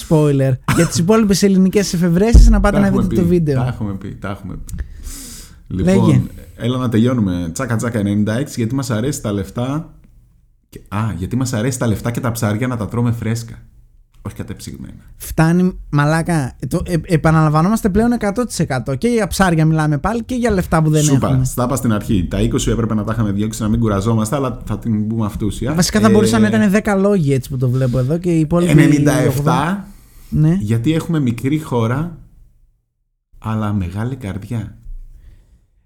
Spoiler. 0.07 0.51
Για 0.75 0.87
τις 0.87 0.97
υπόλοιπες 0.97 1.43
ελληνικές 1.43 1.93
εφευρέσεις 1.93 2.49
να 2.49 2.59
πάτε 2.59 2.75
Τα 2.75 2.81
να 2.81 2.87
έχουμε 2.87 3.01
δείτε 3.01 3.15
πει, 3.15 3.21
το 3.21 3.27
βίντεο. 3.27 3.61
Τα 3.61 3.67
έχουμε 3.67 3.93
πει, 3.93 4.15
τα 4.15 4.29
έχουμε 4.29 4.55
πει. 4.65 4.83
Λοιπόν, 5.67 6.07
Λέγε. 6.07 6.21
έλα 6.55 6.77
να 6.77 6.89
τελειώνουμε. 6.89 7.49
Τσάκα 7.53 7.75
τσάκα 7.75 8.01
96 8.01 8.55
γιατί 8.55 8.75
μας 8.75 8.89
αρέσει 8.89 9.21
τα 9.21 9.31
λεφτά. 9.31 9.93
Και, 10.69 10.81
α, 10.87 11.13
γιατί 11.17 11.35
μας 11.35 11.53
αρέσει 11.53 11.79
τα 11.79 11.87
λεφτά 11.87 12.11
και 12.11 12.19
τα 12.19 12.31
ψάρια 12.31 12.67
να 12.67 12.77
τα 12.77 12.87
τρώμε 12.87 13.11
φρέσκα. 13.11 13.55
Όχι 14.25 14.35
κατεψυγμένα. 14.35 14.93
Φτάνει 15.15 15.79
μαλάκα. 15.89 16.55
Το, 16.67 16.81
ε, 16.85 16.95
επαναλαμβανόμαστε 17.05 17.89
πλέον 17.89 18.09
100%. 18.19 18.95
Και 18.97 19.07
για 19.07 19.27
ψάρια 19.27 19.65
μιλάμε 19.65 19.97
πάλι 19.97 20.23
και 20.23 20.35
για 20.35 20.51
λεφτά 20.51 20.81
που 20.81 20.89
δεν 20.89 21.03
Σούπα, 21.03 21.27
έχουμε. 21.27 21.45
στα 21.45 21.63
είπα 21.63 21.75
στην 21.75 21.93
αρχή. 21.93 22.27
Τα 22.29 22.37
20 22.41 22.67
έπρεπε 22.67 22.93
να 22.93 23.03
τα 23.03 23.11
είχαμε 23.13 23.31
διώξει 23.31 23.61
να 23.61 23.67
μην 23.67 23.79
κουραζόμαστε, 23.79 24.35
αλλά 24.35 24.61
θα 24.65 24.79
την 24.79 25.07
πούμε 25.07 25.25
αυτούσια. 25.25 25.73
Βασικά 25.73 25.99
θα 25.99 26.07
Ε, 26.07 26.11
μπορούσαν 26.11 26.41
να 26.41 26.47
ήταν 26.47 26.71
10 26.71 26.97
λόγοι 26.99 27.33
έτσι 27.33 27.49
που 27.49 27.57
το 27.57 27.69
βλέπω 27.69 27.99
εδώ 27.99 28.17
και 28.17 28.29
οι 28.31 28.39
υπόλοιποι. 28.39 29.03
97 29.45 29.77
Ναι. 30.29 30.57
γιατί 30.59 30.93
έχουμε 30.93 31.19
μικρή 31.19 31.59
χώρα 31.59 32.17
αλλά 33.39 33.73
μεγάλη 33.73 34.15
καρδιά. 34.15 34.77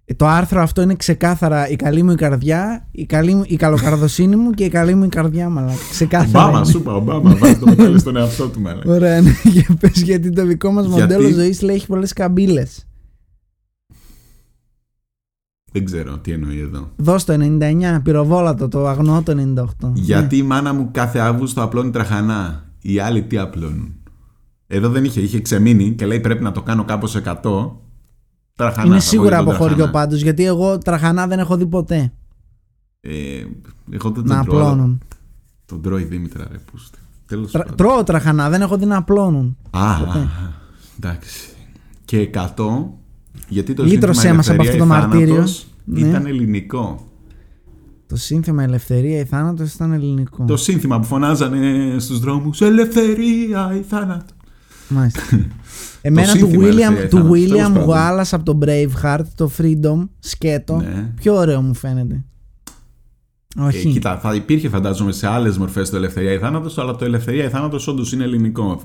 Ε, 0.10 0.14
Το 0.14 0.28
άρθρο 0.28 0.62
αυτό 0.62 0.82
είναι 0.82 0.96
ξεκάθαρα 0.96 1.68
η 1.70 1.76
καλή 1.76 2.04
μου 2.04 2.12
η 2.12 2.16
καρδιά, 2.16 2.88
η, 2.92 3.06
καλή 3.06 3.36
μου, 3.36 3.44
η 3.46 3.56
καλοκαρδοσύνη 3.56 4.36
μου 4.36 4.52
και 4.52 4.64
η 4.64 4.70
καλή 4.70 4.96
μου 4.96 5.04
η 5.04 5.10
καρδιά, 5.10 5.50
μαλάκα. 5.50 5.78
Ξεκάθαρα. 5.90 6.44
Ομπάμα, 6.44 6.58
είναι. 6.58 6.68
σου 6.72 6.78
είπα, 6.78 6.94
Ομπάμα, 6.94 7.36
βάζει 7.36 7.58
το 7.58 7.66
μετάλλιο 7.68 7.98
στον 8.00 8.16
εαυτό 8.16 8.48
του 8.48 8.62
μάλλον. 8.62 8.84
Ωραία, 8.86 9.22
ναι, 9.22 9.32
για 9.54 9.78
πες, 9.80 10.02
γιατί 10.02 10.30
το 10.30 10.46
δικό 10.46 10.72
μας 10.72 10.86
Γιατί- 10.86 11.14
μοντέλο 11.14 11.34
ζωής 11.34 11.62
λέει 11.62 11.76
έχει 11.76 11.88
πολλές 11.88 12.14
καμπύλες. 12.14 12.88
Δεν 15.72 15.86
ξέρω 15.86 16.18
τι 16.18 16.32
εννοεί 16.32 16.60
εδώ. 16.60 16.92
Δώσ' 16.96 17.24
το 17.24 17.34
99, 17.34 18.02
πυροβόλατο, 18.04 18.68
το 18.68 18.88
αγνό 18.88 19.24
το 19.24 19.54
98. 19.82 19.92
Γιατί 19.94 20.38
η 20.38 20.44
μάνα 20.44 20.74
μου 20.74 20.90
κάθε 20.92 21.20
Αύγουστο 21.20 21.64
απλώνει 21.64 21.92
τραχανά. 21.92 22.64
Οι 22.82 23.00
άλλοι 23.00 23.24
τι 23.24 23.38
απλώνουν; 23.38 23.94
Εδώ 24.68 24.90
δεν 24.90 25.04
είχε, 25.04 25.22
είχε 25.22 25.42
ξεμείνει 25.42 25.92
και 25.92 26.06
λέει 26.06 26.20
πρέπει 26.20 26.44
να 26.44 26.52
το 26.52 26.62
κάνω 26.62 26.84
κάπως 26.84 27.16
100. 27.16 27.72
Τραχανά. 28.60 28.86
Είναι 28.88 28.96
θα 28.96 29.02
σίγουρα 29.02 29.30
πω 29.36 29.42
από 29.42 29.50
για 29.50 29.58
τον 29.60 29.68
χωριό 29.68 29.76
τραχανά. 29.84 30.06
πάντως, 30.06 30.22
γιατί 30.22 30.46
εγώ 30.46 30.78
τραχανά 30.78 31.28
δεν 31.28 31.40
έχω 31.40 31.58
δει 31.58 31.66
ποτέ 31.66 32.12
Ε, 33.02 33.12
εγώ 33.90 34.10
δεν 34.12 34.24
να 34.26 34.36
τον 34.36 34.46
τρώω. 34.46 34.60
απλώνουν. 34.62 35.02
Τον 35.66 35.82
τρώει 35.82 36.02
η 36.02 36.06
Δήμητρα, 36.06 36.48
ρε 36.52 36.58
πούστε. 36.72 36.98
Τέλος 37.26 37.52
Τρα- 37.52 37.62
πάντων. 37.64 37.78
Τρώω 37.78 38.04
τραχανά, 38.04 38.50
δεν 38.50 38.62
έχω 38.62 38.78
δει 38.78 38.86
να 38.86 38.98
απλώνουν. 38.98 39.58
Α, 39.70 39.98
Ποτέ. 40.00 40.20
α, 40.20 40.28
εντάξει. 40.98 41.50
Και 42.06 42.18
100, 42.20 43.00
γιατί 43.48 43.74
το 43.74 43.84
Λύτρωσέ 43.84 44.20
σύνθημα 44.20 44.36
μας 44.36 44.50
από 44.50 44.62
ελευθερία 44.62 44.72
αυτό 44.72 44.78
το 44.78 44.84
ή 44.84 44.88
μαρτύριο. 45.10 45.34
θάνατος 45.36 45.68
Ναι. 45.86 46.00
ήταν 46.08 46.26
ελληνικό. 46.26 47.04
Το 48.08 48.16
σύνθημα 48.16 48.64
Ελευθερία 48.64 49.20
ή 49.20 49.26
Θάνατος 49.26 49.74
ήταν 49.74 49.92
ελληνικό. 49.92 50.46
Το 50.46 50.58
σύνθημα 50.58 51.00
που 51.00 51.06
φωνάζανε 51.06 51.96
στους 52.00 52.20
δρόμους 52.20 52.62
Ελευθερία 52.62 53.74
ή 53.80 53.82
θάνατο. 53.82 54.34
Μάλιστα. 54.90 55.22
Εμένα 56.02 56.32
του 56.32 56.38
σύνθημα 56.38 56.64
William, 56.64 56.68
Ελευθερία 56.68 57.04
ή 57.04 57.08
του 57.08 57.18
Θάνατος, 57.18 57.40
William 57.40 57.48
τέλος 57.48 57.86
πάντων. 57.86 57.88
Wallace 57.90 58.30
από 58.32 58.44
το 58.44 58.60
Braveheart, 58.62 59.26
το 59.36 59.52
Freedom, 59.58 60.08
σκέτο. 60.20 60.76
Ναι. 60.76 61.14
Πιο 61.16 61.36
ωραίο 61.36 61.62
μου 61.62 61.74
φαίνεται. 61.74 62.24
Ε, 63.60 63.62
Όχι. 63.62 63.92
κοίτα, 63.92 64.18
θα 64.18 64.36
υπήρχε 64.36 64.70
φαντάζομαι 64.70 65.12
σε 65.12 65.28
άλλες 65.28 65.58
μορφές 65.58 65.90
το 65.90 65.96
Ελευθερία 65.96 66.32
ή 66.32 66.38
θάνατος, 66.38 66.78
αλλά 66.78 66.96
το 66.96 67.06
Ελευθερία 67.06 67.44
ή 67.44 67.50
θάνατος 67.50 67.88
όντως 67.88 68.12
είναι 68.12 68.24
ελληνικό. 68.24 68.82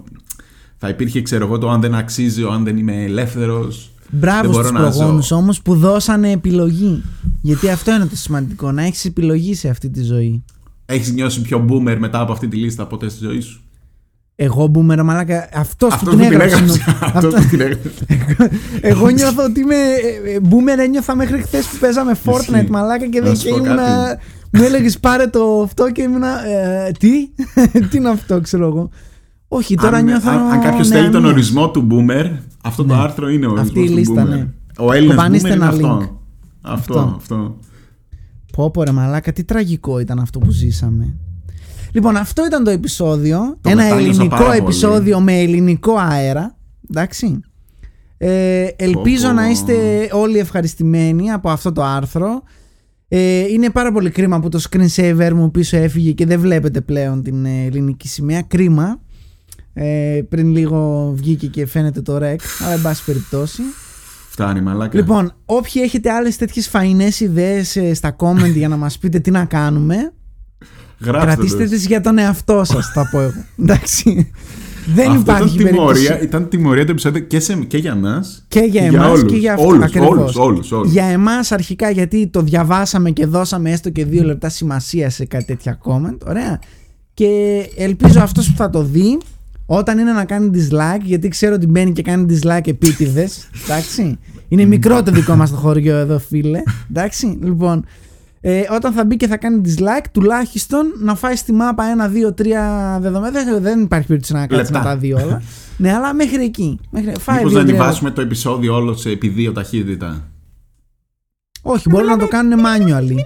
Θα 0.76 0.88
υπήρχε, 0.88 1.22
ξέρω 1.22 1.44
εγώ, 1.44 1.58
το 1.58 1.70
αν 1.70 1.80
δεν 1.80 1.94
αξίζει, 1.94 2.42
αν 2.52 2.64
δεν 2.64 2.76
είμαι 2.76 3.04
ελεύθερος. 3.04 3.90
Μπράβο 4.10 4.42
δεν 4.42 4.50
μπορώ 4.50 4.64
στους 4.66 4.80
να 4.80 4.90
ζω. 4.90 4.98
προγόνους 4.98 5.30
όμως 5.30 5.62
που 5.62 5.74
δώσανε 5.76 6.30
επιλογή. 6.30 7.02
Γιατί 7.40 7.68
αυτό 7.68 7.94
είναι 7.94 8.06
το 8.06 8.16
σημαντικό, 8.16 8.72
να 8.72 8.82
έχεις 8.82 9.04
επιλογή 9.04 9.54
σε 9.54 9.68
αυτή 9.68 9.90
τη 9.90 10.02
ζωή. 10.02 10.44
Έχεις 10.86 11.12
νιώσει 11.12 11.42
πιο 11.42 11.66
boomer 11.68 11.96
μετά 11.98 12.20
από 12.20 12.32
αυτή 12.32 12.48
τη 12.48 12.56
λίστα 12.56 12.86
ποτέ 12.86 13.08
στη 13.08 13.24
ζωή 13.24 13.40
σου; 13.40 13.62
Εγώ 14.36 14.66
μπούμερα 14.66 15.02
μαλάκα, 15.02 15.48
αυτός 15.54 15.88
που 15.88 15.94
Αυτός 15.94 16.08
την 16.16 16.18
που 16.18 16.24
την 16.30 16.40
έγραψε. 16.40 16.54
έγραψε. 16.64 16.84
νο- 16.90 17.06
Αυτός 17.06 17.34
αυτό- 17.34 17.40
που 17.42 17.48
την 17.48 17.60
έγραψε. 17.60 17.90
Εγώ 18.90 19.08
νιώθω 19.08 19.44
ότι 19.44 19.60
είμαι 19.60 19.74
ε, 19.74 20.30
ε, 20.34 20.38
boomer 20.50 20.78
ένιωθα 20.78 21.16
μέχρι 21.16 21.42
χθες 21.42 21.66
που 21.66 21.76
παίζαμε 21.80 22.12
Fortnite 22.24 22.52
Ισχύει. 22.54 22.70
μαλάκα 22.70 23.06
και 23.06 23.20
Να 23.20 23.26
δεν 23.26 23.36
σου 23.36 23.44
και 23.44 23.50
πω 23.50 23.56
ήμουνα. 23.56 23.74
κάτι. 23.74 24.22
Μου 24.52 24.62
έλεγες 24.62 24.98
πάρε 25.00 25.26
το 25.26 25.60
αυτό 25.62 25.90
και 25.92 26.02
ήμουνα. 26.02 26.46
ε, 26.46 26.90
τι; 26.98 27.08
τι 27.90 27.96
είναι 27.96 28.08
αυτό, 28.08 28.40
ξέρω 28.40 28.66
εγώ. 28.66 28.88
Όχι, 29.48 29.74
τώρα 29.74 29.96
αν, 29.96 30.04
νιώθω. 30.04 30.30
αν, 30.30 30.38
αν 30.50 30.60
κάποιος 30.60 30.88
θέλει 30.88 31.02
τον 31.02 31.10
νεανίας. 31.22 31.32
ορισμό 31.32 31.70
του 31.70 31.86
boomer, 31.90 32.30
αυτό 32.62 32.84
το 32.84 32.94
άρθρο 32.94 33.28
είναι 33.28 33.46
ο 33.46 33.50
ορισμός 33.50 33.72
Ναι. 33.74 33.80
Αυτή 33.80 33.92
η 33.92 33.94
του 33.94 33.98
λίστα, 33.98 34.22
boomer. 34.24 34.28
ναι. 34.28 34.46
Ο 34.78 34.92
Έλληνας 34.92 35.16
Κοπανίστε 35.16 35.48
boomer 35.48 35.54
είναι 35.54 35.64
ένα 35.64 35.72
αυτό. 35.72 35.98
link. 36.02 36.08
Αυτό, 36.62 36.98
Αυτό. 36.98 37.14
αυτό. 37.16 37.56
Πω 38.52 38.70
πω 38.70 38.82
ρε 38.82 38.90
μαλάκα, 38.92 39.32
τι 39.32 39.44
τραγικό 39.44 39.98
ήταν 39.98 40.18
αυτό 40.18 40.38
που 40.38 40.50
ζήσαμε. 40.50 41.14
Λοιπόν, 41.94 42.16
αυτό 42.16 42.46
ήταν 42.46 42.64
το 42.64 42.70
επεισόδιο. 42.70 43.58
Το 43.60 43.70
ένα 43.70 43.82
μετάνιωσα 43.82 44.08
ελληνικό 44.08 44.36
πάρα 44.36 44.44
πολύ. 44.44 44.58
επεισόδιο 44.58 45.20
με 45.20 45.38
ελληνικό 45.40 45.96
αέρα. 45.96 46.56
Εντάξει. 46.90 47.40
Ε, 48.16 48.66
ελπίζω 48.76 49.26
Πω, 49.28 49.34
πω. 49.34 49.40
να 49.40 49.48
είστε 49.50 50.08
όλοι 50.12 50.38
ευχαριστημένοι 50.38 51.30
από 51.30 51.50
αυτό 51.50 51.72
το 51.72 51.82
άρθρο. 51.84 52.42
Ε, 53.08 53.40
είναι 53.40 53.70
πάρα 53.70 53.92
πολύ 53.92 54.10
κρίμα 54.10 54.40
που 54.40 54.48
το 54.48 54.60
screensaver 54.70 55.30
μου 55.34 55.50
πίσω 55.50 55.76
έφυγε 55.76 56.12
και 56.12 56.26
δεν 56.26 56.40
βλέπετε 56.40 56.80
πλέον 56.80 57.22
την 57.22 57.44
ε, 57.44 57.64
ελληνική 57.64 58.08
σημαία. 58.08 58.42
Κρίμα. 58.42 59.00
Ε, 59.72 60.20
πριν 60.28 60.50
λίγο 60.50 61.12
βγήκε 61.16 61.46
και 61.46 61.66
φαίνεται 61.66 62.02
το 62.02 62.16
rec, 62.16 62.36
αλλά 62.64 62.72
εν 62.74 62.82
πάση 62.82 63.04
περιπτώσει. 63.04 63.62
Φτάνει, 64.28 64.60
μαλάκα. 64.60 64.98
Λοιπόν, 64.98 65.34
όποιοι 65.44 65.82
έχετε 65.84 66.10
άλλες 66.10 66.36
τέτοιες 66.36 66.68
φαϊνές 66.68 67.20
ιδέες 67.20 67.78
στα 67.92 68.16
comment 68.18 68.52
για 68.54 68.68
να 68.68 68.76
μας 68.76 68.98
πείτε 68.98 69.18
τι 69.18 69.30
να 69.30 69.44
κάνουμε, 69.44 70.12
Γράψτε 71.00 71.26
κρατήστε 71.26 71.62
τους. 71.62 71.70
τις 71.70 71.86
για 71.86 72.00
τον 72.00 72.18
εαυτό 72.18 72.64
σας, 72.64 72.90
θα 72.94 73.08
πω 73.10 73.20
εγώ. 73.20 73.32
Εντάξει. 73.62 74.30
Δεν 74.94 75.08
Αυτό 75.08 75.20
υπάρχει 75.20 75.54
ήταν 75.56 75.66
τιμωρία, 75.66 75.92
περίπτωση. 76.02 76.24
ήταν 76.24 76.48
τιμωρία 76.48 76.84
το 76.84 76.90
επεισόδιο 76.90 77.20
και, 77.20 77.40
σε, 77.40 77.54
και 77.54 77.76
για 77.78 77.94
μας 77.94 78.44
Και 78.48 78.60
για 78.60 78.82
εμάς 78.84 79.08
όλους. 79.08 79.30
και 79.32 79.36
για 79.36 79.52
αυτό. 79.52 79.66
Όλους, 79.66 79.84
ακριβώς. 79.84 80.08
όλους, 80.08 80.36
όλους, 80.36 80.72
όλους. 80.72 80.92
Για 80.92 81.04
εμάς 81.04 81.52
αρχικά 81.52 81.90
γιατί 81.90 82.26
το 82.26 82.40
διαβάσαμε 82.42 83.10
και 83.10 83.26
δώσαμε 83.26 83.70
έστω 83.70 83.90
και 83.90 84.04
δύο 84.04 84.24
λεπτά 84.24 84.48
σημασία 84.48 85.10
σε 85.10 85.24
κάτι 85.24 85.44
τέτοια 85.44 85.78
comment. 85.84 86.18
Ωραία. 86.26 86.58
Και 87.14 87.28
ελπίζω 87.76 88.20
αυτός 88.20 88.50
που 88.50 88.56
θα 88.56 88.70
το 88.70 88.82
δει 88.82 89.18
όταν 89.66 89.98
είναι 89.98 90.12
να 90.12 90.24
κάνει 90.24 90.50
dislike, 90.54 91.02
γιατί 91.02 91.28
ξέρω 91.28 91.54
ότι 91.54 91.66
μπαίνει 91.66 91.92
και 91.92 92.02
κάνει 92.02 92.26
dislike 92.30 92.66
επίτηδες. 92.68 93.48
εντάξει. 93.64 94.18
Είναι 94.48 94.64
μικρό 94.64 95.02
το 95.02 95.10
δικό 95.10 95.34
μας 95.34 95.50
το 95.50 95.56
χωριό 95.56 95.96
εδώ, 95.96 96.18
φίλε. 96.18 96.62
Εντάξει. 96.90 97.38
Λοιπόν, 97.42 97.84
ε, 98.46 98.62
όταν 98.70 98.92
θα 98.92 99.04
μπει 99.04 99.16
και 99.16 99.26
θα 99.26 99.36
κάνει 99.36 99.60
dislike, 99.64 100.04
τουλάχιστον 100.12 100.86
να 100.98 101.14
φάει 101.14 101.36
στη 101.36 101.52
μάπα 101.52 101.84
ένα, 101.84 102.08
δύο, 102.08 102.32
τρία 102.32 102.98
δεδομένα. 103.00 103.44
Δεν, 103.44 103.62
δεν 103.62 103.82
υπάρχει 103.82 104.06
περίπτωση 104.06 104.32
να 104.32 104.46
κάτσει 104.46 104.72
Λεπτά. 104.72 104.78
να 104.78 104.84
τα 104.84 104.96
δει 104.96 105.12
όλα. 105.12 105.42
ναι, 105.82 105.94
αλλά 105.94 106.14
μέχρι 106.14 106.44
εκεί. 106.44 106.78
Μέχρι... 106.90 107.12
Φάει 107.20 107.36
Μήπως 107.36 107.52
δύο, 107.52 107.62
να 107.62 107.66
τρία 107.66 107.78
ανεβάσουμε 107.78 108.10
το 108.10 108.20
επεισόδιο 108.20 108.74
όλο 108.74 108.94
σε 108.94 109.10
επί 109.10 109.28
δύο 109.28 109.52
ταχύτητα. 109.52 110.28
Όχι, 111.62 111.88
μπορούν 111.88 112.06
να 112.06 112.18
το 112.18 112.28
κάνουν 112.28 112.60
manually. 112.60 113.16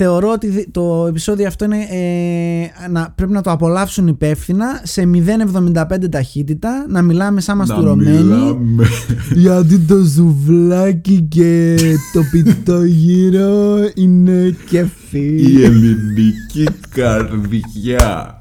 Θεωρώ 0.00 0.30
ότι 0.32 0.48
δι- 0.48 0.70
το 0.70 1.06
επεισόδιο 1.08 1.46
αυτό 1.46 1.64
είναι, 1.64 1.76
ε, 1.90 2.88
να, 2.90 3.10
πρέπει 3.14 3.32
να 3.32 3.42
το 3.42 3.50
απολαύσουν 3.50 4.06
υπεύθυνα 4.06 4.80
σε 4.82 5.10
0,75 5.14 6.08
ταχύτητα, 6.10 6.86
να 6.88 7.02
μιλάμε 7.02 7.40
σαν 7.40 7.56
μαστουρωμένοι. 7.56 8.22
μιλάμε. 8.22 8.86
Γιατί 9.34 9.78
το 9.78 9.96
ζουβλάκι 10.02 11.22
και 11.28 11.76
το 12.12 12.22
πιτόγυρο 12.30 13.76
είναι 13.94 14.56
κεφί. 14.70 15.52
Η 15.52 15.64
ελληνική 15.64 16.66
καρδιά. 16.94 18.36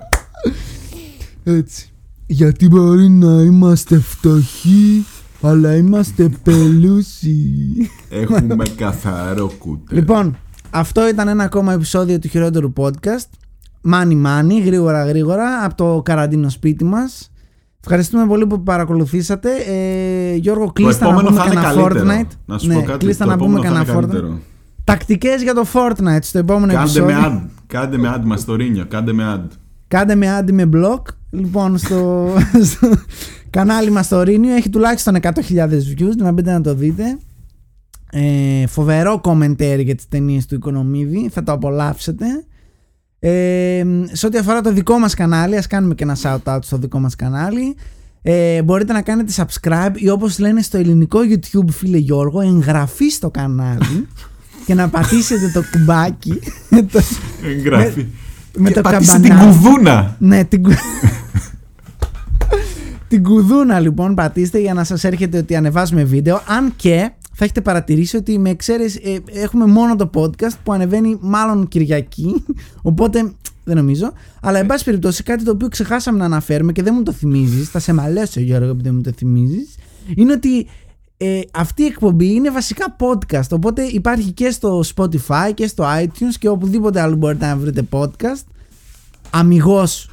Έτσι. 1.44 1.90
Γιατί 2.26 2.68
μπορεί 2.68 3.10
να 3.10 3.42
είμαστε 3.42 4.00
φτωχοί, 4.00 5.06
αλλά 5.42 5.76
είμαστε 5.76 6.30
πελούσιοι. 6.44 7.90
Έχουμε 8.10 8.66
καθαρό 8.76 9.52
κούτερ. 9.58 9.98
Λοιπόν, 9.98 10.38
αυτό 10.70 11.08
ήταν 11.08 11.28
ένα 11.28 11.44
ακόμα 11.44 11.74
επεισόδιο 11.74 12.20
του 12.20 12.28
χειρότερου 12.28 12.74
podcast. 12.78 13.30
Μάνι 13.82 14.16
μάνι, 14.16 14.60
γρήγορα 14.60 15.06
γρήγορα, 15.06 15.64
από 15.64 15.76
το 15.76 16.02
καραντίνο 16.02 16.50
σπίτι 16.50 16.84
μας. 16.84 17.32
Ευχαριστούμε 17.80 18.26
πολύ 18.26 18.48
που 18.48 18.64
παρακολουθήσατε. 18.64 19.50
Ε, 19.68 20.36
Γιώργο, 20.36 20.66
το 20.66 20.72
κλείστα 20.72 21.06
να 21.06 21.12
επόμενο 21.12 21.30
πούμε 21.30 21.40
θα 21.42 21.46
είναι 21.52 21.62
κανένα 21.62 21.82
καλύτερο. 21.82 22.06
Fortnite. 22.10 22.36
Να 22.46 22.58
σου 22.58 22.68
ναι, 22.68 22.74
πω 22.74 22.82
κάτι. 22.82 22.98
κλείστα 22.98 23.24
το 23.24 23.30
να 23.30 23.38
πούμε 23.38 23.60
επόμενο 23.60 23.76
θα 23.76 23.84
κανένα 23.84 23.92
είναι 23.92 24.00
Fortnite. 24.06 24.22
καλύτερο. 24.22 24.40
Τακτικές 24.84 25.42
για 25.42 25.54
το 25.54 25.66
Fortnite 25.74 26.20
στο 26.22 26.38
επόμενο 26.38 26.74
Κάντε 26.74 27.02
με 27.02 27.12
επεισόδιο. 27.12 27.42
ad. 27.46 27.50
Κάντε 27.68 27.98
με 27.98 28.14
ad 28.16 28.22
Μαστορίνιο. 28.24 28.86
Κάντε 28.88 29.14
με 29.14 29.24
ad. 29.36 29.52
Κάντε 29.88 30.16
με 30.16 30.30
άντι 30.30 30.54
με 30.54 30.70
blog. 30.74 31.02
Λοιπόν, 31.30 31.78
στο, 31.78 32.28
στο 32.72 32.90
κανάλι 33.50 33.92
μας 33.92 34.06
στο 34.06 34.22
Ρήνιο 34.22 34.56
έχει 34.56 34.70
τουλάχιστον 34.70 35.16
100.000 35.22 35.32
views. 35.98 36.16
Να 36.18 36.32
μπείτε 36.32 36.52
να 36.52 36.62
το 36.62 36.74
δείτε. 36.74 37.18
Ε, 38.12 38.68
φοβερό 38.68 39.22
commentary 39.24 39.82
για 39.84 39.96
τις 39.96 40.08
ταινίες 40.08 40.46
του 40.46 40.56
Οικονομίδη. 40.56 41.30
Θα 41.34 41.44
το 41.44 41.52
απολαύσετε. 41.52 42.26
Ε, 43.20 43.84
σε 44.12 44.26
ό,τι 44.26 44.38
αφορά 44.38 44.62
το 44.62 44.74
δικό 44.74 44.98
μας 44.98 45.14
κανάλι, 45.14 45.58
ας 45.58 45.68
κάνουμε 45.68 45.96
και 45.96 46.04
ένα 46.04 46.18
shout 46.22 46.44
out 46.56 46.60
στο 46.62 46.78
δικό 46.78 47.00
μας 47.00 47.16
κανάλι. 47.16 47.76
Ε, 48.22 48.62
μπορείτε 48.64 48.94
να 48.94 49.02
κάνετε 49.02 49.34
subscribe 49.36 49.92
ή 49.96 50.10
όπως 50.10 50.40
λένε 50.40 50.62
στο 50.62 50.78
ελληνικό 50.78 51.20
YouTube 51.30 51.70
φίλε 51.72 51.98
Γιώργο, 51.98 52.42
εγγραφή 52.42 53.10
στο 53.10 53.30
κανάλι 53.30 54.08
και 54.66 54.74
να 54.74 54.90
πατήσετε 54.90 55.50
το 55.54 55.62
κουμπάκι. 55.72 56.40
το- 56.92 57.02
Εγγράφει. 57.46 58.06
με 58.58 58.70
Και 58.70 58.76
το 58.76 58.82
πατήστε 58.82 59.20
την 59.20 59.30
καμπανάκι. 59.30 59.58
κουδούνα. 59.58 60.16
ναι, 60.20 60.44
την, 60.44 60.64
κου- 60.64 60.74
την 63.08 63.24
κουδούνα 63.24 63.80
λοιπόν 63.80 64.16
πατήστε 64.16 64.60
για 64.60 64.74
να 64.74 64.84
σας 64.84 65.04
έρχεται 65.04 65.38
ότι 65.38 65.56
ανεβάζουμε 65.56 66.04
βίντεο. 66.04 66.42
Αν 66.48 66.74
και 66.76 67.12
θα 67.38 67.44
έχετε 67.44 67.62
παρατηρήσει 67.62 68.18
ότι 68.18 68.40
με 68.40 68.50
εξαίρεση 68.50 69.02
ε, 69.04 69.42
έχουμε 69.42 69.66
μόνο 69.66 69.96
το 69.96 70.10
podcast 70.14 70.56
που 70.64 70.74
ανεβαίνει 70.74 71.18
μάλλον 71.22 71.68
Κυριακή. 71.68 72.46
Οπότε 72.82 73.32
δεν 73.64 73.76
νομίζω. 73.76 74.12
Αλλά 74.42 74.60
εν 74.60 74.66
πάση 74.66 74.84
περιπτώσει 74.84 75.24
κάτι 75.24 75.44
το 75.44 75.52
οποίο 75.52 75.68
ξεχάσαμε 75.68 76.18
να 76.18 76.26
αναφέρουμε 76.26 76.72
και 76.72 76.84
δεν 76.84 76.94
μου 76.98 77.04
το 77.04 77.12
θυμίζεις 77.12 77.70
Θα 77.70 77.80
σε 77.80 77.94
μαλέσω 77.94 78.40
Γιώργο 78.40 78.70
επειδή 78.70 78.84
δεν 78.84 78.96
μου 78.96 79.02
το 79.02 79.12
θυμίζεις 79.18 79.76
Είναι 80.16 80.32
ότι 80.32 80.68
ε, 81.18 81.40
αυτή 81.54 81.82
η 81.82 81.86
εκπομπή 81.86 82.34
είναι 82.34 82.52
βασικά 82.52 82.96
podcast. 83.00 83.50
Οπότε 83.52 83.84
υπάρχει 83.84 84.32
και 84.32 84.50
στο 84.52 84.84
Spotify 84.96 85.52
και 85.54 85.68
στο 85.68 85.86
iTunes 86.04 86.36
και 86.40 86.48
οπουδήποτε 86.48 87.02
άλλο 87.02 87.16
μπορείτε 87.16 87.46
να 87.46 87.58
βρείτε 87.58 87.88
podcast. 87.92 88.44
Αμυγός 89.30 90.10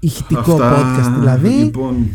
ηχητικό 0.00 0.52
Αυτά, 0.52 0.76
podcast 0.76 1.18
δηλαδή. 1.18 1.48
Λοιπόν, 1.48 2.10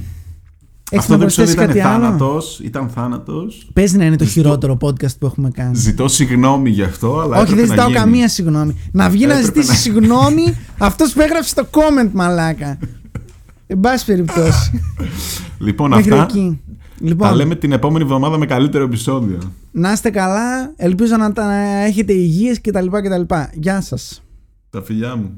Έχεις 0.92 1.04
αυτό 1.04 1.12
να 1.14 1.20
το 1.20 1.24
επεισόδιο 1.26 1.54
προσθέσεις 1.54 1.54
ήταν 1.54 1.68
κάτι 1.68 1.80
άλλο; 1.80 2.04
θάνατος. 2.06 2.60
Ήταν 2.64 2.90
θάνατος. 2.90 3.68
Παίζει 3.74 3.98
να 3.98 4.06
είναι 4.06 4.16
το 4.16 4.24
Ζητώ- 4.26 4.40
χειρότερο 4.42 4.78
podcast 4.82 5.18
που 5.20 5.26
έχουμε 5.26 5.50
κάνει. 5.50 5.76
Ζητώ 5.78 6.08
συγγνώμη 6.08 6.70
γι' 6.70 6.82
αυτό, 6.84 7.20
αλλά 7.20 7.38
Όχι, 7.38 7.54
δεν 7.54 7.54
έπρεπε 7.54 7.62
να 7.68 7.74
ζητάω 7.74 7.88
γίνει. 7.88 8.00
καμία 8.00 8.30
συγγνώμη. 8.30 8.76
Να 8.92 9.10
βγει 9.10 9.26
να 9.26 9.32
Έπρεπε 9.34 9.46
ζητήσει 9.46 9.68
να- 9.70 9.76
συγγνώμη 9.76 10.58
αυτός 10.78 11.14
που 11.14 11.22
έγραψε 11.22 11.56
το 11.56 11.68
comment, 11.72 12.10
μαλάκα. 12.14 12.78
Εν 13.68 13.80
πάση 13.80 14.06
περιπτώσει. 14.06 14.82
Λοιπόν, 15.60 15.90
Μέχρι 15.90 16.12
αυτά 16.12 16.24
εκεί. 16.24 16.60
τα 16.66 16.76
Λοιπόν, 17.06 17.34
λέμε 17.36 17.56
την 17.56 17.72
επόμενη 17.72 18.04
εβδομάδα 18.04 18.38
με 18.38 18.46
καλύτερο 18.46 18.84
επεισόδιο. 18.84 19.38
να 19.72 19.92
είστε 19.92 20.10
καλά. 20.10 20.74
Ελπίζω 20.76 21.16
να 21.18 21.34
τα 21.34 21.54
έχετε 21.86 22.14
υγιείς 22.14 22.62
κτλ. 22.62 22.86
κτλ. 22.88 23.34
Γεια 23.54 23.82
σας. 23.82 24.24
Τα 24.70 24.82
φιλιά 24.82 25.16
μου. 25.16 25.32